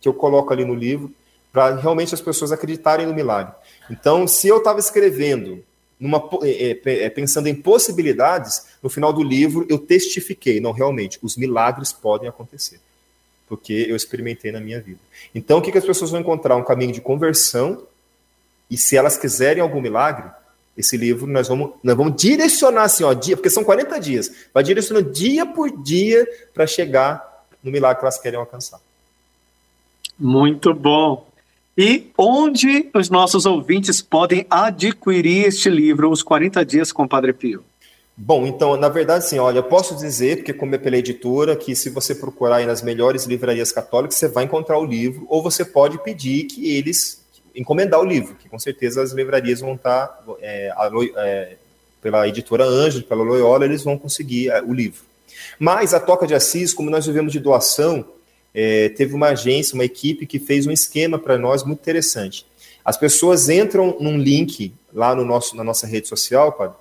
que 0.00 0.08
eu 0.08 0.14
coloco 0.14 0.52
ali 0.52 0.64
no 0.64 0.74
livro, 0.74 1.12
para 1.52 1.74
realmente 1.74 2.14
as 2.14 2.20
pessoas 2.20 2.52
acreditarem 2.52 3.06
no 3.06 3.14
milagre. 3.14 3.54
Então, 3.90 4.26
se 4.26 4.46
eu 4.46 4.58
estava 4.58 4.78
escrevendo, 4.78 5.64
numa, 5.98 6.22
é, 6.42 6.78
é, 6.84 7.04
é, 7.04 7.10
pensando 7.10 7.48
em 7.48 7.54
possibilidades, 7.54 8.66
no 8.82 8.90
final 8.90 9.12
do 9.12 9.22
livro 9.22 9.66
eu 9.68 9.78
testifiquei, 9.78 10.60
não, 10.60 10.72
realmente, 10.72 11.18
os 11.22 11.36
milagres 11.36 11.92
podem 11.92 12.28
acontecer, 12.28 12.78
porque 13.48 13.86
eu 13.88 13.96
experimentei 13.96 14.52
na 14.52 14.60
minha 14.60 14.80
vida. 14.80 15.00
Então, 15.34 15.58
o 15.58 15.62
que, 15.62 15.72
que 15.72 15.78
as 15.78 15.84
pessoas 15.84 16.10
vão 16.10 16.20
encontrar? 16.20 16.56
Um 16.56 16.64
caminho 16.64 16.92
de 16.92 17.00
conversão, 17.00 17.86
e 18.70 18.76
se 18.76 18.96
elas 18.96 19.16
quiserem 19.16 19.62
algum 19.62 19.80
milagre, 19.80 20.30
esse 20.76 20.96
livro 20.96 21.26
nós 21.26 21.48
vamos, 21.48 21.72
nós 21.82 21.96
vamos 21.96 22.20
direcionar 22.20 22.82
assim, 22.82 23.02
ó, 23.02 23.14
dia, 23.14 23.34
porque 23.34 23.48
são 23.48 23.64
40 23.64 23.98
dias, 23.98 24.30
vai 24.52 24.62
direcionando 24.62 25.10
dia 25.10 25.46
por 25.46 25.70
dia 25.82 26.28
para 26.52 26.66
chegar 26.66 27.46
no 27.62 27.72
milagre 27.72 28.00
que 28.00 28.04
elas 28.04 28.18
querem 28.18 28.38
alcançar. 28.38 28.78
Muito 30.18 30.72
bom. 30.72 31.26
E 31.76 32.10
onde 32.16 32.88
os 32.94 33.10
nossos 33.10 33.44
ouvintes 33.44 34.00
podem 34.00 34.46
adquirir 34.48 35.46
este 35.46 35.68
livro, 35.68 36.10
Os 36.10 36.22
40 36.22 36.64
Dias 36.64 36.90
com 36.90 37.02
o 37.02 37.08
Padre 37.08 37.34
Pio? 37.34 37.62
Bom, 38.16 38.46
então, 38.46 38.78
na 38.78 38.88
verdade, 38.88 39.28
sim, 39.28 39.38
olha, 39.38 39.58
eu 39.58 39.62
posso 39.62 39.94
dizer, 39.94 40.38
porque 40.38 40.54
como 40.54 40.74
é 40.74 40.78
pela 40.78 40.96
editora, 40.96 41.54
que 41.54 41.76
se 41.76 41.90
você 41.90 42.14
procurar 42.14 42.56
aí 42.56 42.66
nas 42.66 42.80
melhores 42.80 43.26
livrarias 43.26 43.70
católicas, 43.70 44.16
você 44.16 44.26
vai 44.26 44.44
encontrar 44.44 44.78
o 44.78 44.86
livro, 44.86 45.26
ou 45.28 45.42
você 45.42 45.66
pode 45.66 46.02
pedir 46.02 46.44
que 46.44 46.74
eles 46.76 47.22
encomendar 47.54 48.00
o 48.00 48.04
livro, 48.04 48.34
que 48.34 48.48
com 48.48 48.58
certeza 48.58 49.02
as 49.02 49.12
livrarias 49.12 49.60
vão 49.60 49.74
estar, 49.74 50.22
é, 50.40 50.72
é, 51.16 51.56
pela 52.00 52.26
editora 52.26 52.64
Anjo, 52.64 53.02
pela 53.02 53.22
Loyola, 53.22 53.66
eles 53.66 53.82
vão 53.84 53.98
conseguir 53.98 54.48
é, 54.48 54.62
o 54.62 54.72
livro. 54.72 55.02
Mas 55.58 55.92
a 55.92 56.00
Toca 56.00 56.26
de 56.26 56.34
Assis, 56.34 56.72
como 56.72 56.90
nós 56.90 57.06
vivemos 57.06 57.32
de 57.32 57.40
doação, 57.40 58.04
é, 58.58 58.88
teve 58.88 59.14
uma 59.14 59.28
agência, 59.28 59.74
uma 59.74 59.84
equipe 59.84 60.24
que 60.24 60.38
fez 60.38 60.66
um 60.66 60.70
esquema 60.70 61.18
para 61.18 61.36
nós 61.36 61.62
muito 61.62 61.80
interessante. 61.80 62.46
As 62.82 62.96
pessoas 62.96 63.50
entram 63.50 63.98
num 64.00 64.16
link 64.16 64.72
lá 64.94 65.14
no 65.14 65.26
nosso, 65.26 65.54
na 65.54 65.62
nossa 65.62 65.86
rede 65.86 66.08
social, 66.08 66.50
padre, 66.52 66.74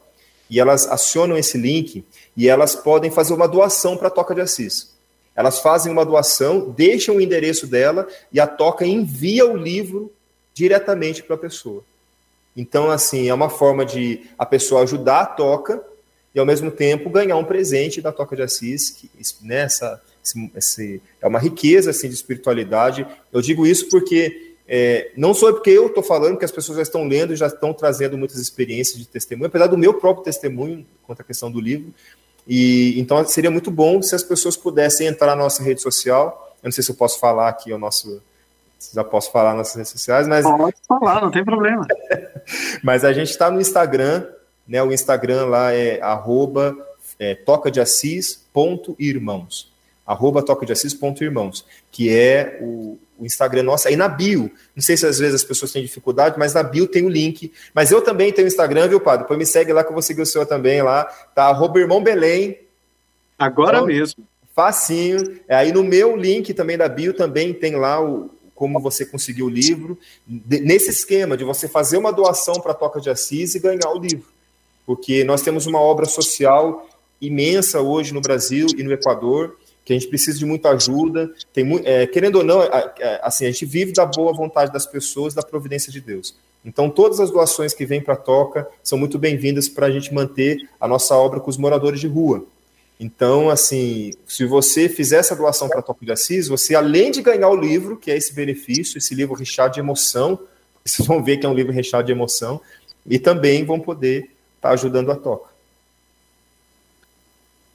e 0.49 0.57
elas 0.57 0.87
acionam 0.87 1.37
esse 1.37 1.57
link 1.57 2.05
e 2.37 2.47
elas 2.47 2.75
podem 2.75 3.11
fazer 3.11 3.33
uma 3.33 3.47
doação 3.47 3.97
para 3.97 4.07
a 4.07 4.11
Toca 4.11 4.33
de 4.33 4.39
Assis. 4.39 4.95
Elas 5.35 5.59
fazem 5.59 5.91
uma 5.91 6.05
doação, 6.05 6.69
deixam 6.69 7.17
o 7.17 7.21
endereço 7.21 7.67
dela 7.67 8.07
e 8.31 8.39
a 8.39 8.47
Toca 8.47 8.85
envia 8.85 9.45
o 9.45 9.57
livro 9.57 10.13
diretamente 10.53 11.23
para 11.23 11.35
a 11.35 11.39
pessoa. 11.39 11.83
Então, 12.55 12.89
assim, 12.89 13.27
é 13.27 13.33
uma 13.33 13.49
forma 13.49 13.85
de 13.85 14.21
a 14.39 14.45
pessoa 14.45 14.83
ajudar 14.83 15.19
a 15.19 15.25
Toca 15.25 15.83
e, 16.33 16.39
ao 16.39 16.45
mesmo 16.45 16.71
tempo, 16.71 17.09
ganhar 17.09 17.35
um 17.35 17.43
presente 17.43 18.01
da 18.01 18.13
Toca 18.13 18.33
de 18.33 18.43
Assis, 18.43 18.91
que, 18.91 19.09
nessa 19.41 19.91
né, 19.91 19.99
esse, 20.25 20.51
esse, 20.55 21.01
é 21.21 21.27
uma 21.27 21.39
riqueza 21.39 21.91
assim, 21.91 22.09
de 22.09 22.15
espiritualidade. 22.15 23.05
Eu 23.31 23.41
digo 23.41 23.65
isso 23.65 23.87
porque 23.89 24.55
é, 24.67 25.11
não 25.15 25.33
só 25.33 25.53
porque 25.53 25.69
eu 25.69 25.87
estou 25.87 26.03
falando, 26.03 26.37
que 26.37 26.45
as 26.45 26.51
pessoas 26.51 26.77
já 26.77 26.81
estão 26.81 27.07
lendo 27.07 27.33
e 27.33 27.35
já 27.35 27.47
estão 27.47 27.71
trazendo 27.73 28.17
muitas 28.17 28.37
experiências 28.37 28.97
de 28.97 29.07
testemunho, 29.07 29.47
apesar 29.47 29.67
do 29.67 29.77
meu 29.77 29.93
próprio 29.93 30.23
testemunho 30.23 30.85
quanto 31.03 31.21
à 31.21 31.23
questão 31.23 31.51
do 31.51 31.61
livro. 31.61 31.93
E 32.47 32.99
então 32.99 33.23
seria 33.25 33.51
muito 33.51 33.69
bom 33.71 34.01
se 34.01 34.15
as 34.15 34.23
pessoas 34.23 34.57
pudessem 34.57 35.07
entrar 35.07 35.35
na 35.35 35.43
nossa 35.43 35.63
rede 35.63 35.81
social. 35.81 36.55
Eu 36.61 36.67
não 36.67 36.71
sei 36.71 36.83
se 36.83 36.91
eu 36.91 36.95
posso 36.95 37.19
falar 37.19 37.49
aqui 37.49 37.71
o 37.71 37.77
nosso 37.77 38.21
já 38.93 39.03
posso 39.03 39.31
falar 39.31 39.55
nas 39.55 39.73
redes 39.73 39.91
sociais, 39.91 40.27
mas 40.27 40.45
pode 40.45 40.75
falar, 40.87 41.21
não 41.21 41.31
tem 41.31 41.43
problema. 41.43 41.87
mas 42.83 43.03
a 43.03 43.11
gente 43.13 43.29
está 43.31 43.49
no 43.49 43.59
Instagram, 43.59 44.27
né? 44.67 44.83
O 44.83 44.91
Instagram 44.91 45.45
lá 45.45 45.71
é 45.71 45.99
arroba 46.01 46.77
é, 47.17 47.33
toca 47.33 47.71
de 47.71 47.79
irmãos 48.99 49.74
arroba 50.05 50.43
tocadeassis.irmãos, 50.43 51.65
que 51.91 52.09
é 52.09 52.59
o, 52.61 52.97
o, 53.17 53.25
Instagram 53.25 53.63
nosso, 53.63 53.87
aí 53.87 53.95
na 53.95 54.07
bio. 54.07 54.51
Não 54.75 54.83
sei 54.83 54.95
se 54.95 55.05
às 55.05 55.17
vezes 55.17 55.35
as 55.35 55.43
pessoas 55.43 55.71
têm 55.71 55.81
dificuldade, 55.81 56.37
mas 56.37 56.53
na 56.53 56.61
bio 56.61 56.87
tem 56.87 57.05
o 57.05 57.09
link. 57.09 57.51
Mas 57.73 57.91
eu 57.91 58.01
também 58.01 58.31
tenho 58.31 58.47
Instagram, 58.47 58.87
viu, 58.87 58.99
padre? 58.99 59.23
Depois 59.23 59.39
me 59.39 59.45
segue 59.45 59.73
lá 59.73 59.83
que 59.83 59.89
eu 59.89 59.93
vou 59.93 60.01
seguir 60.01 60.21
o 60.21 60.25
seu 60.25 60.45
também 60.45 60.81
lá. 60.81 61.05
Tá, 61.33 61.45
arroba 61.45 61.79
irmão 61.79 62.03
Belém. 62.03 62.59
Agora 63.37 63.77
então, 63.77 63.87
mesmo. 63.87 64.23
Facinho. 64.55 65.39
É, 65.47 65.55
aí 65.55 65.71
no 65.71 65.83
meu 65.83 66.15
link 66.15 66.53
também 66.53 66.77
da 66.77 66.87
bio 66.87 67.13
também 67.13 67.53
tem 67.53 67.75
lá 67.75 68.01
o, 68.01 68.29
como 68.55 68.79
você 68.79 69.05
conseguiu 69.05 69.47
o 69.47 69.49
livro, 69.49 69.99
de, 70.25 70.61
nesse 70.61 70.89
esquema 70.89 71.35
de 71.35 71.43
você 71.43 71.67
fazer 71.67 71.97
uma 71.97 72.13
doação 72.13 72.55
para 72.55 72.71
a 72.71 72.75
Toca 72.75 73.01
de 73.01 73.09
Assis 73.09 73.53
e 73.53 73.59
ganhar 73.59 73.89
o 73.89 73.99
livro. 73.99 74.25
Porque 74.85 75.23
nós 75.25 75.41
temos 75.41 75.65
uma 75.65 75.79
obra 75.79 76.05
social 76.05 76.87
imensa 77.19 77.81
hoje 77.81 78.13
no 78.13 78.21
Brasil 78.21 78.67
e 78.77 78.83
no 78.83 78.93
Equador, 78.93 79.57
que 79.85 79.93
a 79.93 79.95
gente 79.95 80.09
precisa 80.09 80.39
de 80.39 80.45
muita 80.45 80.69
ajuda. 80.69 81.31
Tem, 81.53 81.79
é, 81.85 82.07
querendo 82.07 82.37
ou 82.37 82.43
não, 82.43 82.61
assim, 83.21 83.45
a 83.45 83.51
gente 83.51 83.65
vive 83.65 83.93
da 83.93 84.05
boa 84.05 84.33
vontade 84.33 84.73
das 84.73 84.87
pessoas, 84.87 85.35
da 85.35 85.43
providência 85.43 85.91
de 85.91 86.01
Deus. 86.01 86.35
Então, 86.65 86.89
todas 86.89 87.19
as 87.19 87.29
doações 87.29 87.75
que 87.75 87.85
vêm 87.85 88.01
para 88.01 88.15
a 88.15 88.17
Toca 88.17 88.67
são 88.83 88.97
muito 88.97 89.19
bem-vindas 89.19 89.69
para 89.69 89.85
a 89.85 89.91
gente 89.91 90.11
manter 90.11 90.67
a 90.81 90.87
nossa 90.87 91.15
obra 91.15 91.39
com 91.39 91.51
os 91.51 91.57
moradores 91.57 91.99
de 91.99 92.07
rua. 92.07 92.43
Então, 92.99 93.51
assim, 93.51 94.11
se 94.25 94.45
você 94.45 94.89
fizer 94.89 95.17
essa 95.17 95.35
doação 95.35 95.69
para 95.69 95.79
a 95.79 95.83
Toca 95.83 96.03
de 96.03 96.11
Assis, 96.11 96.47
você, 96.47 96.73
além 96.73 97.11
de 97.11 97.21
ganhar 97.21 97.49
o 97.49 97.55
livro, 97.55 97.95
que 97.95 98.09
é 98.09 98.17
esse 98.17 98.33
benefício, 98.33 98.97
esse 98.97 99.13
livro 99.13 99.35
recheado 99.35 99.75
de 99.75 99.79
emoção, 99.79 100.39
vocês 100.83 101.07
vão 101.07 101.23
ver 101.23 101.37
que 101.37 101.45
é 101.45 101.49
um 101.49 101.53
livro 101.53 101.71
recheado 101.71 102.07
de 102.07 102.11
emoção, 102.11 102.59
e 103.05 103.19
também 103.19 103.63
vão 103.63 103.79
poder 103.79 104.31
estar 104.55 104.69
tá 104.69 104.71
ajudando 104.71 105.11
a 105.11 105.15
Toca. 105.15 105.53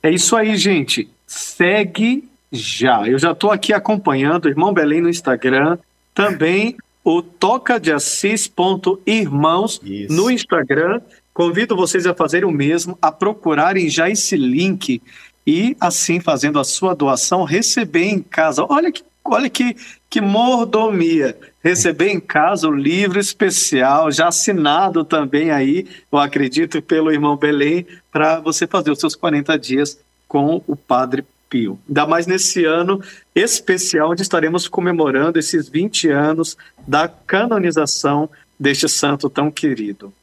É 0.02 0.10
isso 0.10 0.34
aí, 0.34 0.56
gente 0.56 1.08
segue 1.30 2.28
já. 2.50 3.06
Eu 3.06 3.16
já 3.16 3.30
estou 3.30 3.52
aqui 3.52 3.72
acompanhando 3.72 4.46
o 4.46 4.48
Irmão 4.48 4.74
Belém 4.74 5.00
no 5.00 5.08
Instagram, 5.08 5.78
também 6.12 6.76
o 7.04 7.22
toca 7.22 7.78
de 7.78 7.92
assis.irmãos 7.92 9.80
no 10.10 10.28
Instagram. 10.28 11.00
Convido 11.32 11.76
vocês 11.76 12.04
a 12.04 12.14
fazerem 12.14 12.48
o 12.48 12.50
mesmo, 12.50 12.98
a 13.00 13.12
procurarem 13.12 13.88
já 13.88 14.10
esse 14.10 14.36
link 14.36 15.00
e 15.46 15.76
assim 15.80 16.18
fazendo 16.18 16.58
a 16.58 16.64
sua 16.64 16.94
doação, 16.94 17.44
receber 17.44 18.06
em 18.06 18.18
casa. 18.20 18.66
Olha 18.68 18.90
que 18.90 19.04
olha 19.24 19.48
que, 19.48 19.76
que 20.08 20.20
mordomia. 20.20 21.38
Receber 21.62 22.08
em 22.08 22.18
casa 22.18 22.66
o 22.66 22.74
livro 22.74 23.20
especial, 23.20 24.10
já 24.10 24.26
assinado 24.28 25.04
também 25.04 25.52
aí, 25.52 25.86
eu 26.10 26.18
acredito, 26.18 26.82
pelo 26.82 27.12
irmão 27.12 27.36
Belém, 27.36 27.86
para 28.10 28.40
você 28.40 28.66
fazer 28.66 28.90
os 28.90 28.98
seus 28.98 29.14
40 29.14 29.56
dias 29.58 29.98
com 30.30 30.62
o 30.64 30.76
Padre 30.76 31.26
Pio. 31.48 31.76
Ainda 31.88 32.06
mais 32.06 32.24
nesse 32.24 32.64
ano 32.64 33.02
especial, 33.34 34.12
onde 34.12 34.22
estaremos 34.22 34.68
comemorando 34.68 35.40
esses 35.40 35.68
20 35.68 36.08
anos 36.08 36.56
da 36.86 37.08
canonização 37.08 38.30
deste 38.56 38.88
santo 38.88 39.28
tão 39.28 39.50
querido. 39.50 40.14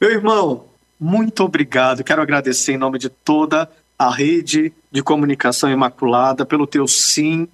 Meu 0.00 0.10
irmão, 0.10 0.64
muito 0.98 1.44
obrigado. 1.44 2.02
Quero 2.02 2.22
agradecer 2.22 2.72
em 2.72 2.78
nome 2.78 2.98
de 2.98 3.10
toda 3.10 3.70
a 3.98 4.10
rede 4.10 4.72
de 4.90 5.02
comunicação 5.02 5.70
imaculada 5.70 6.46
pelo 6.46 6.66
teu 6.66 6.88
sim, 6.88 7.46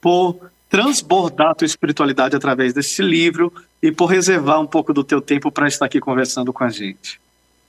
por 0.00 0.50
transbordar 0.68 1.50
a 1.50 1.54
tua 1.54 1.66
espiritualidade 1.66 2.34
através 2.34 2.72
desse 2.74 3.00
livro 3.00 3.52
e 3.80 3.92
por 3.92 4.06
reservar 4.06 4.60
um 4.60 4.66
pouco 4.66 4.92
do 4.92 5.04
teu 5.04 5.20
tempo 5.20 5.52
para 5.52 5.68
estar 5.68 5.86
aqui 5.86 6.00
conversando 6.00 6.52
com 6.52 6.64
a 6.64 6.68
gente. 6.68 7.20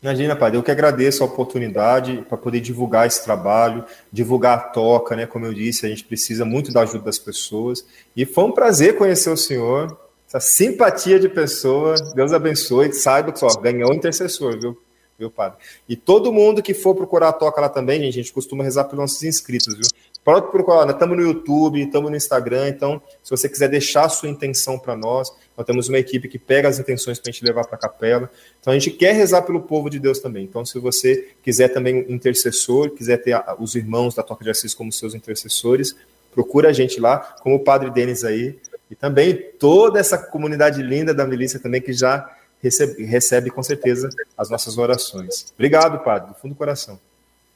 Imagina, 0.03 0.35
Padre, 0.35 0.57
eu 0.57 0.63
que 0.63 0.69
agradeço 0.69 1.23
a 1.23 1.25
oportunidade 1.25 2.25
para 2.27 2.37
poder 2.37 2.59
divulgar 2.59 3.07
esse 3.07 3.23
trabalho, 3.23 3.85
divulgar 4.11 4.57
a 4.57 4.61
toca, 4.61 5.15
né? 5.15 5.25
Como 5.25 5.45
eu 5.45 5.53
disse, 5.53 5.85
a 5.85 5.89
gente 5.89 6.03
precisa 6.03 6.43
muito 6.43 6.73
da 6.73 6.81
ajuda 6.81 7.05
das 7.05 7.17
pessoas. 7.17 7.85
E 8.13 8.25
foi 8.25 8.43
um 8.43 8.51
prazer 8.51 8.97
conhecer 8.97 9.29
o 9.29 9.37
senhor, 9.37 9.97
essa 10.27 10.41
simpatia 10.41 11.17
de 11.17 11.29
pessoa. 11.29 11.95
Deus 12.15 12.33
abençoe, 12.33 12.91
saiba 12.91 13.31
que 13.31 13.39
só 13.39 13.47
ganhou 13.61 13.93
intercessor, 13.93 14.59
viu? 14.59 14.77
Viu, 15.17 15.31
padre? 15.31 15.59
E 15.87 15.95
todo 15.95 16.33
mundo 16.33 16.61
que 16.61 16.73
for 16.73 16.93
procurar 16.93 17.29
a 17.29 17.33
toca 17.33 17.61
lá 17.61 17.69
também, 17.69 18.01
gente, 18.01 18.19
a 18.19 18.23
gente 18.23 18.33
costuma 18.33 18.61
rezar 18.61 18.83
pelos 18.83 19.03
nossos 19.03 19.23
inscritos, 19.23 19.73
viu? 19.73 19.87
Pode 20.24 20.49
procurar, 20.51 20.89
estamos 20.89 21.17
no 21.17 21.24
YouTube, 21.24 21.82
estamos 21.82 22.09
no 22.09 22.15
Instagram, 22.15 22.69
então, 22.69 23.01
se 23.21 23.30
você 23.30 23.49
quiser 23.49 23.67
deixar 23.67 24.05
a 24.05 24.09
sua 24.09 24.30
intenção 24.30 24.80
para 24.80 24.95
nós, 24.95 25.30
nós 25.57 25.67
temos 25.67 25.89
uma 25.89 25.97
equipe 25.97 26.30
que 26.30 26.39
pega 26.39 26.69
as 26.69 26.80
intenções 26.80 27.19
para 27.19 27.30
a 27.30 27.32
gente 27.34 27.43
levar 27.43 27.65
para 27.65 27.76
a 27.76 27.80
capela. 27.80 28.32
Então, 28.61 28.71
a 28.71 28.74
gente 28.80 28.89
quer 28.91 29.11
rezar 29.13 29.41
pelo 29.41 29.61
povo 29.61 29.89
de 29.89 29.99
Deus 29.99 30.19
também. 30.19 30.45
Então, 30.45 30.65
se 30.65 30.80
você 30.80 31.28
quiser 31.43 31.67
também 31.67 32.05
intercessor, 32.07 32.91
quiser 32.91 33.17
ter 33.17 33.38
os 33.59 33.76
irmãos 33.76 34.15
da 34.15 34.24
Toca 34.24 34.45
de 34.45 34.49
Assis 34.49 34.74
como 34.74 34.93
seus 34.93 35.13
intercessores, 35.13 35.93
procura 36.32 36.69
a 36.69 36.74
gente 36.74 37.01
lá, 37.01 37.17
como 37.41 37.55
o 37.55 37.59
Padre 37.59 37.89
Denis 37.89 38.24
aí, 38.24 38.57
e 38.89 38.95
também 38.95 39.36
toda 39.59 39.99
essa 39.99 40.17
comunidade 40.17 40.82
linda 40.82 41.13
da 41.13 41.28
milícia 41.28 41.59
também 41.59 41.82
que 41.82 41.91
já 41.91 42.34
recebe, 42.61 43.03
recebe 43.03 43.49
com 43.49 43.61
certeza 43.61 44.09
as 44.38 44.49
nossas 44.49 44.78
orações. 44.78 45.51
Obrigado, 45.53 45.99
Padre, 45.99 46.30
do 46.30 46.36
fundo 46.36 46.53
do 46.53 46.57
coração. 46.57 46.97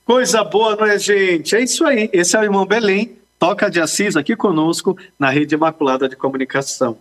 Coisa 0.08 0.42
boa, 0.42 0.74
não 0.74 0.86
é, 0.86 0.98
gente? 0.98 1.54
É 1.54 1.62
isso 1.62 1.86
aí. 1.86 2.10
Esse 2.14 2.38
é 2.38 2.40
o 2.40 2.44
irmão 2.44 2.66
Belém, 2.66 3.18
toca 3.38 3.70
de 3.70 3.82
Assis 3.82 4.16
aqui 4.16 4.38
conosco 4.38 4.98
na 5.20 5.30
Rede 5.30 5.54
Imaculada 5.54 6.08
de 6.08 6.16
Comunicação. 6.16 6.98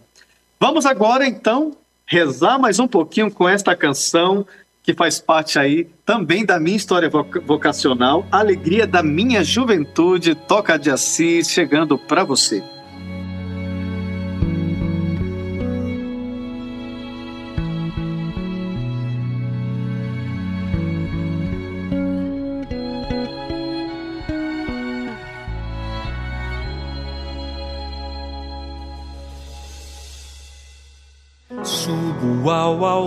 Vamos 0.58 0.84
agora, 0.84 1.24
então, 1.24 1.76
rezar 2.04 2.58
mais 2.58 2.80
um 2.80 2.88
pouquinho 2.88 3.30
com 3.30 3.48
esta 3.48 3.76
canção 3.76 4.44
que 4.82 4.92
faz 4.92 5.20
parte 5.20 5.56
aí 5.56 5.88
também 6.04 6.44
da 6.44 6.58
minha 6.58 6.76
história 6.76 7.08
vocacional, 7.08 8.26
Alegria 8.32 8.88
da 8.88 9.04
Minha 9.04 9.44
Juventude, 9.44 10.34
Toca 10.34 10.76
de 10.76 10.90
Assis, 10.90 11.48
chegando 11.48 11.96
para 11.96 12.24
você. 12.24 12.60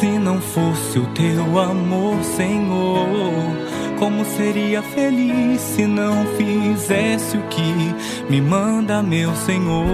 Se 0.00 0.18
não 0.18 0.40
fosse 0.40 0.98
o 0.98 1.06
teu 1.14 1.58
amor, 1.58 2.22
Senhor, 2.24 3.06
como 3.98 4.24
seria 4.24 4.82
feliz 4.82 5.60
se 5.60 5.86
não 5.86 6.26
fizesse 6.36 7.36
o 7.36 7.42
que 7.42 7.94
me 8.28 8.40
manda, 8.40 9.02
meu 9.02 9.34
Senhor? 9.36 9.86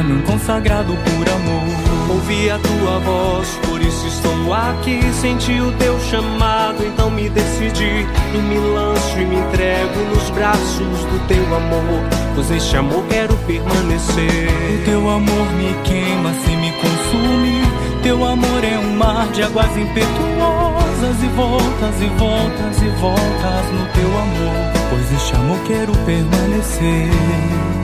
Um 0.00 0.22
consagrado 0.22 0.94
por 0.94 1.28
amor. 1.28 2.12
Ouvi 2.14 2.50
a 2.50 2.58
tua 2.58 2.98
voz, 3.00 3.48
por 3.68 3.80
isso 3.80 4.06
estou 4.06 4.54
aqui. 4.54 5.00
Senti 5.12 5.60
o 5.60 5.70
teu 5.72 6.00
chamado, 6.00 6.84
então 6.84 7.10
me 7.10 7.28
decidi. 7.28 8.06
E 8.34 8.38
me 8.38 8.58
lanço 8.58 9.20
e 9.20 9.24
me 9.26 9.36
entrego 9.36 10.00
nos 10.14 10.30
braços 10.30 10.78
do 10.78 11.26
teu 11.28 11.44
amor. 11.54 12.08
Pois 12.34 12.50
este 12.50 12.76
amor 12.76 13.04
quero 13.10 13.36
permanecer. 13.46 14.48
O 14.80 14.84
teu 14.84 15.10
amor 15.10 15.52
me 15.52 15.74
queima, 15.84 16.32
se 16.42 16.56
me 16.56 16.72
consume. 16.72 17.62
Teu 18.02 18.26
amor 18.26 18.64
é 18.64 18.78
um 18.78 18.96
mar 18.96 19.28
de 19.28 19.42
águas 19.42 19.76
impetuosas 19.76 21.22
e 21.22 21.28
voltas 21.36 22.00
e 22.00 22.08
voltas 22.18 22.82
e 22.82 22.88
voltas 22.98 23.70
no 23.72 23.86
teu 23.92 24.08
amor. 24.08 24.72
Pois 24.90 25.12
este 25.12 25.36
amor 25.36 25.58
quero 25.66 25.92
permanecer. 26.06 27.81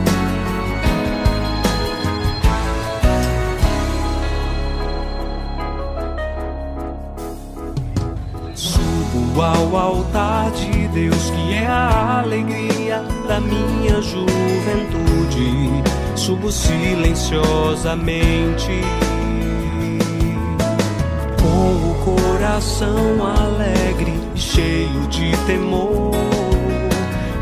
Subo 9.38 9.46
ao 9.46 9.76
altar 9.76 10.50
de 10.50 10.88
Deus, 10.88 11.30
que 11.30 11.54
é 11.54 11.64
a 11.64 12.22
alegria 12.24 13.04
da 13.28 13.38
minha 13.38 14.02
juventude. 14.02 15.80
Subo 16.16 16.50
silenciosamente, 16.50 18.80
com 21.40 21.88
o 21.88 21.94
coração 22.04 23.24
alegre 23.24 24.12
e 24.34 24.40
cheio 24.40 25.06
de 25.06 25.30
temor, 25.46 26.10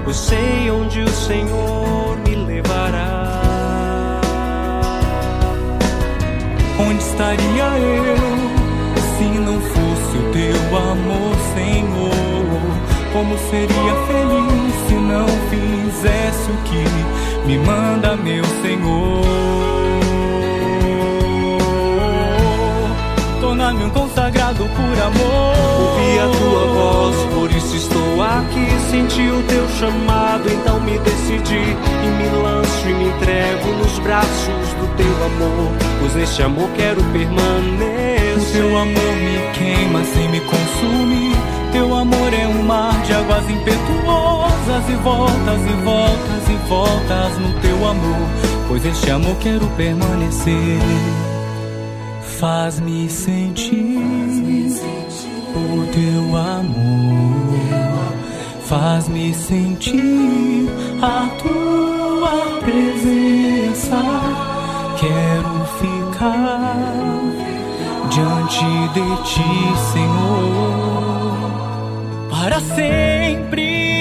pois 0.04 0.18
sei 0.18 0.70
onde 0.70 1.00
o 1.00 1.08
Senhor 1.08 2.18
me 2.26 2.34
levará. 2.34 4.20
Onde 6.78 7.02
estaria 7.02 7.78
eu 7.78 8.16
se 9.16 9.24
não 9.38 9.58
fosse 9.62 9.95
o 10.16 10.32
teu 10.32 10.76
amor, 10.76 11.36
Senhor? 11.54 12.16
Como 13.12 13.38
seria 13.50 13.94
feliz 14.06 14.74
se 14.88 14.94
não 14.94 15.26
fizesse 15.48 16.50
o 16.50 16.56
que 16.64 17.46
me 17.46 17.58
manda, 17.58 18.16
meu 18.16 18.44
Senhor? 18.62 19.24
Torna-me 23.40 23.84
um 23.84 23.90
consagrado 23.90 24.68
por 24.68 25.02
amor. 25.02 25.56
Ouvi 25.80 26.18
a 26.18 26.28
tua 26.38 26.66
voz, 26.66 27.16
por 27.32 27.50
isso 27.50 27.76
estou 27.76 28.22
aqui. 28.22 28.66
Senti 28.90 29.30
o 29.30 29.42
teu 29.44 29.68
chamado, 29.78 30.48
então 30.50 30.80
me 30.80 30.98
decidi. 30.98 31.76
E 32.04 32.08
me 32.08 32.42
lanço 32.42 32.88
e 32.88 32.92
me 32.92 33.04
entrego 33.08 33.68
nos 33.78 33.98
braços 34.00 34.74
do 34.78 34.96
teu 34.96 35.24
amor. 35.24 35.85
Pois 35.98 36.14
neste 36.14 36.42
amor 36.42 36.68
quero 36.76 37.02
permanecer. 37.12 38.16
O 38.36 38.52
teu 38.52 38.76
amor 38.76 39.16
me 39.16 39.52
queima 39.52 40.04
sem 40.04 40.28
me 40.28 40.40
consumir. 40.40 41.36
Teu 41.72 41.94
amor 41.94 42.32
é 42.32 42.46
um 42.46 42.62
mar 42.62 43.02
de 43.02 43.12
águas 43.12 43.50
impetuosas 43.50 44.88
e 44.88 44.94
voltas 45.02 45.60
e 45.60 45.72
voltas 45.84 46.48
e 46.48 46.68
voltas 46.68 47.38
no 47.38 47.60
teu 47.60 47.88
amor. 47.88 48.28
Pois 48.68 48.84
este 48.84 49.10
amor 49.10 49.36
quero 49.38 49.66
permanecer. 49.76 50.80
Faz-me 52.38 53.08
sentir 53.08 53.98
o 55.54 55.86
teu 55.92 56.36
amor. 56.36 57.76
Faz-me 58.66 59.32
sentir 59.32 60.68
a 61.00 61.28
tua 61.42 62.60
presença. 62.60 64.02
Quero 64.98 65.55
ficar 66.16 67.28
diante 68.10 68.64
de 68.94 69.06
ti, 69.24 69.52
Senhor, 69.92 71.50
para 72.30 72.60
sempre. 72.60 73.95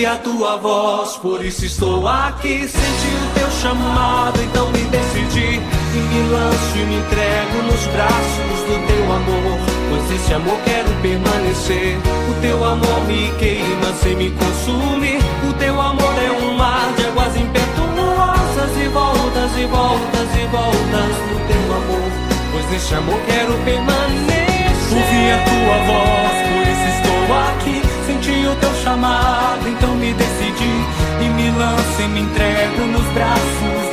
Ouvi 0.00 0.06
a 0.06 0.16
tua 0.16 0.56
voz, 0.56 1.16
por 1.18 1.44
isso 1.44 1.66
estou 1.66 2.08
aqui. 2.08 2.66
Senti 2.66 3.10
o 3.22 3.34
teu 3.34 3.50
chamado, 3.50 4.40
então 4.40 4.70
me 4.70 4.82
decidi. 4.84 5.60
E 5.60 5.98
me 5.98 6.30
lanço 6.30 6.76
e 6.76 6.84
me 6.86 6.96
entrego 6.96 7.62
nos 7.64 7.86
braços 7.92 8.60
do 8.64 8.86
teu 8.86 9.04
amor. 9.12 9.58
Pois 9.90 10.10
esse 10.18 10.32
amor 10.32 10.58
quero 10.64 10.88
permanecer. 11.02 11.98
O 12.30 12.40
teu 12.40 12.64
amor 12.64 13.04
me 13.06 13.30
queima 13.38 13.92
sem 14.02 14.16
me 14.16 14.30
consumir. 14.30 15.18
O 15.46 15.52
teu 15.58 15.78
amor 15.78 16.14
é 16.16 16.30
um 16.46 16.56
mar 16.56 16.94
de 16.96 17.04
águas 17.04 17.36
impetuosas 17.36 18.76
e 18.82 18.88
voltas 18.88 19.50
e 19.58 19.66
voltas 19.66 20.28
e 20.34 20.46
voltas 20.46 21.12
no 21.28 21.40
teu 21.46 21.76
amor. 21.76 22.10
Pois 22.52 22.70
nesse 22.70 22.94
amor 22.94 23.20
quero 23.26 23.52
permanecer. 23.66 24.48
Ouvi 24.92 25.30
a 25.30 25.44
tua 25.44 25.76
voz, 25.92 26.36
por 26.48 26.62
isso 26.72 26.88
estou 26.96 27.36
aqui 27.36 27.89
senti 28.20 28.46
o 28.46 28.54
teu 28.56 28.74
chamado, 28.82 29.66
então 29.66 29.94
me 29.94 30.12
decidi 30.12 30.84
e 31.20 31.28
me 31.28 31.50
lanço 31.58 32.02
e 32.02 32.08
me 32.08 32.20
entrego 32.20 32.82
nos 32.86 33.06
braços 33.12 33.40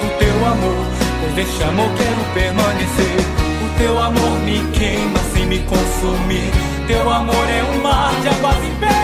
do 0.02 0.18
teu 0.20 0.46
amor. 0.46 0.86
Pois 1.22 1.38
este 1.48 1.64
amor 1.64 1.90
quero 1.98 2.34
permanecer. 2.34 3.18
O 3.64 3.78
teu 3.78 4.00
amor 4.00 4.40
me 4.40 4.60
queima 4.74 5.20
sem 5.34 5.46
me 5.46 5.60
consumir. 5.60 6.52
Teu 6.88 7.10
amor 7.10 7.36
é 7.50 7.64
um 7.74 7.82
mar 7.82 8.12
de 8.22 8.28
águas 8.30 8.58
impetuosas. 8.58 8.98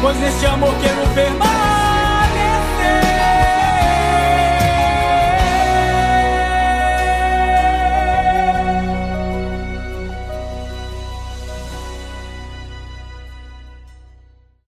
Pois 0.00 0.16
neste 0.18 0.46
amor 0.46 0.74
quero 0.80 1.14
permanecer. 1.14 1.57